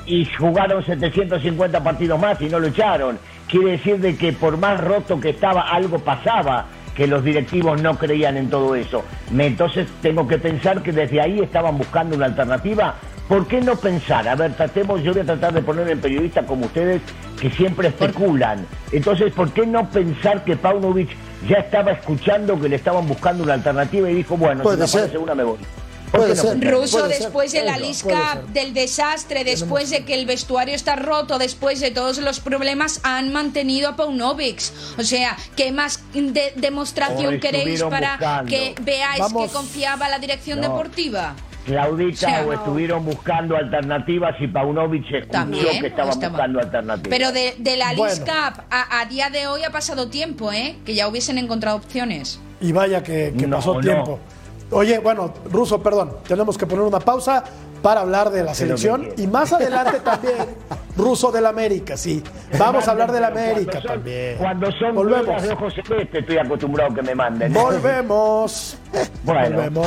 Y 0.06 0.24
jugaron 0.36 0.84
750 0.84 1.82
partidos 1.82 2.20
más 2.20 2.40
y 2.40 2.46
no 2.46 2.60
lo 2.60 2.68
echaron. 2.68 3.18
Quiere 3.48 3.72
decir 3.72 3.98
de 3.98 4.16
que 4.16 4.32
por 4.32 4.56
más 4.56 4.80
roto 4.82 5.18
que 5.20 5.30
estaba, 5.30 5.62
algo 5.62 5.98
pasaba 5.98 6.66
que 6.98 7.06
los 7.06 7.22
directivos 7.22 7.80
no 7.80 7.96
creían 7.96 8.36
en 8.36 8.50
todo 8.50 8.74
eso. 8.74 9.04
Entonces 9.30 9.86
tengo 10.02 10.26
que 10.26 10.36
pensar 10.36 10.82
que 10.82 10.90
desde 10.90 11.20
ahí 11.20 11.38
estaban 11.38 11.78
buscando 11.78 12.16
una 12.16 12.26
alternativa. 12.26 12.96
¿Por 13.28 13.46
qué 13.46 13.60
no 13.60 13.76
pensar? 13.76 14.26
A 14.26 14.34
ver, 14.34 14.54
tratemos, 14.54 15.00
yo 15.04 15.12
voy 15.12 15.22
a 15.22 15.24
tratar 15.24 15.52
de 15.52 15.62
poner 15.62 15.88
en 15.88 16.00
periodistas 16.00 16.44
como 16.44 16.66
ustedes 16.66 17.00
que 17.40 17.50
siempre 17.50 17.88
especulan. 17.88 18.66
Entonces, 18.90 19.32
¿por 19.32 19.52
qué 19.52 19.64
no 19.64 19.88
pensar 19.88 20.42
que 20.42 20.56
Paunovic 20.56 21.10
ya 21.48 21.58
estaba 21.58 21.92
escuchando 21.92 22.60
que 22.60 22.68
le 22.68 22.74
estaban 22.74 23.06
buscando 23.06 23.44
una 23.44 23.54
alternativa 23.54 24.10
y 24.10 24.14
dijo, 24.16 24.36
bueno, 24.36 24.68
si 24.68 24.76
me 24.76 24.84
aparece 24.84 25.18
una 25.18 25.36
me 25.36 25.44
voy? 25.44 25.58
¿Por 26.10 26.20
Puede 26.20 26.36
ser. 26.36 26.58
ser, 26.88 27.08
después 27.08 27.52
de 27.52 27.64
la 27.64 27.76
lisca 27.78 28.40
del 28.52 28.72
desastre, 28.72 29.44
después 29.44 29.90
de 29.90 30.04
que 30.04 30.14
el 30.14 30.26
vestuario 30.26 30.74
está 30.74 30.96
roto, 30.96 31.38
después 31.38 31.80
de 31.80 31.90
todos 31.90 32.18
los 32.18 32.40
problemas, 32.40 33.00
han 33.02 33.32
mantenido 33.32 33.90
a 33.90 33.96
Paunovic. 33.96 34.60
O 34.98 35.02
sea, 35.02 35.36
¿qué 35.56 35.70
más 35.72 36.00
de- 36.14 36.52
demostración 36.56 37.38
queréis 37.40 37.82
para 37.82 38.12
buscando. 38.16 38.50
que 38.50 38.74
veáis 38.80 39.20
Vamos. 39.20 39.46
que 39.48 39.52
confiaba 39.52 40.08
la 40.08 40.18
dirección 40.18 40.60
No. 40.60 40.68
deportiva? 40.68 41.34
Claudita, 41.66 42.26
O 42.26 42.30
sea, 42.30 42.42
o 42.42 42.46
no. 42.46 42.52
estuvieron 42.54 43.04
buscando 43.04 43.54
alternativas 43.54 44.34
y 44.40 44.46
Paunovic 44.46 45.04
escuchó 45.12 45.30
También, 45.30 45.80
que 45.82 45.88
estaban 45.88 46.12
estaba- 46.12 46.28
buscando 46.30 46.60
alternativas. 46.60 47.08
Pero 47.10 47.32
de, 47.32 47.54
de 47.58 47.76
la 47.76 47.92
Bueno. 47.94 48.14
lisca 48.14 48.64
a, 48.70 49.00
a 49.00 49.04
día 49.04 49.28
de 49.28 49.46
hoy 49.48 49.64
ha 49.64 49.70
pasado 49.70 50.08
tiempo, 50.08 50.50
¿eh? 50.50 50.76
Que 50.86 50.94
ya 50.94 51.06
hubiesen 51.08 51.36
encontrado 51.36 51.76
opciones. 51.76 52.40
Y 52.62 52.72
vaya 52.72 53.02
que, 53.02 53.34
que 53.38 53.46
No, 53.46 53.56
pasó 53.58 53.74
no. 53.74 54.18
Oye, 54.70 54.98
bueno, 54.98 55.32
Ruso, 55.50 55.82
perdón, 55.82 56.16
tenemos 56.26 56.58
que 56.58 56.66
poner 56.66 56.84
una 56.84 57.00
pausa 57.00 57.42
para 57.82 58.00
hablar 58.02 58.30
de 58.30 58.42
la 58.42 58.54
selección 58.54 59.08
y 59.16 59.26
más 59.26 59.52
adelante 59.52 60.00
también 60.00 60.34
Ruso 60.96 61.30
del 61.30 61.46
América, 61.46 61.96
sí. 61.96 62.22
Vamos 62.58 62.86
a 62.88 62.90
hablar 62.90 63.12
del 63.12 63.24
América 63.24 63.80
son- 63.80 63.86
también. 63.92 64.36
Cuando 64.36 64.70
son 64.72 64.94
Volvemos. 64.94 65.42
de 65.42 65.52
ojos 65.52 65.72
celeste 65.86 66.18
estoy 66.18 66.38
acostumbrado 66.38 66.92
que 66.94 67.02
me 67.02 67.14
manden. 67.14 67.52
Volvemos. 67.52 68.76
Bueno. 69.24 69.56
Volvemos. 69.56 69.86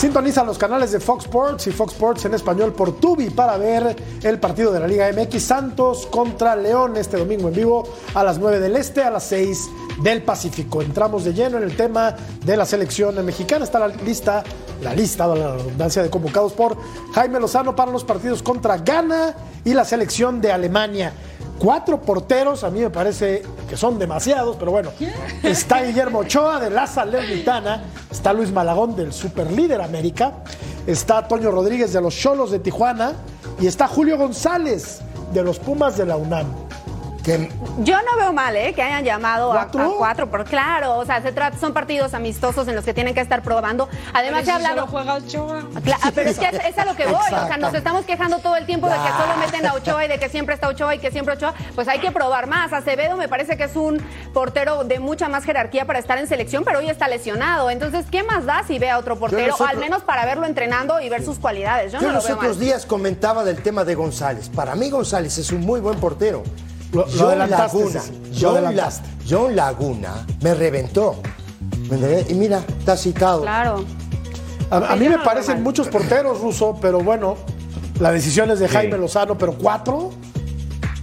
Sintoniza 0.00 0.42
los 0.44 0.56
canales 0.56 0.92
de 0.92 0.98
Fox 0.98 1.26
Sports 1.26 1.66
y 1.66 1.72
Fox 1.72 1.92
Sports 1.92 2.24
en 2.24 2.32
español 2.32 2.72
por 2.72 2.98
Tubi 2.98 3.28
para 3.28 3.58
ver 3.58 3.94
el 4.22 4.40
partido 4.40 4.72
de 4.72 4.80
la 4.80 4.86
Liga 4.86 5.06
MX 5.12 5.42
Santos 5.42 6.06
contra 6.06 6.56
León 6.56 6.96
este 6.96 7.18
domingo 7.18 7.48
en 7.48 7.54
vivo 7.54 7.86
a 8.14 8.24
las 8.24 8.38
9 8.38 8.60
del 8.60 8.76
Este, 8.76 9.02
a 9.02 9.10
las 9.10 9.24
6 9.24 9.68
del 10.02 10.22
Pacífico. 10.22 10.80
Entramos 10.80 11.24
de 11.24 11.34
lleno 11.34 11.58
en 11.58 11.64
el 11.64 11.76
tema 11.76 12.16
de 12.42 12.56
la 12.56 12.64
selección 12.64 13.22
mexicana. 13.26 13.62
Está 13.62 13.78
la 13.78 13.88
lista, 13.88 14.42
la 14.80 14.94
lista, 14.94 15.26
la 15.26 15.56
redundancia 15.56 16.02
de 16.02 16.08
convocados 16.08 16.54
por 16.54 16.78
Jaime 17.12 17.38
Lozano 17.38 17.76
para 17.76 17.92
los 17.92 18.02
partidos 18.02 18.42
contra 18.42 18.78
Ghana 18.78 19.34
y 19.66 19.74
la 19.74 19.84
selección 19.84 20.40
de 20.40 20.50
Alemania. 20.50 21.12
Cuatro 21.60 22.00
porteros, 22.00 22.64
a 22.64 22.70
mí 22.70 22.80
me 22.80 22.88
parece 22.88 23.42
que 23.68 23.76
son 23.76 23.98
demasiados, 23.98 24.56
pero 24.58 24.70
bueno. 24.70 24.92
Está 25.42 25.82
Guillermo 25.82 26.20
Ochoa 26.20 26.58
de 26.58 26.70
la 26.70 26.86
Salernitana, 26.86 27.84
está 28.10 28.32
Luis 28.32 28.50
Malagón 28.50 28.96
del 28.96 29.12
Superlíder 29.12 29.82
América, 29.82 30.32
está 30.86 31.28
Toño 31.28 31.50
Rodríguez 31.50 31.92
de 31.92 32.00
los 32.00 32.16
Cholos 32.16 32.50
de 32.50 32.60
Tijuana 32.60 33.12
y 33.60 33.66
está 33.66 33.86
Julio 33.88 34.16
González 34.16 35.02
de 35.34 35.42
los 35.44 35.58
Pumas 35.58 35.98
de 35.98 36.06
la 36.06 36.16
UNAM. 36.16 36.46
Que 37.24 37.50
Yo 37.80 37.96
no 37.98 38.16
veo 38.16 38.32
mal, 38.32 38.56
¿eh? 38.56 38.72
Que 38.72 38.82
hayan 38.82 39.04
llamado 39.04 39.52
a- 39.52 39.56
¿Cuatro? 39.64 39.82
A, 39.82 39.98
cuatro, 39.98 40.30
por 40.30 40.44
claro, 40.44 40.96
o 40.96 41.04
sea, 41.04 41.20
se 41.20 41.32
trata, 41.32 41.58
son 41.58 41.74
partidos 41.74 42.14
amistosos 42.14 42.66
en 42.68 42.74
los 42.74 42.84
que 42.84 42.94
tienen 42.94 43.12
que 43.14 43.20
estar 43.20 43.42
probando. 43.42 43.88
Además, 44.14 44.44
se 44.44 44.50
ha 44.52 44.56
hablado. 44.56 44.86
juega 44.86 45.14
Ochoa. 45.14 45.64
Ah, 46.02 46.10
pero 46.14 46.30
es 46.30 46.38
que 46.38 46.46
es, 46.46 46.64
es 46.64 46.78
a 46.78 46.84
lo 46.86 46.96
que 46.96 47.04
voy, 47.06 47.14
o 47.16 47.46
sea, 47.46 47.56
nos 47.58 47.74
estamos 47.74 48.06
quejando 48.06 48.38
todo 48.38 48.56
el 48.56 48.64
tiempo 48.66 48.86
de 48.88 48.94
que 48.94 49.08
solo 49.22 49.36
meten 49.38 49.66
a 49.66 49.74
Ochoa 49.74 50.04
y 50.04 50.08
de 50.08 50.18
que 50.18 50.28
siempre 50.30 50.54
está 50.54 50.68
Ochoa 50.68 50.94
y 50.94 50.98
que 50.98 51.10
siempre 51.10 51.34
Ochoa, 51.34 51.54
pues 51.74 51.88
hay 51.88 51.98
que 52.00 52.10
probar 52.10 52.46
más. 52.46 52.72
Acevedo 52.72 53.16
me 53.16 53.28
parece 53.28 53.56
que 53.58 53.64
es 53.64 53.76
un 53.76 53.98
portero 54.32 54.84
de 54.84 54.98
mucha 54.98 55.28
más 55.28 55.44
jerarquía 55.44 55.84
para 55.86 55.98
estar 55.98 56.16
en 56.18 56.26
selección, 56.26 56.64
pero 56.64 56.78
hoy 56.78 56.88
está 56.88 57.06
lesionado. 57.08 57.70
Entonces, 57.70 58.06
¿qué 58.10 58.22
más 58.22 58.46
da 58.46 58.64
si 58.66 58.78
ve 58.78 58.88
a 58.90 58.98
otro 58.98 59.18
portero? 59.18 59.46
nosotros- 59.48 59.68
Al 59.70 59.76
menos 59.78 60.02
para 60.02 60.24
verlo 60.24 60.46
entrenando 60.46 61.00
y 61.00 61.08
ver 61.10 61.22
sus 61.24 61.38
cualidades. 61.38 61.92
Yo, 61.92 61.98
Yo 62.00 62.06
no 62.06 62.12
lo 62.12 62.14
los 62.14 62.24
veo 62.26 62.36
otros 62.36 62.56
mal. 62.56 62.64
días 62.64 62.86
comentaba 62.86 63.44
del 63.44 63.62
tema 63.62 63.84
de 63.84 63.94
González. 63.94 64.48
Para 64.48 64.74
mí 64.74 64.88
González 64.90 65.36
es 65.38 65.50
un 65.52 65.60
muy 65.60 65.80
buen 65.80 65.98
portero. 66.00 66.42
Lo- 66.92 67.06
lo 67.06 67.06
John 67.06 67.38
Laguna, 67.38 68.00
sí, 68.00 68.12
lo 68.32 68.38
John, 68.40 68.54
La- 68.54 68.68
adelantaste. 68.68 69.08
John 69.28 69.56
Laguna 69.56 70.26
me 70.42 70.54
reventó. 70.54 71.16
Y 72.28 72.34
mira, 72.34 72.62
está 72.78 72.96
citado. 72.96 73.42
Claro. 73.42 73.84
A, 74.70 74.94
mí 74.94 75.08
me 75.08 75.16
no 75.16 75.22
parecen 75.24 75.62
muchos 75.62 75.88
porteros, 75.88 76.40
Ruso, 76.40 76.78
pero 76.80 77.00
bueno, 77.00 77.36
la 77.98 78.12
decisión 78.12 78.50
es 78.52 78.60
de 78.60 78.68
Jaime 78.68 78.96
Lozano, 78.98 79.36
pero 79.36 79.54
cuatro, 79.54 80.10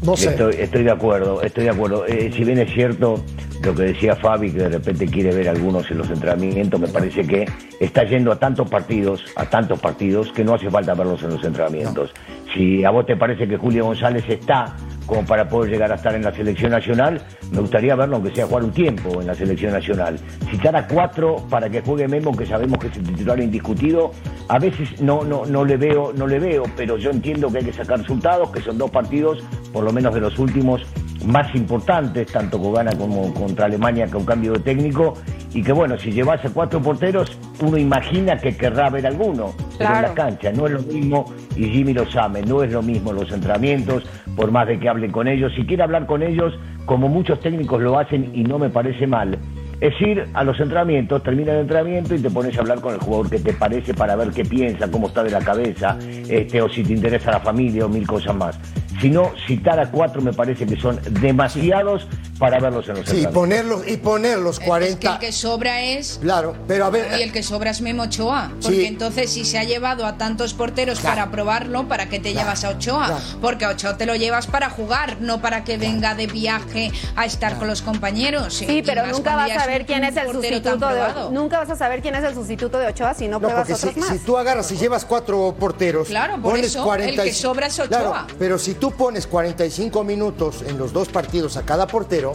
no 0.04 0.16
sé. 0.16 0.30
Estoy, 0.30 0.56
estoy 0.58 0.84
de 0.84 0.92
acuerdo, 0.92 1.42
estoy 1.42 1.66
de 1.66 1.72
acuerdo. 1.72 2.06
Eh, 2.06 2.32
si 2.34 2.46
bien 2.46 2.60
es 2.60 2.74
cierto, 2.74 3.22
lo 3.62 3.76
que 3.76 3.84
decía 3.84 4.16
Fabi, 4.16 4.52
que 4.52 4.60
de 4.60 4.70
repente 4.70 5.06
quiere 5.08 5.34
ver 5.36 5.50
algunos 5.50 5.92
en 5.92 5.98
los 5.98 6.10
entrenamientos, 6.10 6.80
me 6.80 6.88
parece 6.88 7.28
que 7.28 7.46
está 7.82 8.06
yendo 8.06 8.32
a 8.32 8.40
tantos 8.40 8.70
partidos, 8.70 9.22
a 9.36 9.46
tantos 9.46 9.80
partidos, 9.82 10.32
que 10.32 10.46
no 10.46 10.54
hace 10.54 10.70
falta 10.70 10.94
verlos 10.94 11.22
en 11.24 11.32
los 11.32 11.44
entrenamientos. 11.44 12.12
Si 12.54 12.86
a 12.86 12.92
vos 12.92 13.06
te 13.06 13.18
parece 13.18 13.50
que 13.50 13.58
Julio 13.58 13.84
González 13.84 14.24
está 14.30 14.78
como 15.08 15.26
para 15.26 15.50
poder 15.50 15.72
llegar 15.72 15.92
a 15.92 15.96
estar 15.96 16.14
en 16.14 16.24
la 16.24 16.32
selección 16.32 16.72
nacional, 16.72 17.20
me 17.52 17.62
gustaría 17.62 17.96
verlo 17.96 18.18
aunque 18.18 18.36
sea 18.36 18.46
jugar 18.46 18.64
un 18.66 18.72
tiempo 18.72 19.22
en 19.22 19.28
la 19.28 19.34
selección 19.34 19.72
nacional. 19.72 20.20
Citar 20.52 20.76
a 20.76 20.86
cuatro 20.86 21.38
para 21.50 21.70
que 21.70 21.82
juegue 21.82 22.08
Memo, 22.08 22.36
que 22.36 22.46
sabemos 22.46 22.78
que 22.78 22.88
es 22.88 22.98
el 22.98 23.04
titular 23.04 23.40
indiscutido, 23.40 24.12
a 24.50 24.60
veces 24.60 25.02
no, 25.02 25.24
no, 25.24 25.46
no 25.46 25.66
le 25.66 25.78
veo, 25.78 26.14
no 26.14 26.28
le 26.28 26.40
veo, 26.40 26.64
pero 26.76 26.98
yo 26.98 27.10
entiendo 27.10 27.50
que 27.52 27.60
hay 27.60 27.66
que 27.66 27.74
sacar 27.74 28.00
resultados, 28.00 28.52
que 28.52 28.62
son 28.62 28.78
dos 28.78 28.92
partidos, 28.92 29.44
por 29.74 29.84
lo 29.84 29.92
menos 29.92 30.14
de 30.14 30.22
los 30.22 30.38
últimos, 30.38 30.86
más 31.26 31.54
importantes, 31.56 32.32
tanto 32.32 32.60
con 32.62 32.74
Gana 32.74 32.96
como 32.96 33.34
contra 33.34 33.66
Alemania, 33.66 34.08
que 34.08 34.18
un 34.18 34.26
cambio 34.26 34.54
de 34.54 34.60
técnico, 34.60 35.14
y 35.54 35.64
que 35.64 35.72
bueno, 35.72 35.98
si 35.98 36.12
llevase 36.12 36.50
cuatro 36.50 36.82
porteros, 36.82 37.38
uno 37.60 37.78
imagina 37.78 38.38
que 38.38 38.56
querrá 38.56 38.90
ver 38.90 39.08
alguno, 39.08 39.54
pero 39.78 39.96
en 39.96 40.02
la 40.04 40.14
cancha 40.14 40.52
no 40.52 40.68
es 40.68 40.74
lo 40.74 40.82
mismo, 40.82 41.26
y 41.56 41.66
Jimmy 41.66 41.94
lo 41.94 42.10
sabe, 42.10 42.44
no 42.44 42.64
es 42.64 42.72
lo 42.72 42.82
mismo 42.82 43.12
los 43.12 43.32
entrenamientos, 43.32 44.04
por 44.36 44.52
más 44.52 44.68
de 44.68 44.80
que 44.80 44.88
con 45.12 45.28
ellos, 45.28 45.54
si 45.56 45.66
quiere 45.66 45.84
hablar 45.84 46.08
con 46.08 46.24
ellos, 46.24 46.58
como 46.86 47.08
muchos 47.08 47.40
técnicos 47.40 47.82
lo 47.82 48.00
hacen 48.00 48.32
y 48.34 48.44
no 48.44 48.58
me 48.58 48.70
parece 48.70 49.06
mal, 49.06 49.38
es 49.80 49.94
ir 50.02 50.28
a 50.34 50.44
los 50.44 50.60
entrenamientos, 50.60 51.22
termina 51.24 51.54
el 51.54 51.60
entrenamiento 51.62 52.16
y 52.16 52.20
te 52.20 52.30
pones 52.30 52.58
a 52.58 52.62
hablar 52.62 52.82
con 52.82 52.94
el 52.94 53.00
jugador 53.00 53.30
que 53.30 53.40
te 53.40 53.54
parece 53.54 53.94
para 53.94 54.16
ver 54.16 54.30
qué 54.32 54.44
piensa, 54.44 54.90
cómo 54.90 55.08
está 55.08 55.24
de 55.24 55.32
la 55.32 55.40
cabeza, 55.40 55.98
este, 56.28 56.62
o 56.62 56.70
si 56.70 56.84
te 56.84 56.94
interesa 56.94 57.32
la 57.32 57.40
familia 57.40 57.86
o 57.86 57.90
mil 57.90 58.06
cosas 58.08 58.36
más. 58.36 58.56
Si 59.00 59.12
no, 59.12 59.32
citar 59.46 59.80
a 59.80 59.92
cuatro 59.92 60.24
me 60.24 60.34
parece 60.34 60.66
que 60.66 60.76
son 60.76 61.00
demasiados 61.22 62.08
para 62.40 62.60
verlos 62.60 62.88
en 62.90 62.96
los 62.96 63.06
Sí, 63.08 63.28
ponerlos, 63.32 63.88
y 63.88 63.98
poner 63.98 64.40
los 64.40 64.54
Es 64.56 64.60
que 64.60 64.66
40. 64.66 65.14
el 65.14 65.20
que 65.20 65.32
sobra 65.32 65.82
es. 65.84 66.18
Claro, 66.20 66.56
pero 66.68 66.86
a 66.86 66.90
ver. 66.90 67.20
Y 67.20 67.22
el 67.22 67.32
que 67.32 67.44
sobra 67.44 67.70
es 67.70 67.82
Memo 67.82 68.04
Ochoa. 68.04 68.52
Porque 68.60 68.78
Sí. 68.82 68.86
entonces, 68.86 69.32
si 69.32 69.46
se 69.46 69.60
ha 69.60 69.64
llevado 69.66 70.06
a 70.08 70.18
tantos 70.18 70.56
porteros 70.56 71.00
para 71.00 71.30
probarlo, 71.30 71.88
¿para 71.88 72.10
qué 72.10 72.20
te 72.20 72.34
llevas 72.34 72.64
a 72.64 72.70
Ochoa? 72.72 73.06
Claro. 73.06 73.22
Porque 73.40 73.66
a 73.66 73.70
Ochoa 73.70 73.98
te 73.98 74.08
lo 74.08 74.16
llevas 74.16 74.48
para 74.48 74.72
jugar, 74.72 75.18
no 75.22 75.42
para 75.42 75.64
que 75.64 75.78
venga 75.78 76.16
de 76.16 76.26
viaje 76.26 76.92
a 77.16 77.26
estar 77.26 77.58
con 77.60 77.68
los 77.68 77.84
compañeros. 77.84 78.52
Sí, 78.56 78.66
Y 78.80 78.82
pero 78.82 79.06
nunca 79.06 79.36
vas 79.36 79.52
a 79.52 79.67
un 79.68 79.86
quién 79.86 80.04
es 80.04 80.18
el 80.18 80.32
sustituto 80.32 80.72
de 80.72 80.78
probado. 80.78 81.32
nunca 81.32 81.60
vas 81.60 81.70
a 81.70 81.76
saber 81.76 82.02
quién 82.02 82.16
es 82.16 82.24
el 82.24 82.34
sustituto 82.34 82.80
de 82.80 82.88
Ochoa 82.88 83.14
si 83.14 83.28
no, 83.28 83.34
No, 83.34 83.40
pruebas 83.48 83.68
porque 83.68 83.74
otros 83.74 83.94
si, 83.94 84.00
más. 84.00 84.10
si 84.10 84.20
tú 84.20 84.38
agarras 84.38 84.72
y 84.72 84.78
llevas 84.78 85.06
cuatro 85.06 85.56
porteros, 85.60 86.08
Claro, 86.08 86.34
por 86.42 86.52
pones 86.54 86.68
eso, 86.68 86.84
40 86.84 87.22
el 87.24 87.30
que 87.30 87.34
sobra 87.36 87.68
es 87.68 87.80
Ochoa. 87.80 87.88
Claro, 87.88 88.16
pero 88.40 88.58
si 88.58 88.74
tú 88.76 88.92
pones 88.92 89.28
45 89.28 90.04
minutos 90.04 90.64
en 90.66 90.78
los 90.78 90.94
dos 90.94 91.10
partidos 91.10 91.58
a 91.58 91.64
cada 91.64 91.88
portero, 91.88 92.34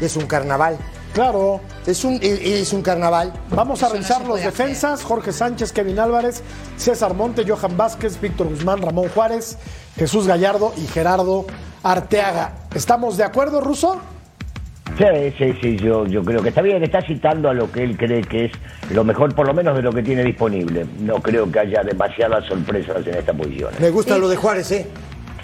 es 0.00 0.16
un 0.16 0.26
carnaval. 0.26 0.78
Claro. 1.14 1.60
Es 1.86 2.04
un, 2.04 2.14
es, 2.22 2.40
es 2.40 2.72
un 2.72 2.82
carnaval. 2.82 3.32
Vamos 3.50 3.82
a 3.82 3.86
no 3.88 3.94
revisar 3.94 4.24
los 4.26 4.40
defensas. 4.40 5.02
Jorge 5.02 5.32
Sánchez, 5.32 5.72
Kevin 5.72 5.98
Álvarez, 5.98 6.42
César 6.76 7.14
Monte, 7.14 7.44
Johan 7.48 7.76
Vázquez, 7.76 8.20
Víctor 8.20 8.48
Guzmán, 8.48 8.82
Ramón 8.82 9.08
Juárez, 9.08 9.56
Jesús 9.96 10.26
Gallardo 10.26 10.72
y 10.76 10.86
Gerardo 10.86 11.46
Arteaga. 11.82 12.52
¿Estamos 12.74 13.16
de 13.16 13.24
acuerdo, 13.24 13.60
Ruso? 13.60 14.00
Sí, 14.96 15.04
sí, 15.38 15.54
sí, 15.60 15.76
yo, 15.76 16.06
yo 16.06 16.24
creo 16.24 16.42
que 16.42 16.48
está 16.48 16.62
bien, 16.62 16.82
está 16.82 17.00
citando 17.02 17.48
a 17.48 17.54
lo 17.54 17.70
que 17.70 17.84
él 17.84 17.96
cree 17.96 18.22
que 18.22 18.46
es 18.46 18.52
lo 18.90 19.04
mejor, 19.04 19.34
por 19.34 19.46
lo 19.46 19.54
menos 19.54 19.76
de 19.76 19.82
lo 19.82 19.92
que 19.92 20.02
tiene 20.02 20.24
disponible. 20.24 20.86
No 21.00 21.16
creo 21.16 21.50
que 21.50 21.60
haya 21.60 21.82
demasiadas 21.82 22.46
sorpresas 22.46 23.06
en 23.06 23.14
esta 23.14 23.32
posición. 23.32 23.70
Me 23.80 23.90
gusta 23.90 24.18
lo 24.18 24.28
de 24.28 24.36
Juárez, 24.36 24.72
¿eh? 24.72 24.86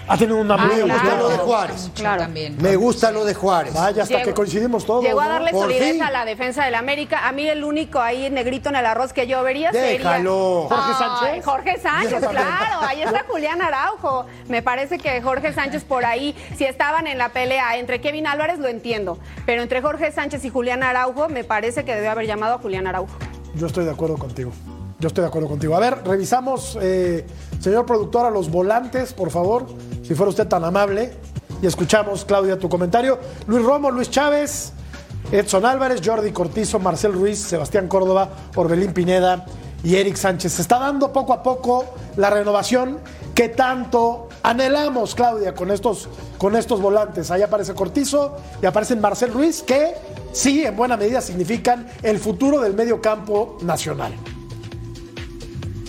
Ha 0.07 0.17
tenido 0.17 0.37
una 0.39 0.53
Ah, 0.53 0.57
muy 0.57 0.75
Me 0.75 0.81
gusta 0.83 1.01
claro. 1.01 1.17
lo 1.23 1.29
de 1.29 1.37
Juárez. 1.37 1.91
Claro. 1.95 2.21
También. 2.21 2.55
Me 2.61 2.75
gusta 2.75 3.11
lo 3.11 3.25
de 3.25 3.33
Juárez. 3.33 3.73
Vaya, 3.73 4.03
hasta 4.03 4.17
Llegó- 4.19 4.25
que 4.27 4.33
coincidimos 4.35 4.85
todos. 4.85 5.03
Llegó 5.03 5.19
a 5.19 5.25
¿no? 5.25 5.29
darle 5.31 5.51
Por 5.51 5.61
solidez 5.63 5.99
a 6.01 6.11
la 6.11 6.25
defensa 6.25 6.63
del 6.65 6.75
América. 6.75 7.27
A 7.27 7.31
mí 7.31 7.47
el 7.47 7.63
único 7.63 7.99
ahí 7.99 8.29
negrito 8.29 8.69
en 8.69 8.75
el 8.75 8.85
arroz 8.85 9.13
que 9.13 9.25
yo 9.25 9.41
vería 9.41 9.71
Déjalo. 9.71 10.67
sería... 10.69 10.77
Jorge 10.77 10.91
Ay, 10.91 10.99
Sánchez. 10.99 11.45
Jorge 11.45 11.79
Sánchez, 11.79 12.29
claro. 12.29 12.81
Ahí 12.87 13.01
está 13.01 13.25
Julián 13.27 13.61
Araujo. 13.61 14.25
Me 14.47 14.61
parece 14.61 14.99
que 14.99 15.21
Jorge 15.21 15.53
Sánchez 15.53 15.83
por 15.83 16.05
ahí, 16.05 16.35
si 16.55 16.65
estaban 16.65 17.07
en 17.07 17.17
la 17.17 17.29
pelea 17.29 17.75
entre 17.77 17.99
Kevin 17.99 18.27
Álvarez, 18.27 18.59
lo 18.59 18.67
entiendo. 18.67 19.17
Pero 19.47 19.63
entre 19.63 19.81
Jorge 19.81 20.11
Sánchez 20.11 20.45
y 20.45 20.49
Julián 20.49 20.83
Araujo, 20.83 21.29
me 21.29 21.43
parece 21.43 21.83
que 21.83 21.95
debió 21.95 22.11
haber 22.11 22.27
llamado 22.27 22.55
a 22.55 22.57
Julián 22.59 22.85
Araujo. 22.85 23.17
Yo 23.55 23.67
estoy 23.67 23.85
de 23.85 23.91
acuerdo 23.91 24.17
contigo. 24.17 24.51
Yo 24.99 25.07
estoy 25.07 25.23
de 25.23 25.27
acuerdo 25.27 25.49
contigo. 25.49 25.75
A 25.75 25.79
ver, 25.79 26.01
revisamos, 26.05 26.77
eh, 26.81 27.25
señor 27.59 27.85
productor, 27.85 28.25
a 28.25 28.29
los 28.29 28.49
volantes, 28.49 29.13
por 29.13 29.29
favor, 29.29 29.65
si 30.03 30.15
fuera 30.15 30.29
usted 30.29 30.47
tan 30.47 30.63
amable. 30.63 31.13
Y 31.61 31.65
escuchamos, 31.65 32.23
Claudia, 32.25 32.57
tu 32.57 32.69
comentario. 32.69 33.19
Luis 33.47 33.63
Romo, 33.63 33.91
Luis 33.91 34.09
Chávez, 34.09 34.71
Edson 35.31 35.65
Álvarez, 35.65 36.01
Jordi 36.03 36.31
Cortizo, 36.31 36.79
Marcel 36.79 37.13
Ruiz, 37.13 37.39
Sebastián 37.39 37.87
Córdoba, 37.87 38.29
Orbelín 38.55 38.93
Pineda 38.93 39.45
y 39.83 39.95
Eric 39.97 40.15
Sánchez. 40.15 40.53
Se 40.53 40.61
está 40.61 40.79
dando 40.79 41.11
poco 41.11 41.33
a 41.33 41.43
poco 41.43 41.85
la 42.15 42.29
renovación 42.29 42.99
que 43.33 43.49
tanto 43.49 44.29
anhelamos, 44.43 45.13
Claudia, 45.13 45.53
con 45.53 45.71
estos, 45.71 46.07
con 46.37 46.55
estos 46.55 46.79
volantes. 46.79 47.31
Ahí 47.31 47.41
aparece 47.41 47.73
Cortizo 47.73 48.37
y 48.61 48.65
aparecen 48.65 49.01
Marcel 49.01 49.33
Ruiz, 49.33 49.61
que 49.61 49.95
sí, 50.31 50.65
en 50.65 50.75
buena 50.77 50.95
medida 50.95 51.19
significan 51.19 51.85
el 52.01 52.17
futuro 52.17 52.61
del 52.61 52.73
medio 52.73 53.01
campo 53.01 53.57
nacional. 53.61 54.13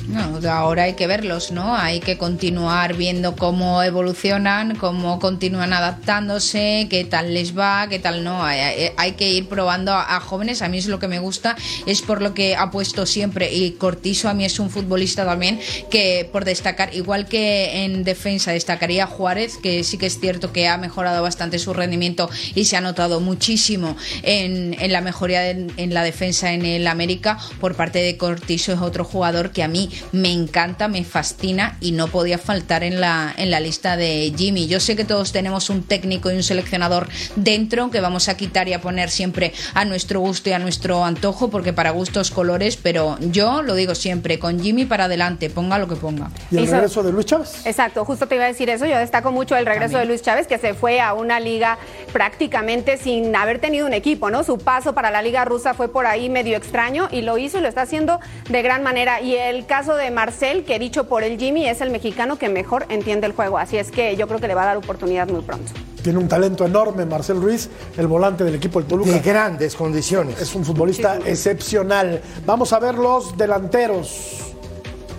No, 0.08 0.38
ahora 0.50 0.84
hay 0.84 0.94
que 0.94 1.06
verlos, 1.08 1.50
¿no? 1.50 1.74
Hay 1.76 1.98
que 2.00 2.16
continuar 2.16 2.94
viendo 2.94 3.34
cómo 3.34 3.82
evolucionan, 3.82 4.76
cómo 4.76 5.18
continúan 5.18 5.72
adaptándose, 5.72 6.86
qué 6.88 7.04
tal 7.04 7.34
les 7.34 7.58
va, 7.58 7.88
qué 7.88 7.98
tal 7.98 8.22
no. 8.22 8.44
Hay, 8.44 8.90
hay- 8.96 9.12
que 9.16 9.30
ir 9.30 9.48
probando 9.48 9.92
a, 9.94 10.20
jóvenes. 10.20 10.62
A 10.62 10.68
mí 10.68 10.78
es 10.78 10.86
lo 10.86 10.98
que 10.98 11.08
me 11.08 11.18
gusta, 11.18 11.56
es 11.86 12.02
por 12.02 12.20
lo 12.22 12.34
que 12.34 12.54
apuesto 12.54 13.06
siempre. 13.06 13.52
Y 13.52 13.72
Cortizo 13.72 14.28
a 14.28 14.34
mí 14.34 14.44
es 14.44 14.60
un 14.60 14.68
futbolista 14.70 15.24
también 15.24 15.58
que 15.90 16.28
por 16.30 16.44
destacar, 16.44 16.94
igual 16.94 17.26
que 17.26 17.84
en 17.84 18.04
defensa 18.04 18.52
destacaría 18.52 19.06
Juárez, 19.06 19.56
que 19.62 19.82
sí 19.84 19.96
que 19.98 20.06
es 20.06 20.20
cierto 20.20 20.52
que 20.52 20.68
ha 20.68 20.76
mejorado 20.76 21.22
bastante 21.22 21.58
su 21.58 21.72
rendimiento 21.72 22.28
y 22.54 22.66
se 22.66 22.76
ha 22.76 22.80
notado 22.80 23.20
muchísimo 23.20 23.96
en, 24.22 24.76
en 24.78 24.92
la 24.92 25.00
mejoría 25.00 25.48
en, 25.50 25.72
en 25.78 25.94
la 25.94 26.02
defensa 26.04 26.52
en 26.52 26.64
el 26.64 26.86
América. 26.86 27.38
Por 27.60 27.74
parte 27.74 28.00
de 28.00 28.16
Cortizo 28.16 28.72
es 28.72 28.80
otro 28.80 29.04
jugador 29.04 29.50
que 29.50 29.62
a 29.62 29.68
mí 29.68 29.88
me 30.12 30.32
encanta, 30.32 30.88
me 30.88 31.04
fascina 31.04 31.76
y 31.80 31.92
no 31.92 32.08
podía 32.08 32.38
faltar 32.38 32.82
en 32.82 33.00
la, 33.00 33.34
en 33.36 33.50
la 33.50 33.60
lista 33.60 33.96
de 33.96 34.32
Jimmy. 34.36 34.66
Yo 34.66 34.80
sé 34.80 34.96
que 34.96 35.04
todos 35.04 35.32
tenemos 35.32 35.70
un 35.70 35.82
técnico 35.82 36.30
y 36.30 36.34
un 36.34 36.42
seleccionador 36.42 37.08
dentro 37.36 37.90
que 37.90 38.00
vamos 38.00 38.28
a 38.28 38.36
quitar 38.36 38.68
y 38.68 38.72
a 38.72 38.80
poner 38.80 39.10
siempre 39.10 39.52
a 39.74 39.84
nuestro 39.84 40.20
gusto 40.20 40.50
y 40.50 40.52
a 40.52 40.58
nuestro 40.58 41.04
antojo, 41.04 41.50
porque 41.50 41.72
para 41.72 41.90
gustos 41.90 42.30
colores, 42.30 42.76
pero 42.76 43.18
yo 43.20 43.62
lo 43.62 43.74
digo 43.74 43.94
siempre, 43.94 44.38
con 44.38 44.60
Jimmy 44.60 44.84
para 44.84 45.04
adelante, 45.04 45.50
ponga 45.50 45.78
lo 45.78 45.88
que 45.88 45.96
ponga. 45.96 46.30
Y 46.50 46.58
el 46.58 46.66
regreso 46.68 47.02
de 47.02 47.12
Luis 47.12 47.26
Chávez. 47.26 47.66
Exacto, 47.66 48.04
justo 48.04 48.26
te 48.26 48.36
iba 48.36 48.44
a 48.44 48.48
decir 48.48 48.70
eso. 48.70 48.86
Yo 48.86 48.98
destaco 48.98 49.32
mucho 49.32 49.56
el 49.56 49.66
regreso 49.66 49.92
También. 49.92 50.02
de 50.02 50.06
Luis 50.08 50.22
Chávez, 50.22 50.46
que 50.46 50.58
se 50.58 50.74
fue 50.74 51.00
a 51.00 51.14
una 51.14 51.40
liga 51.40 51.78
prácticamente 52.12 52.96
sin 52.96 53.34
haber 53.36 53.60
tenido 53.60 53.86
un 53.86 53.92
equipo, 53.92 54.30
¿no? 54.30 54.44
Su 54.44 54.58
paso 54.58 54.94
para 54.94 55.10
la 55.10 55.22
liga 55.22 55.44
rusa 55.44 55.74
fue 55.74 55.88
por 55.88 56.06
ahí 56.06 56.28
medio 56.28 56.56
extraño 56.56 57.08
y 57.10 57.22
lo 57.22 57.38
hizo 57.38 57.58
y 57.58 57.60
lo 57.60 57.68
está 57.68 57.82
haciendo 57.82 58.20
de 58.48 58.62
gran 58.62 58.82
manera. 58.82 59.20
Y 59.20 59.34
el 59.34 59.66
caso 59.66 59.85
de 59.94 60.10
Marcel, 60.10 60.64
que 60.64 60.78
dicho 60.78 61.04
por 61.04 61.22
el 61.22 61.38
Jimmy, 61.38 61.68
es 61.68 61.80
el 61.80 61.90
mexicano 61.90 62.36
que 62.38 62.48
mejor 62.48 62.86
entiende 62.88 63.26
el 63.26 63.32
juego. 63.34 63.58
Así 63.58 63.76
es 63.76 63.90
que 63.90 64.16
yo 64.16 64.26
creo 64.26 64.40
que 64.40 64.48
le 64.48 64.54
va 64.54 64.62
a 64.62 64.66
dar 64.66 64.76
oportunidad 64.76 65.28
muy 65.28 65.42
pronto. 65.42 65.70
Tiene 66.02 66.18
un 66.18 66.28
talento 66.28 66.64
enorme, 66.64 67.04
Marcel 67.04 67.40
Ruiz, 67.40 67.68
el 67.96 68.06
volante 68.06 68.44
del 68.44 68.54
equipo 68.54 68.78
del 68.80 68.88
Toluca. 68.88 69.10
De 69.10 69.20
grandes 69.20 69.74
condiciones. 69.74 70.40
Es 70.40 70.54
un 70.54 70.64
futbolista 70.64 71.18
excepcional. 71.24 72.20
Vamos 72.44 72.72
a 72.72 72.78
ver 72.78 72.94
los 72.96 73.36
delanteros. 73.36 74.42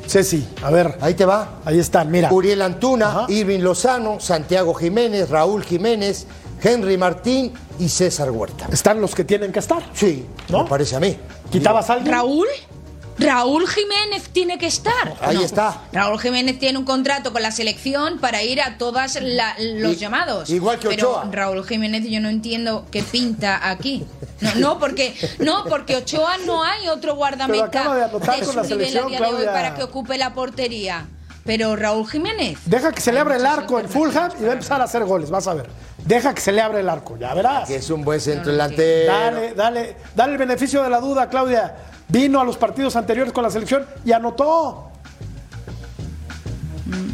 Ceci, 0.07 0.47
a 0.63 0.71
ver, 0.71 0.97
Ahí 1.01 1.13
te 1.15 1.25
va. 1.25 1.59
ahí 1.65 1.79
están, 1.79 2.09
mira. 2.09 2.31
Uriel 2.31 2.61
Antuna, 2.61 3.07
Ajá. 3.09 3.25
Irving 3.27 3.59
Lozano, 3.59 4.19
Santiago 4.21 4.73
Jiménez, 4.73 5.29
Raúl 5.29 5.63
Jiménez, 5.65 6.25
Henry 6.63 6.97
Martín 6.97 7.51
y 7.77 7.89
César 7.89 8.31
Huerta. 8.31 8.69
Están 8.71 9.01
los 9.01 9.13
que 9.13 9.25
tienen 9.25 9.51
que 9.51 9.59
estar. 9.59 9.83
Sí, 9.93 10.25
¿No? 10.47 10.63
me 10.63 10.69
parece 10.69 10.95
a 10.95 11.01
mí. 11.01 11.17
¿Quitabas 11.51 11.89
a 11.89 11.93
alguien? 11.93 12.13
Raúl. 12.13 12.47
Raúl 13.19 13.67
Jiménez 13.67 14.29
tiene 14.29 14.57
que 14.57 14.67
estar. 14.67 15.15
Ahí 15.21 15.41
está. 15.43 15.81
Raúl 15.91 16.19
Jiménez 16.19 16.59
tiene 16.59 16.77
un 16.77 16.85
contrato 16.85 17.33
con 17.33 17.41
la 17.41 17.51
selección 17.51 18.19
para 18.19 18.43
ir 18.43 18.61
a 18.61 18.77
todos 18.77 19.17
los 19.59 19.99
llamados. 19.99 20.49
igual 20.49 20.79
que 20.79 20.89
Pero 20.89 21.11
Ochoa. 21.11 21.29
Raúl 21.31 21.65
Jiménez 21.65 22.05
yo 22.05 22.19
no 22.19 22.29
entiendo 22.29 22.85
qué 22.91 23.03
pinta 23.03 23.69
aquí. 23.69 24.05
No, 24.39 24.55
no, 24.55 24.79
porque 24.79 25.15
no, 25.39 25.65
porque 25.65 25.95
Ochoa 25.95 26.37
no 26.45 26.63
hay 26.63 26.87
otro 26.89 27.15
guardameta 27.15 27.69
Pero 27.71 27.81
acaba 27.81 27.95
de 27.95 28.03
anotar 28.03 28.39
con 28.39 28.45
su 28.45 28.55
la 28.55 28.63
nivel 28.63 28.87
selección, 28.87 29.05
a 29.05 29.09
día 29.09 29.19
de 29.19 29.35
hoy 29.35 29.45
para 29.45 29.75
que 29.75 29.83
ocupe 29.83 30.17
la 30.17 30.33
portería. 30.33 31.07
Pero 31.43 31.75
Raúl 31.75 32.07
Jiménez. 32.07 32.59
Deja 32.65 32.91
que 32.91 33.01
se 33.01 33.11
le 33.11 33.19
abra 33.19 33.37
el 33.37 33.45
arco 33.45 33.79
en 33.79 33.87
Fulham 33.87 34.31
y 34.39 34.43
va 34.43 34.49
a 34.49 34.53
empezar 34.53 34.81
a 34.81 34.83
hacer 34.83 35.05
goles, 35.05 35.29
vas 35.29 35.47
a 35.47 35.53
ver. 35.53 35.67
Deja 36.05 36.33
que 36.33 36.41
se 36.41 36.51
le 36.51 36.61
abra 36.61 36.79
el 36.79 36.89
arco, 36.89 37.17
ya 37.17 37.33
verás. 37.33 37.67
Que 37.67 37.77
es 37.77 37.89
un 37.89 38.03
buen 38.03 38.19
centro 38.21 38.51
delantero. 38.51 39.11
Dale, 39.11 39.53
dale, 39.53 39.95
dale 40.13 40.33
el 40.33 40.37
beneficio 40.37 40.83
de 40.83 40.89
la 40.89 40.99
duda, 40.99 41.29
Claudia. 41.29 41.73
Vino 42.09 42.39
a 42.39 42.45
los 42.45 42.57
partidos 42.57 42.95
anteriores 42.95 43.33
con 43.33 43.43
la 43.43 43.49
selección 43.49 43.85
y 44.05 44.11
anotó. 44.11 44.83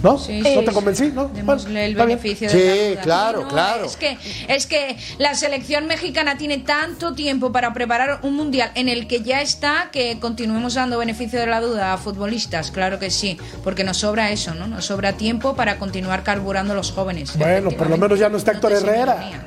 ¿No? 0.03 0.19
Sí, 0.19 0.39
¿No 0.41 0.59
sí, 0.59 0.65
te 0.65 0.71
convencí? 0.71 1.11
¿No? 1.11 1.29
Démosle 1.29 1.85
el 1.85 1.91
está 1.93 2.05
bien. 2.05 2.19
beneficio 2.19 2.49
Sí, 2.49 2.57
de 2.57 2.89
la 2.89 2.91
duda. 2.91 3.01
claro, 3.01 3.41
no, 3.41 3.47
claro. 3.47 3.85
Es 3.85 3.95
que, 3.97 4.17
es 4.49 4.67
que 4.67 4.97
la 5.17 5.33
selección 5.33 5.87
mexicana 5.87 6.37
tiene 6.37 6.59
tanto 6.59 7.13
tiempo 7.15 7.51
para 7.51 7.73
preparar 7.73 8.19
un 8.21 8.35
mundial 8.35 8.69
en 8.75 8.87
el 8.89 9.07
que 9.07 9.21
ya 9.23 9.41
está 9.41 9.89
que 9.91 10.19
continuemos 10.19 10.75
dando 10.75 10.99
beneficio 10.99 11.39
de 11.39 11.47
la 11.47 11.59
duda 11.61 11.93
a 11.93 11.97
futbolistas, 11.97 12.69
claro 12.69 12.99
que 12.99 13.09
sí, 13.09 13.39
porque 13.63 13.83
nos 13.83 13.97
sobra 13.97 14.29
eso, 14.31 14.53
¿no? 14.53 14.67
Nos 14.67 14.85
sobra 14.85 15.13
tiempo 15.13 15.55
para 15.55 15.79
continuar 15.79 16.21
carburando 16.23 16.73
a 16.73 16.75
los 16.75 16.91
jóvenes. 16.91 17.35
Bueno, 17.37 17.71
por 17.71 17.89
lo 17.89 17.97
menos 17.97 18.19
ya 18.19 18.29
no 18.29 18.37
está 18.37 18.51
Héctor 18.51 18.73
Herrera. 18.73 19.45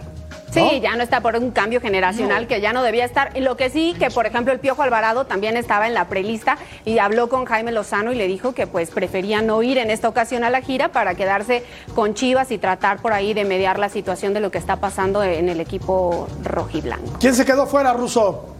Sí, 0.50 0.80
ya 0.80 0.96
no 0.96 1.02
está 1.02 1.20
por 1.20 1.36
un 1.36 1.50
cambio 1.50 1.80
generacional 1.80 2.46
que 2.46 2.60
ya 2.60 2.72
no 2.72 2.82
debía 2.82 3.04
estar. 3.04 3.38
Lo 3.38 3.56
que 3.56 3.68
sí, 3.68 3.94
que 3.98 4.10
por 4.10 4.26
ejemplo 4.26 4.52
el 4.52 4.60
Piojo 4.60 4.82
Alvarado 4.82 5.26
también 5.26 5.56
estaba 5.56 5.86
en 5.86 5.94
la 5.94 6.08
prelista 6.08 6.56
y 6.84 6.98
habló 6.98 7.28
con 7.28 7.44
Jaime 7.44 7.72
Lozano 7.72 8.12
y 8.12 8.14
le 8.14 8.26
dijo 8.26 8.54
que 8.54 8.66
pues 8.66 8.90
prefería 8.90 9.42
no 9.42 9.62
ir 9.62 9.78
en 9.78 9.90
esta 9.90 10.08
ocasión 10.08 10.44
a 10.44 10.50
la 10.50 10.62
gira 10.62 10.88
para 10.88 11.14
quedarse 11.14 11.64
con 11.94 12.14
Chivas 12.14 12.50
y 12.52 12.58
tratar 12.58 13.02
por 13.02 13.12
ahí 13.12 13.34
de 13.34 13.44
mediar 13.44 13.78
la 13.78 13.88
situación 13.88 14.32
de 14.34 14.40
lo 14.40 14.50
que 14.50 14.58
está 14.58 14.76
pasando 14.76 15.22
en 15.22 15.48
el 15.48 15.60
equipo 15.60 16.28
rojiblanco. 16.42 17.18
¿Quién 17.20 17.34
se 17.34 17.44
quedó 17.44 17.66
fuera, 17.66 17.92
Russo? 17.92 18.56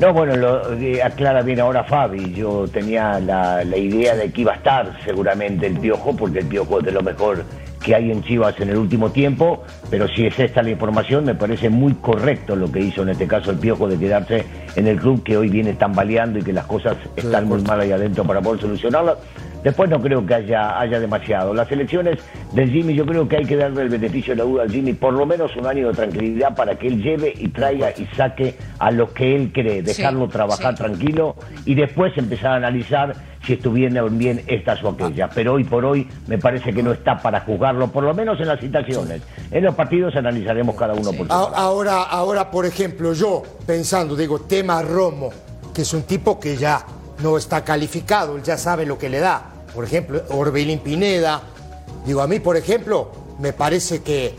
No, 0.00 0.12
bueno, 0.12 0.36
lo 0.36 0.74
eh, 0.74 1.02
aclara 1.02 1.42
bien 1.42 1.58
ahora 1.58 1.82
Fabi. 1.82 2.32
Yo 2.32 2.68
tenía 2.68 3.18
la, 3.18 3.64
la 3.64 3.76
idea 3.76 4.14
de 4.14 4.30
que 4.30 4.42
iba 4.42 4.52
a 4.52 4.56
estar 4.56 4.96
seguramente 5.04 5.66
el 5.66 5.80
Piojo, 5.80 6.14
porque 6.14 6.38
el 6.38 6.46
Piojo 6.46 6.78
es 6.78 6.84
de 6.84 6.92
lo 6.92 7.02
mejor 7.02 7.44
que 7.88 7.94
hay 7.94 8.12
en 8.12 8.22
Chivas 8.22 8.60
en 8.60 8.68
el 8.68 8.76
último 8.76 9.10
tiempo, 9.12 9.64
pero 9.88 10.06
si 10.08 10.26
es 10.26 10.38
esta 10.38 10.62
la 10.62 10.68
información, 10.68 11.24
me 11.24 11.34
parece 11.34 11.70
muy 11.70 11.94
correcto 11.94 12.54
lo 12.54 12.70
que 12.70 12.80
hizo 12.80 13.00
en 13.02 13.08
este 13.08 13.26
caso 13.26 13.50
el 13.50 13.56
Piojo 13.56 13.88
de 13.88 13.98
quedarse 13.98 14.44
en 14.76 14.86
el 14.86 14.98
club 14.98 15.22
que 15.22 15.38
hoy 15.38 15.48
viene 15.48 15.72
tambaleando 15.72 16.38
y 16.38 16.42
que 16.42 16.52
las 16.52 16.66
cosas 16.66 16.98
están 17.16 17.48
muy 17.48 17.62
mal 17.62 17.80
ahí 17.80 17.90
adentro 17.90 18.24
para 18.24 18.42
poder 18.42 18.60
solucionarlas. 18.60 19.16
Después 19.64 19.88
no 19.88 20.02
creo 20.02 20.24
que 20.26 20.34
haya, 20.34 20.78
haya 20.78 21.00
demasiado. 21.00 21.54
Las 21.54 21.72
elecciones 21.72 22.18
del 22.52 22.70
Jimmy, 22.70 22.92
yo 22.94 23.06
creo 23.06 23.26
que 23.26 23.38
hay 23.38 23.46
que 23.46 23.56
darle 23.56 23.80
el 23.80 23.88
beneficio 23.88 24.34
de 24.34 24.36
la 24.36 24.44
duda 24.44 24.62
al 24.64 24.70
Jimmy, 24.70 24.92
por 24.92 25.14
lo 25.14 25.24
menos 25.24 25.56
un 25.56 25.66
año 25.66 25.88
de 25.88 25.94
tranquilidad 25.94 26.54
para 26.54 26.74
que 26.74 26.88
él 26.88 27.02
lleve 27.02 27.32
y 27.38 27.48
traiga 27.48 27.90
y 27.96 28.04
saque 28.14 28.54
a 28.78 28.90
lo 28.90 29.14
que 29.14 29.34
él 29.34 29.50
cree, 29.50 29.82
dejarlo 29.82 30.28
trabajar 30.28 30.76
sí. 30.76 30.82
tranquilo 30.82 31.36
y 31.64 31.74
después 31.74 32.12
empezar 32.18 32.52
a 32.52 32.56
analizar 32.56 33.14
si 33.48 33.54
estuvieron 33.54 34.18
bien 34.18 34.44
estas 34.46 34.84
o 34.84 34.90
aquellas. 34.90 35.30
Pero 35.34 35.54
hoy 35.54 35.64
por 35.64 35.82
hoy 35.84 36.06
me 36.26 36.36
parece 36.36 36.72
que 36.72 36.82
no 36.82 36.92
está 36.92 37.16
para 37.18 37.40
juzgarlo, 37.40 37.88
por 37.88 38.04
lo 38.04 38.12
menos 38.12 38.38
en 38.40 38.46
las 38.46 38.60
citaciones. 38.60 39.22
En 39.50 39.64
los 39.64 39.74
partidos 39.74 40.14
analizaremos 40.16 40.76
cada 40.76 40.92
uno 40.92 41.12
por 41.12 41.26
su. 41.26 41.32
Ahora, 41.32 42.02
ahora, 42.02 42.50
por 42.50 42.66
ejemplo, 42.66 43.14
yo 43.14 43.42
pensando, 43.66 44.14
digo, 44.14 44.40
tema 44.40 44.82
Romo, 44.82 45.30
que 45.72 45.80
es 45.80 45.94
un 45.94 46.02
tipo 46.02 46.38
que 46.38 46.58
ya 46.58 46.84
no 47.22 47.38
está 47.38 47.64
calificado, 47.64 48.36
él 48.36 48.42
ya 48.42 48.58
sabe 48.58 48.84
lo 48.84 48.98
que 48.98 49.08
le 49.08 49.18
da. 49.18 49.44
Por 49.74 49.84
ejemplo, 49.84 50.22
Orbelín 50.28 50.80
Pineda. 50.80 51.40
Digo, 52.04 52.20
a 52.20 52.26
mí, 52.26 52.40
por 52.40 52.56
ejemplo, 52.58 53.10
me 53.38 53.54
parece 53.54 54.02
que 54.02 54.34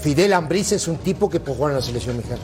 Fidel 0.00 0.32
Ambriz 0.32 0.70
es 0.72 0.86
un 0.86 0.98
tipo 0.98 1.28
que 1.28 1.40
puede 1.40 1.56
jugar 1.56 1.72
en 1.72 1.76
la 1.78 1.82
selección 1.82 2.16
mexicana. 2.16 2.42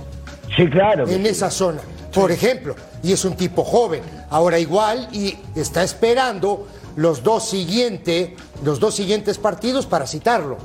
Sí, 0.56 0.68
claro. 0.68 1.06
En 1.08 1.22
sí. 1.22 1.28
esa 1.28 1.50
zona, 1.50 1.80
por 2.12 2.32
ejemplo. 2.32 2.74
Y 3.00 3.12
es 3.12 3.24
un 3.24 3.36
tipo 3.36 3.62
joven. 3.62 4.02
Ahora 4.30 4.58
igual 4.58 5.08
y 5.12 5.36
está 5.54 5.82
esperando 5.82 6.66
los 6.96 7.22
dos, 7.22 7.48
siguiente, 7.48 8.36
los 8.62 8.80
dos 8.80 8.94
siguientes 8.94 9.38
partidos 9.38 9.86
para 9.86 10.06
citarlo. 10.06 10.58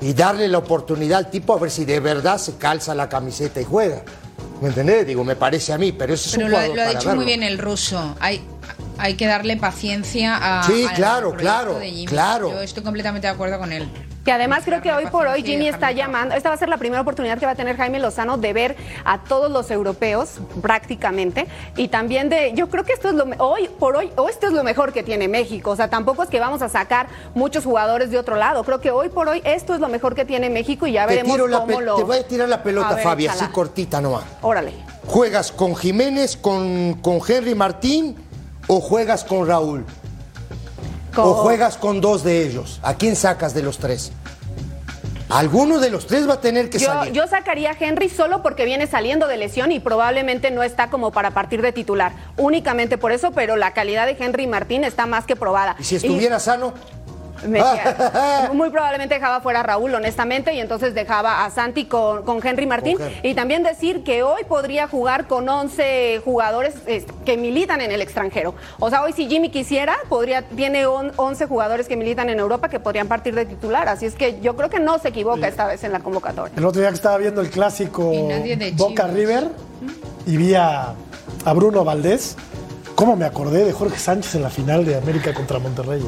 Y 0.00 0.12
darle 0.12 0.48
la 0.48 0.58
oportunidad 0.58 1.18
al 1.18 1.30
tipo 1.30 1.54
a 1.54 1.58
ver 1.58 1.70
si 1.70 1.84
de 1.84 2.00
verdad 2.00 2.38
se 2.38 2.56
calza 2.56 2.94
la 2.94 3.08
camiseta 3.08 3.60
y 3.60 3.64
juega. 3.64 4.02
¿Me 4.60 4.68
entendés? 4.68 5.06
Digo, 5.06 5.24
me 5.24 5.36
parece 5.36 5.72
a 5.72 5.78
mí, 5.78 5.92
pero 5.92 6.14
ese 6.14 6.28
es 6.28 6.34
Pero 6.34 6.46
un 6.46 6.52
lo, 6.52 6.74
lo 6.74 6.82
ha 6.82 6.88
dicho 6.90 7.14
muy 7.14 7.24
bien 7.24 7.42
el 7.42 7.58
ruso. 7.58 8.14
Hay, 8.20 8.42
hay 8.98 9.14
que 9.14 9.26
darle 9.26 9.56
paciencia 9.56 10.60
a. 10.60 10.62
Sí, 10.64 10.84
al 10.84 10.94
claro, 10.94 11.32
claro, 11.34 11.78
de 11.78 11.90
Jimmy. 11.90 12.06
claro. 12.06 12.50
Yo 12.50 12.60
estoy 12.60 12.82
completamente 12.82 13.26
de 13.26 13.32
acuerdo 13.32 13.58
con 13.58 13.72
él. 13.72 13.88
Que 14.24 14.32
además 14.32 14.62
creo 14.64 14.80
que 14.80 14.90
hoy 14.90 15.04
por 15.06 15.26
hoy 15.26 15.42
Jimmy 15.42 15.68
está 15.68 15.92
llamando, 15.92 16.34
esta 16.34 16.48
va 16.48 16.54
a 16.54 16.58
ser 16.58 16.70
la 16.70 16.78
primera 16.78 17.02
oportunidad 17.02 17.38
que 17.38 17.44
va 17.44 17.52
a 17.52 17.56
tener 17.56 17.76
Jaime 17.76 17.98
Lozano 18.00 18.38
de 18.38 18.54
ver 18.54 18.76
a 19.04 19.22
todos 19.22 19.50
los 19.50 19.70
europeos 19.70 20.38
prácticamente 20.62 21.46
y 21.76 21.88
también 21.88 22.30
de, 22.30 22.52
yo 22.54 22.70
creo 22.70 22.84
que 22.84 22.94
esto 22.94 23.08
es 23.08 23.14
lo, 23.14 23.26
hoy 23.38 23.68
por 23.78 23.96
hoy, 23.96 24.10
o 24.16 24.28
esto 24.30 24.46
es 24.46 24.54
lo 24.54 24.64
mejor 24.64 24.94
que 24.94 25.02
tiene 25.02 25.28
México, 25.28 25.72
o 25.72 25.76
sea, 25.76 25.90
tampoco 25.90 26.22
es 26.22 26.30
que 26.30 26.40
vamos 26.40 26.62
a 26.62 26.70
sacar 26.70 27.06
muchos 27.34 27.64
jugadores 27.64 28.10
de 28.10 28.18
otro 28.18 28.36
lado, 28.36 28.64
creo 28.64 28.80
que 28.80 28.90
hoy 28.90 29.10
por 29.10 29.28
hoy 29.28 29.42
esto 29.44 29.74
es 29.74 29.80
lo 29.80 29.88
mejor 29.88 30.14
que 30.14 30.24
tiene 30.24 30.48
México 30.48 30.86
y 30.86 30.92
ya 30.92 31.06
Te, 31.06 31.16
veremos 31.16 31.34
tiro 31.36 31.46
la 31.46 31.58
cómo 31.58 31.76
pe- 31.78 31.84
lo... 31.84 31.96
te 31.96 32.02
voy 32.04 32.16
a 32.16 32.26
tirar 32.26 32.48
la 32.48 32.62
pelota, 32.62 32.94
ver, 32.94 33.04
Fabi, 33.04 33.24
échala. 33.26 33.42
así 33.42 33.52
cortita 33.52 34.00
nomás. 34.00 34.24
Órale. 34.40 34.72
¿Juegas 35.06 35.52
con 35.52 35.76
Jiménez, 35.76 36.38
con, 36.38 36.94
con 37.02 37.18
Henry 37.28 37.54
Martín 37.54 38.16
o 38.68 38.80
juegas 38.80 39.22
con 39.22 39.46
Raúl? 39.46 39.84
Con- 41.14 41.24
¿O 41.28 41.34
juegas 41.34 41.76
con 41.76 42.00
dos 42.00 42.24
de 42.24 42.42
ellos? 42.46 42.80
¿A 42.82 42.94
quién 42.94 43.16
sacas 43.16 43.54
de 43.54 43.62
los 43.62 43.78
tres? 43.78 44.12
Alguno 45.30 45.80
de 45.80 45.90
los 45.90 46.06
tres 46.06 46.28
va 46.28 46.34
a 46.34 46.40
tener 46.40 46.68
que 46.70 46.78
Yo, 46.78 46.86
salir. 46.86 47.12
yo 47.12 47.26
sacaría 47.26 47.70
a 47.70 47.76
Henry 47.78 48.08
solo 48.08 48.42
porque 48.42 48.64
viene 48.66 48.86
saliendo 48.86 49.26
de 49.26 49.36
lesión 49.38 49.72
y 49.72 49.80
probablemente 49.80 50.50
no 50.50 50.62
está 50.62 50.90
como 50.90 51.12
para 51.12 51.30
partir 51.30 51.62
de 51.62 51.72
titular. 51.72 52.12
Únicamente 52.36 52.98
por 52.98 53.10
eso, 53.10 53.32
pero 53.32 53.56
la 53.56 53.72
calidad 53.72 54.06
de 54.06 54.16
Henry 54.18 54.46
Martín 54.46 54.84
está 54.84 55.06
más 55.06 55.24
que 55.24 55.34
probada. 55.34 55.76
¿Y 55.78 55.84
si 55.84 55.96
estuviera 55.96 56.38
sano? 56.38 56.74
Metía- 57.48 58.50
muy 58.52 58.70
probablemente 58.70 59.14
dejaba 59.14 59.40
fuera 59.40 59.60
a 59.60 59.62
Raúl, 59.62 59.94
honestamente, 59.94 60.52
y 60.54 60.60
entonces 60.60 60.94
dejaba 60.94 61.44
a 61.44 61.50
Santi 61.50 61.86
con, 61.86 62.22
con 62.24 62.44
Henry 62.46 62.66
Martín. 62.66 62.98
Con 62.98 63.06
Henry. 63.08 63.30
Y 63.30 63.34
también 63.34 63.62
decir 63.62 64.02
que 64.04 64.22
hoy 64.22 64.42
podría 64.48 64.88
jugar 64.88 65.26
con 65.26 65.48
11 65.48 66.20
jugadores 66.24 66.74
eh, 66.86 67.04
que 67.24 67.36
militan 67.36 67.80
en 67.80 67.92
el 67.92 68.00
extranjero. 68.02 68.54
O 68.78 68.90
sea, 68.90 69.02
hoy 69.02 69.12
si 69.12 69.28
Jimmy 69.28 69.50
quisiera, 69.50 69.94
podría 70.08 70.42
tiene 70.42 70.86
on- 70.86 71.12
11 71.16 71.46
jugadores 71.46 71.88
que 71.88 71.96
militan 71.96 72.28
en 72.28 72.38
Europa 72.38 72.68
que 72.68 72.80
podrían 72.80 73.08
partir 73.08 73.34
de 73.34 73.46
titular. 73.46 73.88
Así 73.88 74.06
es 74.06 74.14
que 74.14 74.40
yo 74.40 74.56
creo 74.56 74.70
que 74.70 74.80
no 74.80 74.98
se 74.98 75.08
equivoca 75.08 75.48
esta 75.48 75.66
vez 75.66 75.82
en 75.84 75.92
la 75.92 76.00
convocatoria. 76.00 76.52
El 76.56 76.64
otro 76.64 76.80
día 76.80 76.90
que 76.90 76.96
estaba 76.96 77.18
viendo 77.18 77.40
el 77.40 77.50
clásico 77.50 78.12
Boca. 78.76 79.06
River 79.06 79.48
y 80.26 80.36
vi 80.36 80.54
a, 80.54 80.94
a 81.44 81.52
Bruno 81.52 81.84
Valdés, 81.84 82.36
¿cómo 82.94 83.16
me 83.16 83.24
acordé 83.24 83.64
de 83.64 83.72
Jorge 83.72 83.98
Sánchez 83.98 84.34
en 84.36 84.42
la 84.42 84.50
final 84.50 84.84
de 84.84 84.96
América 84.96 85.34
contra 85.34 85.58
Monterrey? 85.58 86.02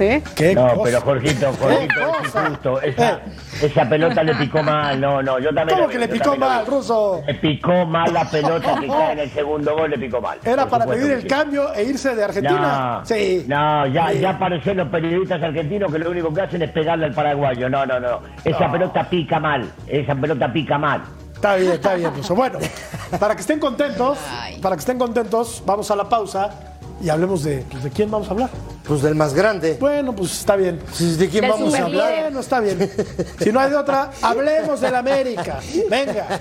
Eh? 0.00 0.22
¿Sí? 0.24 0.32
¿Qué 0.34 0.54
No, 0.54 0.68
cosa? 0.74 0.80
pero 0.84 1.00
Jorgito, 1.00 1.52
Jorgito, 1.60 1.94
es 2.22 2.28
cosa? 2.28 2.44
injusto. 2.46 2.80
Esa, 2.82 3.20
esa 3.62 3.88
pelota 3.88 4.22
le 4.22 4.34
picó 4.34 4.62
mal. 4.62 5.00
No, 5.00 5.22
no, 5.22 5.38
yo 5.38 5.54
también. 5.54 5.78
¿Cómo 5.78 5.88
que 5.90 5.98
le 5.98 6.08
picó 6.08 6.36
mal, 6.36 6.64
vi. 6.64 6.70
Ruso? 6.70 7.22
Le 7.26 7.34
picó 7.34 7.86
mal 7.86 8.12
la 8.12 8.24
pelota 8.30 8.78
que 8.80 8.86
cae 8.86 9.12
en 9.12 9.18
el 9.20 9.30
segundo 9.34 9.74
gol, 9.76 9.90
le 9.90 9.98
picó 9.98 10.20
mal. 10.20 10.38
¿Era 10.44 10.66
para 10.66 10.84
supuesto 10.84 11.02
pedir 11.04 11.16
el 11.16 11.22
sí. 11.22 11.28
cambio 11.28 11.74
e 11.74 11.82
irse 11.84 12.14
de 12.14 12.24
Argentina? 12.24 12.98
No, 13.00 13.06
sí. 13.06 13.44
no, 13.48 13.86
ya, 13.88 14.10
Sí. 14.12 14.18
ya 14.20 14.38
parecen 14.38 14.76
los 14.76 14.88
periodistas 14.88 15.42
argentinos 15.42 15.92
que 15.92 15.98
lo 15.98 16.10
único 16.10 16.32
que 16.32 16.40
hacen 16.42 16.62
es 16.62 16.70
pegarle 16.70 17.06
al 17.06 17.12
paraguayo. 17.14 17.68
No, 17.68 17.84
no, 17.86 17.98
no. 17.98 18.20
Esa 18.44 18.70
pelota 18.70 19.08
pica 19.08 19.38
mal. 19.40 19.70
Esa 19.86 20.14
pelota 20.14 20.52
pica 20.52 20.78
mal. 20.78 21.02
Está 21.34 21.56
bien, 21.56 21.72
está 21.72 21.94
bien, 21.94 22.14
Ruso. 22.14 22.34
Bueno, 22.34 22.58
para 23.20 23.34
que 23.34 23.42
estén 23.42 23.58
contentos, 23.60 24.18
para 24.62 24.74
que 24.74 24.80
estén 24.80 24.98
contentos, 24.98 25.62
vamos 25.66 25.90
a 25.90 25.96
la 25.96 26.08
pausa 26.08 26.75
y 27.00 27.08
hablemos 27.08 27.42
de, 27.44 27.64
pues, 27.70 27.84
¿de 27.84 27.90
quién 27.90 28.10
vamos 28.10 28.28
a 28.28 28.30
hablar. 28.32 28.50
Pues 28.86 29.02
del 29.02 29.14
más 29.14 29.34
grande. 29.34 29.76
Bueno, 29.80 30.14
pues 30.14 30.32
está 30.32 30.56
bien. 30.56 30.78
¿De 30.78 31.28
quién 31.28 31.42
Del 31.42 31.50
vamos 31.50 31.74
a 31.74 31.84
hablar? 31.84 32.22
Bueno, 32.22 32.40
está 32.40 32.60
bien. 32.60 32.90
Si 33.38 33.52
no 33.52 33.60
hay 33.60 33.70
de 33.70 33.76
otra, 33.76 34.10
hablemos 34.22 34.80
del 34.80 34.94
América. 34.94 35.60
Venga, 35.90 36.40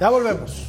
ya 0.00 0.08
volvemos. 0.10 0.68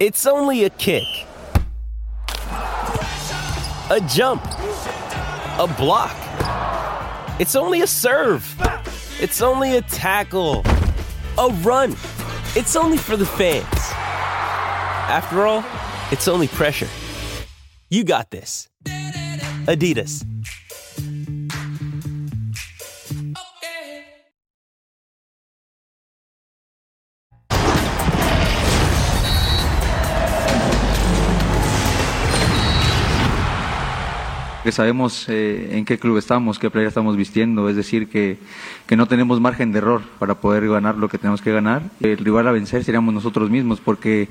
It's 0.00 0.26
only 0.26 0.64
a 0.64 0.70
kick, 0.70 1.04
a 3.90 4.00
jump, 4.08 4.42
a 4.44 5.72
block. 5.78 6.33
It's 7.40 7.56
only 7.56 7.82
a 7.82 7.86
serve. 7.86 8.44
It's 9.20 9.42
only 9.42 9.76
a 9.76 9.82
tackle, 9.82 10.62
a 11.36 11.48
run. 11.62 11.92
It's 12.54 12.76
only 12.76 12.96
for 12.96 13.16
the 13.16 13.26
fans. 13.26 13.64
After 15.10 15.44
all, 15.44 15.64
it's 16.12 16.28
only 16.28 16.46
pressure. 16.46 16.88
You 17.90 18.04
got 18.04 18.30
this. 18.30 18.68
Adidas. 19.66 20.24
Que 34.64 34.72
sabemos 34.72 35.28
eh, 35.28 35.76
en 35.76 35.84
qué 35.84 35.98
club 35.98 36.16
estamos, 36.16 36.58
qué 36.58 36.70
playa 36.70 36.88
estamos 36.88 37.16
vistiendo, 37.18 37.68
es 37.68 37.76
decir, 37.76 38.08
que, 38.08 38.38
que 38.86 38.96
no 38.96 39.06
tenemos 39.06 39.38
margen 39.38 39.72
de 39.72 39.78
error 39.78 40.00
para 40.18 40.36
poder 40.36 40.66
ganar 40.66 40.96
lo 40.96 41.08
que 41.08 41.18
tenemos 41.18 41.42
que 41.42 41.52
ganar. 41.52 41.82
El 42.00 42.16
rival 42.16 42.48
a 42.48 42.52
vencer 42.52 42.82
seríamos 42.82 43.12
nosotros 43.12 43.50
mismos, 43.50 43.80
porque 43.80 44.28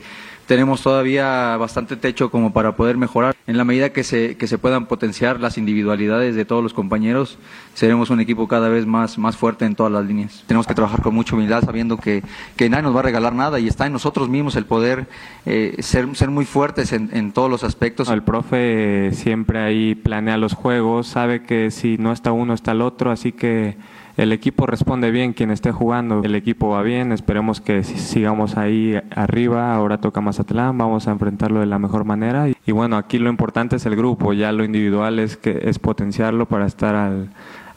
tenemos 0.48 0.82
todavía 0.82 1.56
bastante 1.58 1.96
techo 1.96 2.32
como 2.32 2.52
para 2.52 2.76
poder 2.76 2.98
mejorar. 2.98 3.36
En 3.46 3.58
la 3.58 3.64
medida 3.64 3.94
que 3.94 4.04
se, 4.04 4.36
que 4.36 4.48
se 4.48 4.58
puedan 4.58 4.88
potenciar 4.88 5.40
las 5.40 5.60
individualidades 5.60 6.36
de 6.36 6.46
todos 6.46 6.64
los 6.64 6.74
compañeros, 6.74 7.38
seremos 7.74 8.10
un 8.10 8.20
equipo 8.20 8.48
cada 8.48 8.70
vez 8.70 8.86
más, 8.86 9.18
más 9.18 9.38
fuerte 9.38 9.66
en 9.66 9.76
todas 9.76 9.92
las 9.92 10.06
líneas. 10.06 10.44
Tenemos 10.48 10.68
que 10.68 10.74
trabajar 10.74 11.02
con 11.02 11.16
mucha 11.16 11.36
humildad 11.36 11.64
sabiendo 11.64 11.98
que, 11.98 12.24
que 12.56 12.70
nadie 12.70 12.84
nos 12.84 12.96
va 12.96 13.00
a 13.00 13.04
regalar 13.04 13.34
nada 13.34 13.60
y 13.60 13.68
está 13.68 13.86
en 13.86 13.94
nosotros 13.94 14.30
mismos 14.30 14.56
el 14.56 14.66
poder 14.66 15.08
eh, 15.46 15.76
ser, 15.80 16.16
ser 16.16 16.30
muy 16.30 16.46
fuertes 16.46 16.94
en, 16.94 17.10
en 17.14 17.32
todos 17.32 17.50
los 17.50 17.64
aspectos. 17.64 18.10
El 18.10 18.24
profe 18.24 19.12
siempre 19.14 19.60
ahí 19.60 19.96
planea 19.96 20.38
los 20.38 20.54
juegos, 20.54 21.08
sabe 21.08 21.44
que 21.44 21.72
si 21.72 21.98
no 21.98 22.12
está 22.12 22.32
uno 22.32 22.54
está 22.54 22.72
el 22.72 22.82
otro, 22.82 23.12
así 23.12 23.32
que 23.32 23.76
el 24.16 24.32
equipo 24.32 24.68
responde 24.68 25.10
bien 25.10 25.34
quien 25.34 25.50
esté 25.50 25.72
jugando, 25.72 26.22
el 26.24 26.36
equipo 26.36 26.70
va 26.70 26.84
bien, 26.84 27.12
esperemos 27.12 27.62
que 27.62 27.84
sigamos 27.84 28.58
ahí 28.58 28.96
arriba, 29.16 29.74
ahora 29.74 30.00
toca 30.00 30.22
Mazatlán, 30.22 30.78
vamos 30.78 31.08
a 31.08 31.12
enfrentarlo 31.12 31.62
de 31.62 31.66
la 31.66 31.80
mejor 31.80 32.06
manera 32.06 32.48
y, 32.48 32.72
bueno, 32.72 32.98
aquí 32.98 33.18
lo 33.18 33.32
importante 33.32 33.78
es 33.78 33.88
el 33.88 33.96
grupo, 33.96 34.34
ya 34.34 34.52
lo 34.52 34.64
individual 34.64 35.18
es 35.18 35.36
que 35.36 35.62
es 35.64 35.80
potenciarlo 35.80 36.46
para 36.46 36.68
estar 36.68 36.94
al, 36.94 37.30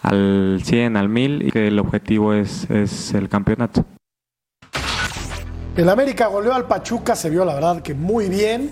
al 0.07 0.61
100, 0.65 0.97
al 0.97 1.09
1000 1.09 1.43
y 1.49 1.51
que 1.51 1.67
el 1.69 1.79
objetivo 1.79 2.33
es, 2.33 2.71
es 2.71 3.13
el 3.15 3.29
campeonato. 3.29 3.85
El 5.77 5.89
América 5.89 6.29
goleó 6.29 6.55
al 6.55 6.67
Pachuca, 6.67 7.15
se 7.17 7.29
vio 7.29 7.45
la 7.45 7.55
verdad 7.55 7.83
que 7.83 7.93
muy 7.95 8.29
bien 8.29 8.71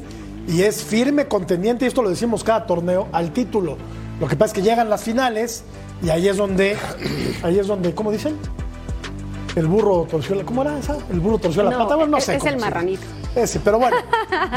y 0.49 0.63
es 0.63 0.83
firme 0.85 1.27
contendiente, 1.27 1.85
y 1.85 1.89
esto 1.89 2.03
lo 2.03 2.09
decimos 2.11 2.45
cada 2.45 2.67
torneo, 2.67 3.09
al 3.13 3.33
título. 3.33 3.77
Lo 4.21 4.29
que 4.29 4.37
pasa 4.37 4.53
es 4.53 4.63
que 4.63 4.63
llegan 4.63 4.89
las 4.89 5.03
finales 5.03 5.65
y 6.03 6.11
ahí 6.11 6.29
es 6.29 6.37
donde, 6.37 6.77
ahí 7.43 7.59
es 7.59 7.67
donde, 7.67 7.95
¿cómo 7.95 8.13
dicen? 8.13 8.37
El 9.57 9.67
burro 9.67 10.07
torció 10.11 10.35
la, 10.35 10.45
¿cómo 10.45 10.63
era 10.63 10.79
esa? 10.79 10.97
El 11.11 11.21
burro 11.21 11.39
torció 11.39 11.63
la 11.63 11.71
No, 11.71 11.79
pata, 11.79 11.97
bueno, 11.97 12.13
no 12.13 12.19
es- 12.19 12.25
sé. 12.25 12.37
es 12.37 12.45
el 12.45 12.59
marranito. 12.59 13.03
Ese, 13.35 13.59
pero 13.61 13.79
bueno, 13.79 13.97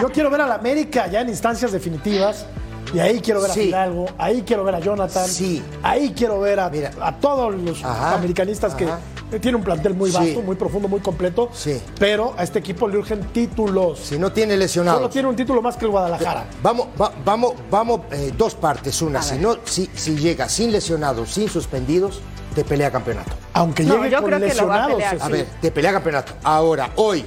yo 0.01 0.09
quiero 0.09 0.29
ver 0.29 0.41
al 0.41 0.51
América 0.51 1.07
ya 1.07 1.21
en 1.21 1.29
instancias 1.29 1.71
definitivas. 1.71 2.45
Y 2.93 2.99
ahí 2.99 3.19
quiero 3.19 3.41
ver 3.41 3.51
a 3.51 3.53
Sí. 3.53 3.61
Fidalgo, 3.65 4.05
ahí 4.17 4.43
quiero 4.45 4.63
ver 4.63 4.75
a 4.75 4.79
Jonathan, 4.79 5.27
Sí. 5.27 5.61
ahí 5.83 6.13
quiero 6.15 6.39
ver 6.39 6.59
a, 6.59 6.71
a 7.01 7.15
todos 7.17 7.53
los 7.55 7.83
Ajá, 7.83 8.15
americanistas 8.15 8.73
ajá. 8.75 8.99
que 9.29 9.39
tiene 9.39 9.57
un 9.57 9.63
plantel 9.63 9.93
muy 9.93 10.09
Sí. 10.09 10.15
vasto, 10.17 10.41
muy 10.41 10.55
profundo, 10.55 10.87
muy 10.87 10.99
completo. 11.01 11.49
Sí. 11.53 11.81
Pero 11.99 12.33
a 12.37 12.43
este 12.43 12.59
equipo 12.59 12.87
le 12.87 12.97
urgen 12.97 13.21
títulos. 13.33 13.99
Si 13.99 14.17
no 14.17 14.31
tiene 14.31 14.55
lesionados. 14.55 14.99
Solo 14.99 15.09
tiene 15.09 15.27
un 15.27 15.35
título 15.35 15.61
más 15.61 15.75
que 15.75 15.85
el 15.85 15.91
Guadalajara. 15.91 16.45
Vamos, 16.63 16.87
va- 16.99 17.11
vamos, 17.25 17.53
vamos, 17.69 18.01
eh, 18.11 18.31
dos 18.37 18.55
partes. 18.55 19.01
Una, 19.01 19.21
si, 19.21 19.37
no, 19.37 19.57
si, 19.65 19.89
si 19.93 20.15
llega 20.15 20.47
sin 20.47 20.71
lesionados, 20.71 21.29
sin 21.33 21.49
suspendidos, 21.49 22.21
te 22.55 22.63
pelea 22.63 22.89
campeonato. 22.89 23.31
Aunque 23.53 23.83
No, 23.83 23.97
llegue 23.97 24.11
yo 24.11 24.21
con 24.21 24.29
creo 24.31 24.39
que 24.49 24.55
lo 24.55 24.67
va 24.67 24.85
a 24.85 24.87
lesionados. 24.87 24.93
pelear, 24.93 25.17
A 25.21 25.27
ver, 25.27 25.45
te 25.61 25.71
pelea 25.71 25.91
campeonato. 25.91 26.33
Ahora, 26.43 26.91
hoy, 26.95 27.25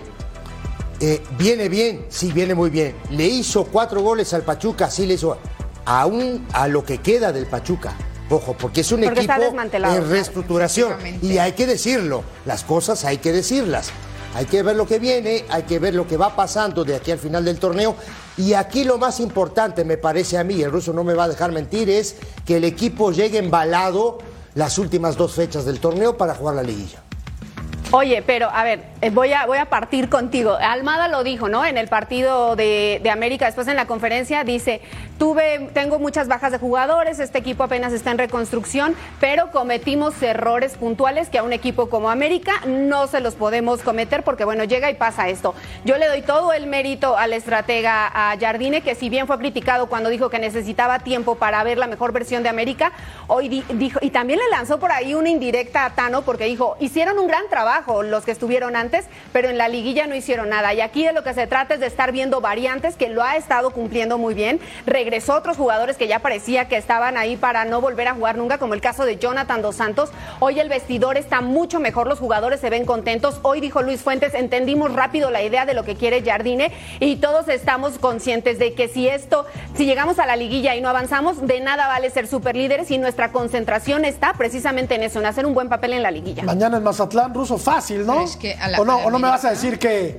eh, 1.00 1.22
¿viene 1.38 1.68
bien? 1.68 2.04
Sí, 2.08 2.30
viene 2.32 2.54
muy 2.54 2.70
bien. 2.70 2.94
Le 3.10 3.26
hizo 3.26 3.64
cuatro 3.64 4.02
goles 4.02 4.32
al 4.34 4.42
Pachuca, 4.42 4.90
sí 4.90 5.06
le 5.06 5.14
hizo. 5.14 5.36
Aún 5.86 6.46
a 6.52 6.68
lo 6.68 6.84
que 6.84 6.98
queda 6.98 7.32
del 7.32 7.46
Pachuca. 7.46 7.94
Ojo, 8.28 8.54
porque 8.56 8.82
es 8.82 8.92
un 8.92 9.00
Porque 9.00 9.22
equipo 9.22 9.42
en 9.72 10.08
reestructuración. 10.08 10.94
Y 11.22 11.38
hay 11.38 11.52
que 11.52 11.66
decirlo. 11.66 12.22
Las 12.44 12.64
cosas 12.64 13.04
hay 13.04 13.18
que 13.18 13.32
decirlas. 13.32 13.90
Hay 14.34 14.46
que 14.46 14.62
ver 14.62 14.76
lo 14.76 14.86
que 14.86 15.00
viene, 15.00 15.44
hay 15.48 15.64
que 15.64 15.80
ver 15.80 15.94
lo 15.94 16.06
que 16.06 16.16
va 16.16 16.36
pasando 16.36 16.84
de 16.84 16.94
aquí 16.94 17.10
al 17.10 17.18
final 17.18 17.44
del 17.44 17.58
torneo. 17.58 17.96
Y 18.36 18.52
aquí 18.52 18.84
lo 18.84 18.96
más 18.96 19.18
importante, 19.18 19.84
me 19.84 19.96
parece 19.96 20.38
a 20.38 20.44
mí, 20.44 20.62
el 20.62 20.70
ruso 20.70 20.92
no 20.92 21.02
me 21.02 21.14
va 21.14 21.24
a 21.24 21.28
dejar 21.28 21.50
mentir, 21.50 21.90
es 21.90 22.14
que 22.46 22.58
el 22.58 22.64
equipo 22.64 23.10
llegue 23.10 23.38
embalado 23.38 24.18
las 24.54 24.78
últimas 24.78 25.16
dos 25.16 25.32
fechas 25.34 25.64
del 25.64 25.80
torneo 25.80 26.16
para 26.16 26.34
jugar 26.34 26.54
la 26.54 26.62
liguilla. 26.62 27.02
Oye, 27.92 28.22
pero 28.24 28.48
a 28.52 28.62
ver, 28.62 28.84
eh, 29.00 29.10
voy 29.10 29.32
a, 29.32 29.46
voy 29.46 29.58
a 29.58 29.64
partir 29.64 30.08
contigo. 30.08 30.56
Almada 30.60 31.08
lo 31.08 31.24
dijo, 31.24 31.48
¿no? 31.48 31.64
En 31.64 31.76
el 31.76 31.88
partido 31.88 32.54
de, 32.54 33.02
América, 33.12 33.46
después 33.46 33.66
en 33.66 33.74
la 33.74 33.86
conferencia, 33.86 34.44
dice, 34.44 34.80
tuve, 35.18 35.70
tengo 35.74 35.98
muchas 35.98 36.28
bajas 36.28 36.52
de 36.52 36.58
jugadores, 36.58 37.18
este 37.18 37.38
equipo 37.38 37.64
apenas 37.64 37.92
está 37.92 38.12
en 38.12 38.18
reconstrucción, 38.18 38.94
pero 39.18 39.50
cometimos 39.50 40.22
errores 40.22 40.76
puntuales 40.76 41.30
que 41.30 41.38
a 41.38 41.42
un 41.42 41.52
equipo 41.52 41.90
como 41.90 42.10
América 42.10 42.52
no 42.64 43.08
se 43.08 43.18
los 43.18 43.34
podemos 43.34 43.80
cometer 43.80 44.22
porque, 44.22 44.44
bueno, 44.44 44.62
llega 44.62 44.88
y 44.88 44.94
pasa 44.94 45.28
esto. 45.28 45.56
Yo 45.84 45.96
le 45.98 46.06
doy 46.06 46.22
todo 46.22 46.52
el 46.52 46.68
mérito 46.68 47.16
al 47.16 47.32
estratega, 47.32 48.06
a 48.06 48.36
Jardine, 48.38 48.82
que 48.82 48.94
si 48.94 49.08
bien 49.08 49.26
fue 49.26 49.36
criticado 49.38 49.88
cuando 49.88 50.10
dijo 50.10 50.30
que 50.30 50.38
necesitaba 50.38 51.00
tiempo 51.00 51.34
para 51.34 51.64
ver 51.64 51.76
la 51.76 51.88
mejor 51.88 52.12
versión 52.12 52.44
de 52.44 52.50
América, 52.50 52.92
hoy 53.26 53.48
di- 53.48 53.64
dijo, 53.70 53.98
y 54.00 54.10
también 54.10 54.38
le 54.38 54.48
lanzó 54.48 54.78
por 54.78 54.92
ahí 54.92 55.14
una 55.14 55.28
indirecta 55.28 55.84
a 55.86 55.90
Tano 55.96 56.22
porque 56.22 56.44
dijo, 56.44 56.76
hicieron 56.78 57.18
un 57.18 57.26
gran 57.26 57.48
trabajo 57.50 57.79
los 57.86 58.24
que 58.24 58.30
estuvieron 58.30 58.76
antes, 58.76 59.06
pero 59.32 59.48
en 59.48 59.58
la 59.58 59.68
liguilla 59.68 60.06
no 60.06 60.14
hicieron 60.14 60.48
nada. 60.50 60.72
Y 60.74 60.80
aquí 60.80 61.04
de 61.04 61.12
lo 61.12 61.22
que 61.22 61.34
se 61.34 61.46
trata 61.46 61.74
es 61.74 61.80
de 61.80 61.86
estar 61.86 62.12
viendo 62.12 62.40
variantes 62.40 62.96
que 62.96 63.08
lo 63.08 63.22
ha 63.22 63.36
estado 63.36 63.70
cumpliendo 63.70 64.18
muy 64.18 64.34
bien. 64.34 64.60
Regresó 64.86 65.34
otros 65.34 65.56
jugadores 65.56 65.96
que 65.96 66.08
ya 66.08 66.18
parecía 66.18 66.68
que 66.68 66.76
estaban 66.76 67.16
ahí 67.16 67.36
para 67.36 67.64
no 67.64 67.80
volver 67.80 68.08
a 68.08 68.14
jugar 68.14 68.36
nunca, 68.36 68.58
como 68.58 68.74
el 68.74 68.80
caso 68.80 69.04
de 69.04 69.16
Jonathan 69.16 69.62
Dos 69.62 69.76
Santos. 69.76 70.10
Hoy 70.38 70.60
el 70.60 70.68
vestidor 70.68 71.16
está 71.16 71.40
mucho 71.40 71.80
mejor, 71.80 72.06
los 72.06 72.18
jugadores 72.18 72.60
se 72.60 72.70
ven 72.70 72.84
contentos. 72.84 73.40
Hoy 73.42 73.60
dijo 73.60 73.82
Luis 73.82 74.02
Fuentes, 74.02 74.34
entendimos 74.34 74.92
rápido 74.92 75.30
la 75.30 75.42
idea 75.42 75.66
de 75.66 75.74
lo 75.74 75.84
que 75.84 75.96
quiere 75.96 76.22
Jardine 76.22 76.72
y 77.00 77.16
todos 77.16 77.48
estamos 77.48 77.98
conscientes 77.98 78.58
de 78.58 78.74
que 78.74 78.88
si 78.88 79.08
esto, 79.08 79.46
si 79.74 79.86
llegamos 79.86 80.18
a 80.18 80.26
la 80.26 80.36
liguilla 80.36 80.74
y 80.74 80.80
no 80.80 80.88
avanzamos, 80.88 81.46
de 81.46 81.60
nada 81.60 81.88
vale 81.88 82.10
ser 82.10 82.26
superlíderes 82.26 82.90
y 82.90 82.98
nuestra 82.98 83.32
concentración 83.32 84.04
está 84.04 84.32
precisamente 84.34 84.94
en 84.94 85.02
eso, 85.02 85.18
en 85.18 85.26
hacer 85.26 85.46
un 85.46 85.54
buen 85.54 85.68
papel 85.68 85.92
en 85.92 86.02
la 86.02 86.10
liguilla. 86.10 86.44
Mañana 86.44 86.76
en 86.76 86.82
Mazatlán, 86.82 87.34
ruso, 87.34 87.58
fácil, 87.74 88.06
¿no? 88.06 88.12
Pero 88.14 88.24
es 88.24 88.36
que 88.36 88.54
a 88.54 88.68
la- 88.68 88.80
o, 88.80 88.84
no 88.84 88.98
o 88.98 89.10
me 89.18 89.28
vas 89.28 89.44
a 89.44 89.50
decir 89.50 89.78
que, 89.78 90.18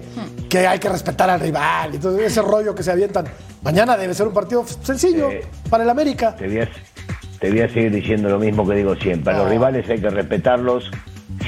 que 0.49 0.67
hay 0.67 0.79
que 0.79 0.89
respetar 0.89 1.29
al 1.29 1.39
rival 1.39 1.95
y 1.95 1.97
todo 1.97 2.19
ese 2.19 2.41
rollo 2.41 2.73
que 2.75 2.83
se 2.83 2.91
avientan. 2.91 3.25
Mañana 3.61 3.95
debe 3.97 4.13
ser 4.13 4.27
un 4.27 4.33
partido 4.33 4.65
sencillo 4.81 5.29
para 5.69 5.83
el 5.83 5.89
América. 5.89 6.35
Te 6.35 6.47
voy, 6.47 6.59
a, 6.61 6.69
te 7.39 7.49
voy 7.49 7.61
a 7.61 7.67
seguir 7.69 7.91
diciendo 7.91 8.29
lo 8.29 8.39
mismo 8.39 8.67
que 8.67 8.75
digo 8.75 8.95
siempre. 8.95 9.33
A 9.33 9.37
los 9.39 9.49
rivales 9.49 9.89
hay 9.89 9.99
que 9.99 10.09
respetarlos, 10.09 10.89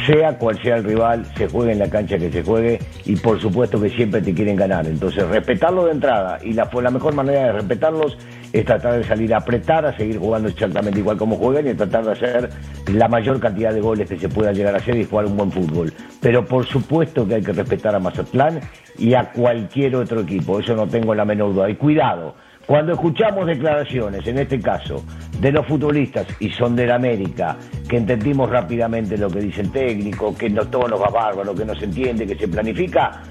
sea 0.06 0.38
cual 0.38 0.62
sea 0.62 0.78
el 0.78 0.84
rival, 0.84 1.26
se 1.36 1.48
juegue 1.48 1.74
en 1.74 1.80
la 1.80 1.90
cancha 1.90 2.18
que 2.18 2.32
se 2.32 2.44
juegue 2.44 2.80
y 3.06 3.16
por 3.16 3.40
supuesto 3.40 3.82
que 3.82 3.90
siempre 3.90 4.22
te 4.22 4.34
quieren 4.34 4.56
ganar. 4.56 4.86
Entonces, 4.88 5.28
respetarlo 5.28 5.86
de 5.86 5.92
entrada 5.92 6.40
y 6.44 6.54
la, 6.54 6.70
la 6.72 6.92
mejor 6.92 7.14
manera 7.14 7.46
de 7.46 7.52
respetarlos 7.54 8.18
es 8.54 8.66
tratar 8.66 8.98
de 8.98 9.04
salir 9.04 9.34
a 9.34 9.38
apretar, 9.38 9.86
a 9.86 9.98
seguir 9.98 10.20
jugando 10.20 10.48
exactamente 10.48 11.00
igual 11.00 11.18
como 11.18 11.36
juegan 11.36 11.68
y 11.68 11.74
tratar 11.74 12.06
de 12.06 12.12
hacer 12.12 12.50
la 12.92 13.08
mayor 13.08 13.40
cantidad 13.40 13.74
de 13.74 13.82
goles 13.82 14.08
que 14.08 14.20
se 14.20 14.30
pueda 14.30 14.52
llegar 14.52 14.76
a 14.76 14.78
hacer 14.78 14.96
y 14.96 15.06
jugar 15.06 15.26
un 15.26 15.36
buen 15.36 15.52
fútbol. 15.52 15.92
Pero 16.22 16.46
por 16.46 16.66
supuesto 16.66 17.28
que 17.28 17.36
hay 17.36 17.42
que 17.42 17.54
respetar 17.54 17.96
a 17.96 18.00
Mazatlán 18.00 18.62
y 18.98 19.16
a 19.16 19.32
cualquier 19.32 19.96
otro 19.96 20.22
equipo, 20.22 20.60
eso 20.60 20.76
no 20.76 20.88
tengo 20.88 21.16
la 21.16 21.26
menor 21.26 21.54
duda. 21.54 21.70
Y 21.70 21.76
cuidado, 21.76 22.36
cuando 22.66 22.94
escuchamos 22.94 23.46
declaraciones, 23.46 24.26
en 24.26 24.40
este 24.40 24.60
caso, 24.60 25.04
de 25.40 25.52
los 25.52 25.66
futbolistas, 25.68 26.26
y 26.40 26.50
son 26.50 26.76
del 26.76 26.92
América, 26.92 27.58
que 27.90 27.98
entendimos 27.98 28.50
rápidamente 28.50 29.18
lo 29.18 29.30
que 29.30 29.40
dice 29.40 29.62
el 29.62 29.72
técnico, 29.72 30.34
que 30.34 30.50
no 30.50 30.66
todo 30.68 30.88
nos 30.88 31.02
va 31.02 31.10
bárbaro, 31.10 31.54
que 31.54 31.66
no 31.66 31.76
se 31.76 31.86
entiende, 31.86 32.26
que 32.26 32.36
se 32.36 32.48
planifica, 32.48 33.22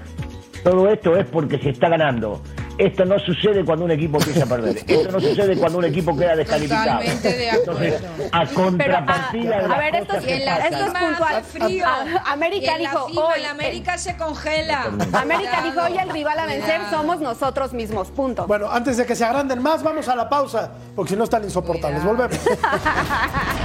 todo 0.63 0.87
esto 0.87 1.17
es 1.17 1.25
porque 1.25 1.57
se 1.57 1.71
está 1.71 1.89
ganando. 1.89 2.41
Esto 2.77 3.05
no 3.05 3.19
sucede 3.19 3.63
cuando 3.63 3.85
un 3.85 3.91
equipo 3.91 4.17
empieza 4.17 4.43
a 4.43 4.47
perder. 4.47 4.77
Esto 4.87 5.11
no 5.11 5.19
sucede 5.19 5.55
cuando 5.57 5.77
un 5.77 5.85
equipo 5.85 6.15
queda 6.17 6.35
descalificado. 6.35 6.99
Totalmente 6.99 7.33
de 7.37 7.49
acuerdo. 7.51 7.71
Entonces, 7.83 8.29
a 8.31 8.39
Pero, 8.45 8.53
contrapartida 8.55 9.55
a, 9.59 9.75
a 9.75 9.77
ver, 9.79 9.95
esto 9.95 10.15
es, 10.17 10.23
esto 10.25 10.85
es 10.85 10.93
puntual. 10.93 11.43
frío. 11.43 11.85
A- 11.87 12.31
América 12.31 12.77
dijo 12.77 13.05
hoy. 13.05 13.33
el 13.39 13.45
América 13.45 13.97
se 13.97 14.17
congela. 14.17 14.89
América 15.13 15.61
dijo 15.63 15.81
hoy 15.81 15.97
el 15.97 16.09
rival 16.09 16.39
a 16.39 16.45
vencer 16.47 16.81
somos 16.89 17.19
nosotros 17.21 17.73
mismos. 17.73 18.09
Punto. 18.09 18.47
Bueno, 18.47 18.69
antes 18.71 18.97
de 18.97 19.05
que 19.05 19.15
se 19.15 19.23
agranden 19.23 19.61
más, 19.61 19.83
vamos 19.83 20.07
a 20.07 20.15
la 20.15 20.27
pausa, 20.27 20.71
porque 20.95 21.11
si 21.11 21.15
no 21.15 21.25
están 21.25 21.43
insoportables. 21.43 22.03
Volvemos. 22.03 22.37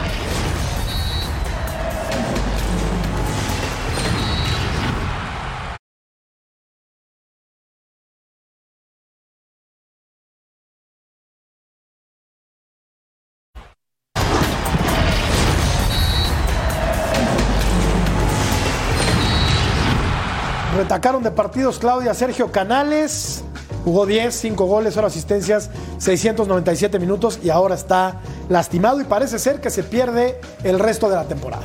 Retacaron 20.88 21.22
de 21.22 21.30
partidos 21.30 21.78
Claudia 21.78 22.14
Sergio 22.14 22.50
Canales. 22.50 23.44
Jugó 23.84 24.06
10, 24.06 24.34
5 24.34 24.64
goles, 24.64 24.94
0 24.94 25.06
asistencias, 25.06 25.68
697 25.98 26.98
minutos 26.98 27.40
y 27.42 27.50
ahora 27.50 27.74
está 27.74 28.22
lastimado 28.48 28.98
y 29.02 29.04
parece 29.04 29.38
ser 29.38 29.60
que 29.60 29.68
se 29.68 29.82
pierde 29.82 30.40
el 30.64 30.78
resto 30.78 31.10
de 31.10 31.16
la 31.16 31.24
temporada. 31.24 31.64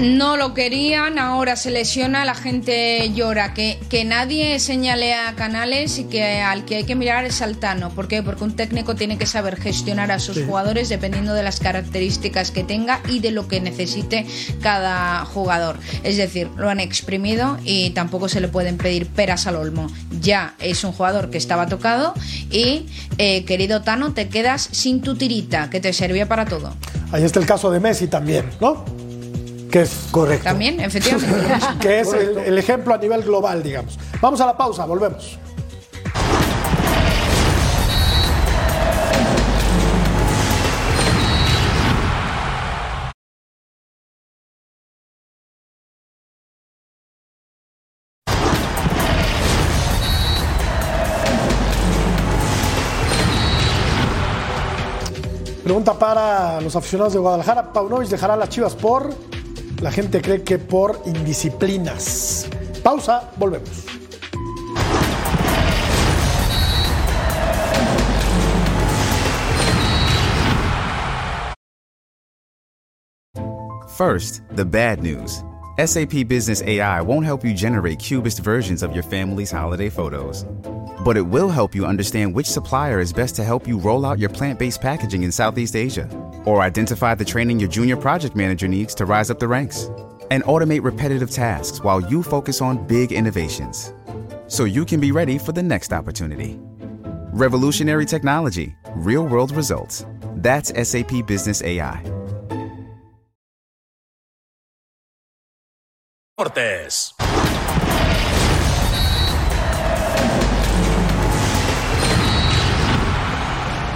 No 0.00 0.36
lo 0.36 0.54
querían, 0.54 1.18
ahora 1.18 1.56
se 1.56 1.70
lesiona, 1.70 2.24
la 2.24 2.34
gente 2.34 3.10
llora. 3.14 3.52
Que, 3.54 3.78
que 3.88 4.04
nadie 4.04 4.58
señale 4.60 5.14
a 5.14 5.34
Canales 5.34 5.98
y 5.98 6.04
que 6.04 6.40
al 6.40 6.64
que 6.64 6.76
hay 6.76 6.84
que 6.84 6.94
mirar 6.94 7.24
es 7.24 7.42
Altano. 7.42 7.90
¿Por 7.90 8.06
qué? 8.08 8.22
Porque 8.22 8.44
un 8.44 8.54
técnico 8.54 8.94
tiene 8.94 9.18
que 9.18 9.26
saber 9.26 9.56
gestionar 9.60 10.10
a 10.12 10.18
sus 10.18 10.36
Sí. 10.36 10.44
jugadores 10.46 10.88
dependiendo 10.88 11.34
de 11.34 11.42
las 11.42 11.58
características 11.58 12.50
que 12.52 12.62
tenga 12.62 13.00
y 13.08 13.18
de 13.20 13.32
lo 13.32 13.48
que 13.48 13.60
necesite 13.60 14.26
cada 14.62 15.24
jugador. 15.24 15.78
Es 16.04 16.16
decir, 16.16 16.48
lo 16.56 16.70
han 16.70 16.80
exprimido 16.80 17.58
y 17.64 17.90
tampoco 17.90 18.28
se 18.28 18.40
le 18.40 18.48
pueden 18.48 18.76
pedir 18.76 19.06
peras 19.08 19.46
al 19.46 19.56
olmo. 19.56 19.88
Ya 20.20 20.54
es 20.60 20.84
un 20.84 20.92
jugador 20.92 21.30
que 21.30 21.38
estaba 21.38 21.66
tocado 21.66 22.14
y, 22.50 22.86
eh, 23.18 23.44
querido 23.44 23.82
Tano, 23.82 24.12
te 24.12 24.28
quedas 24.28 24.68
sin 24.72 25.00
tu 25.00 25.16
tirita, 25.16 25.70
que 25.70 25.80
te 25.80 25.92
servía 25.92 26.28
para 26.28 26.44
todo. 26.44 26.74
Ahí 27.10 27.24
está 27.24 27.40
el 27.40 27.46
caso 27.46 27.70
de 27.70 27.80
Messi 27.80 28.06
también, 28.06 28.44
¿no? 28.60 28.84
Que 29.70 29.82
es 29.82 30.08
correcto. 30.10 30.44
También, 30.44 30.80
efectivamente. 30.80 31.58
que 31.80 32.00
es 32.00 32.12
el, 32.12 32.38
el 32.38 32.58
ejemplo 32.58 32.94
a 32.94 32.98
nivel 32.98 33.22
global, 33.22 33.62
digamos. 33.62 33.98
Vamos 34.20 34.40
a 34.40 34.46
la 34.46 34.56
pausa, 34.56 34.84
volvemos. 34.84 35.38
Pregunta 55.68 55.92
para 55.98 56.62
los 56.62 56.74
aficionados 56.76 57.12
de 57.12 57.18
Guadalajara. 57.18 57.70
Paunovic 57.70 58.08
dejará 58.08 58.34
las 58.36 58.48
chivas 58.48 58.74
por. 58.74 59.12
La 59.80 59.92
gente 59.92 60.20
cree 60.20 60.42
que 60.42 60.58
por 60.58 61.00
indisciplinas. 61.06 62.48
Pausa, 62.82 63.30
volvemos. 63.38 63.86
First, 73.96 74.42
the 74.54 74.64
bad 74.64 75.00
news. 75.00 75.42
SAP 75.84 76.26
Business 76.26 76.62
AI 76.62 77.00
won't 77.00 77.24
help 77.24 77.44
you 77.44 77.54
generate 77.54 78.00
cubist 78.00 78.40
versions 78.40 78.82
of 78.82 78.92
your 78.94 79.04
family's 79.04 79.50
holiday 79.50 79.88
photos. 79.88 80.44
But 81.04 81.16
it 81.16 81.22
will 81.22 81.48
help 81.48 81.74
you 81.74 81.84
understand 81.84 82.34
which 82.34 82.46
supplier 82.46 82.98
is 82.98 83.12
best 83.12 83.36
to 83.36 83.44
help 83.44 83.68
you 83.68 83.78
roll 83.78 84.04
out 84.04 84.18
your 84.18 84.28
plant 84.28 84.58
based 84.58 84.80
packaging 84.80 85.22
in 85.22 85.30
Southeast 85.30 85.76
Asia, 85.76 86.08
or 86.48 86.62
identify 86.62 87.14
the 87.14 87.24
training 87.24 87.60
your 87.60 87.68
junior 87.68 87.94
project 87.94 88.34
manager 88.34 88.66
needs 88.66 88.94
to 88.94 89.04
rise 89.04 89.30
up 89.30 89.38
the 89.38 89.46
ranks, 89.46 89.90
and 90.30 90.42
automate 90.44 90.82
repetitive 90.82 91.30
tasks 91.30 91.82
while 91.82 92.00
you 92.00 92.22
focus 92.22 92.62
on 92.62 92.86
big 92.86 93.12
innovations. 93.12 93.92
So 94.46 94.64
you 94.64 94.86
can 94.86 94.98
be 94.98 95.12
ready 95.12 95.36
for 95.36 95.52
the 95.52 95.62
next 95.62 95.92
opportunity. 95.92 96.58
Revolutionary 97.34 98.06
technology, 98.06 98.74
real 98.96 99.26
world 99.26 99.50
results. 99.50 100.06
That's 100.36 100.70
SAP 100.88 101.26
Business 101.26 101.62
AI. 101.62 102.02
Deportes. 106.38 107.47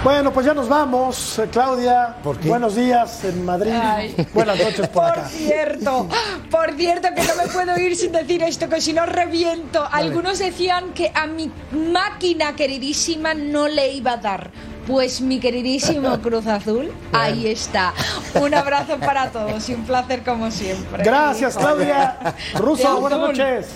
Bueno, 0.03 0.33
pues 0.33 0.45
ya 0.45 0.53
nos 0.53 0.67
vamos. 0.67 1.39
Eh, 1.39 1.47
Claudia, 1.49 2.15
buenos 2.43 2.75
días 2.75 3.23
en 3.23 3.45
Madrid. 3.45 3.71
Ay. 3.73 4.13
Buenas 4.33 4.57
noches 4.57 4.87
por 4.89 5.03
Por 5.03 5.11
acá. 5.11 5.29
cierto, 5.29 6.09
por 6.51 6.73
cierto 6.73 7.07
que 7.15 7.23
no 7.23 7.35
me 7.35 7.47
puedo 7.47 7.79
ir 7.79 7.95
sin 7.95 8.11
decir 8.11 8.43
esto, 8.43 8.67
que 8.67 8.81
si 8.81 8.91
no 8.91 9.05
reviento. 9.05 9.87
Algunos 9.89 10.39
decían 10.39 10.91
que 10.93 11.09
a 11.15 11.25
mi 11.25 11.49
máquina 11.71 12.53
queridísima 12.53 13.33
no 13.33 13.69
le 13.69 13.93
iba 13.93 14.13
a 14.13 14.17
dar. 14.17 14.51
Pues 14.85 15.21
mi 15.21 15.39
queridísimo 15.39 16.19
Cruz 16.21 16.47
Azul, 16.47 16.91
ahí 17.13 17.47
está. 17.47 17.93
Un 18.35 18.53
abrazo 18.53 18.97
para 18.99 19.29
todos 19.31 19.69
y 19.69 19.73
un 19.75 19.85
placer 19.85 20.21
como 20.23 20.51
siempre. 20.51 21.01
Gracias, 21.05 21.55
Claudia. 21.55 22.17
Ruso, 22.55 22.93
De 22.95 22.99
buenas 22.99 23.19
azul. 23.19 23.37
noches. 23.37 23.67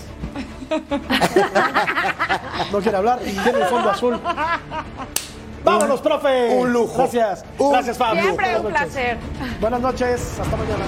No 2.74 2.80
quiere 2.82 2.98
hablar 2.98 3.20
y 3.26 3.32
tiene 3.32 3.60
el 3.60 3.66
fondo 3.68 3.90
azul. 3.90 4.20
Vámonos, 5.72 6.02
profe. 6.02 6.50
un 6.58 6.72
lujo. 6.74 6.98
Gracias. 6.98 7.46
Un- 7.60 7.72
Gracias, 7.72 7.98
Fabio. 7.98 8.22
Siempre 8.24 8.46
Buenas 8.46 8.66
un 8.66 8.72
noches. 8.74 8.88
placer. 8.94 9.18
Buenas 9.60 9.82
noches. 9.82 10.40
Hasta 10.40 10.58
mañana. 10.58 10.86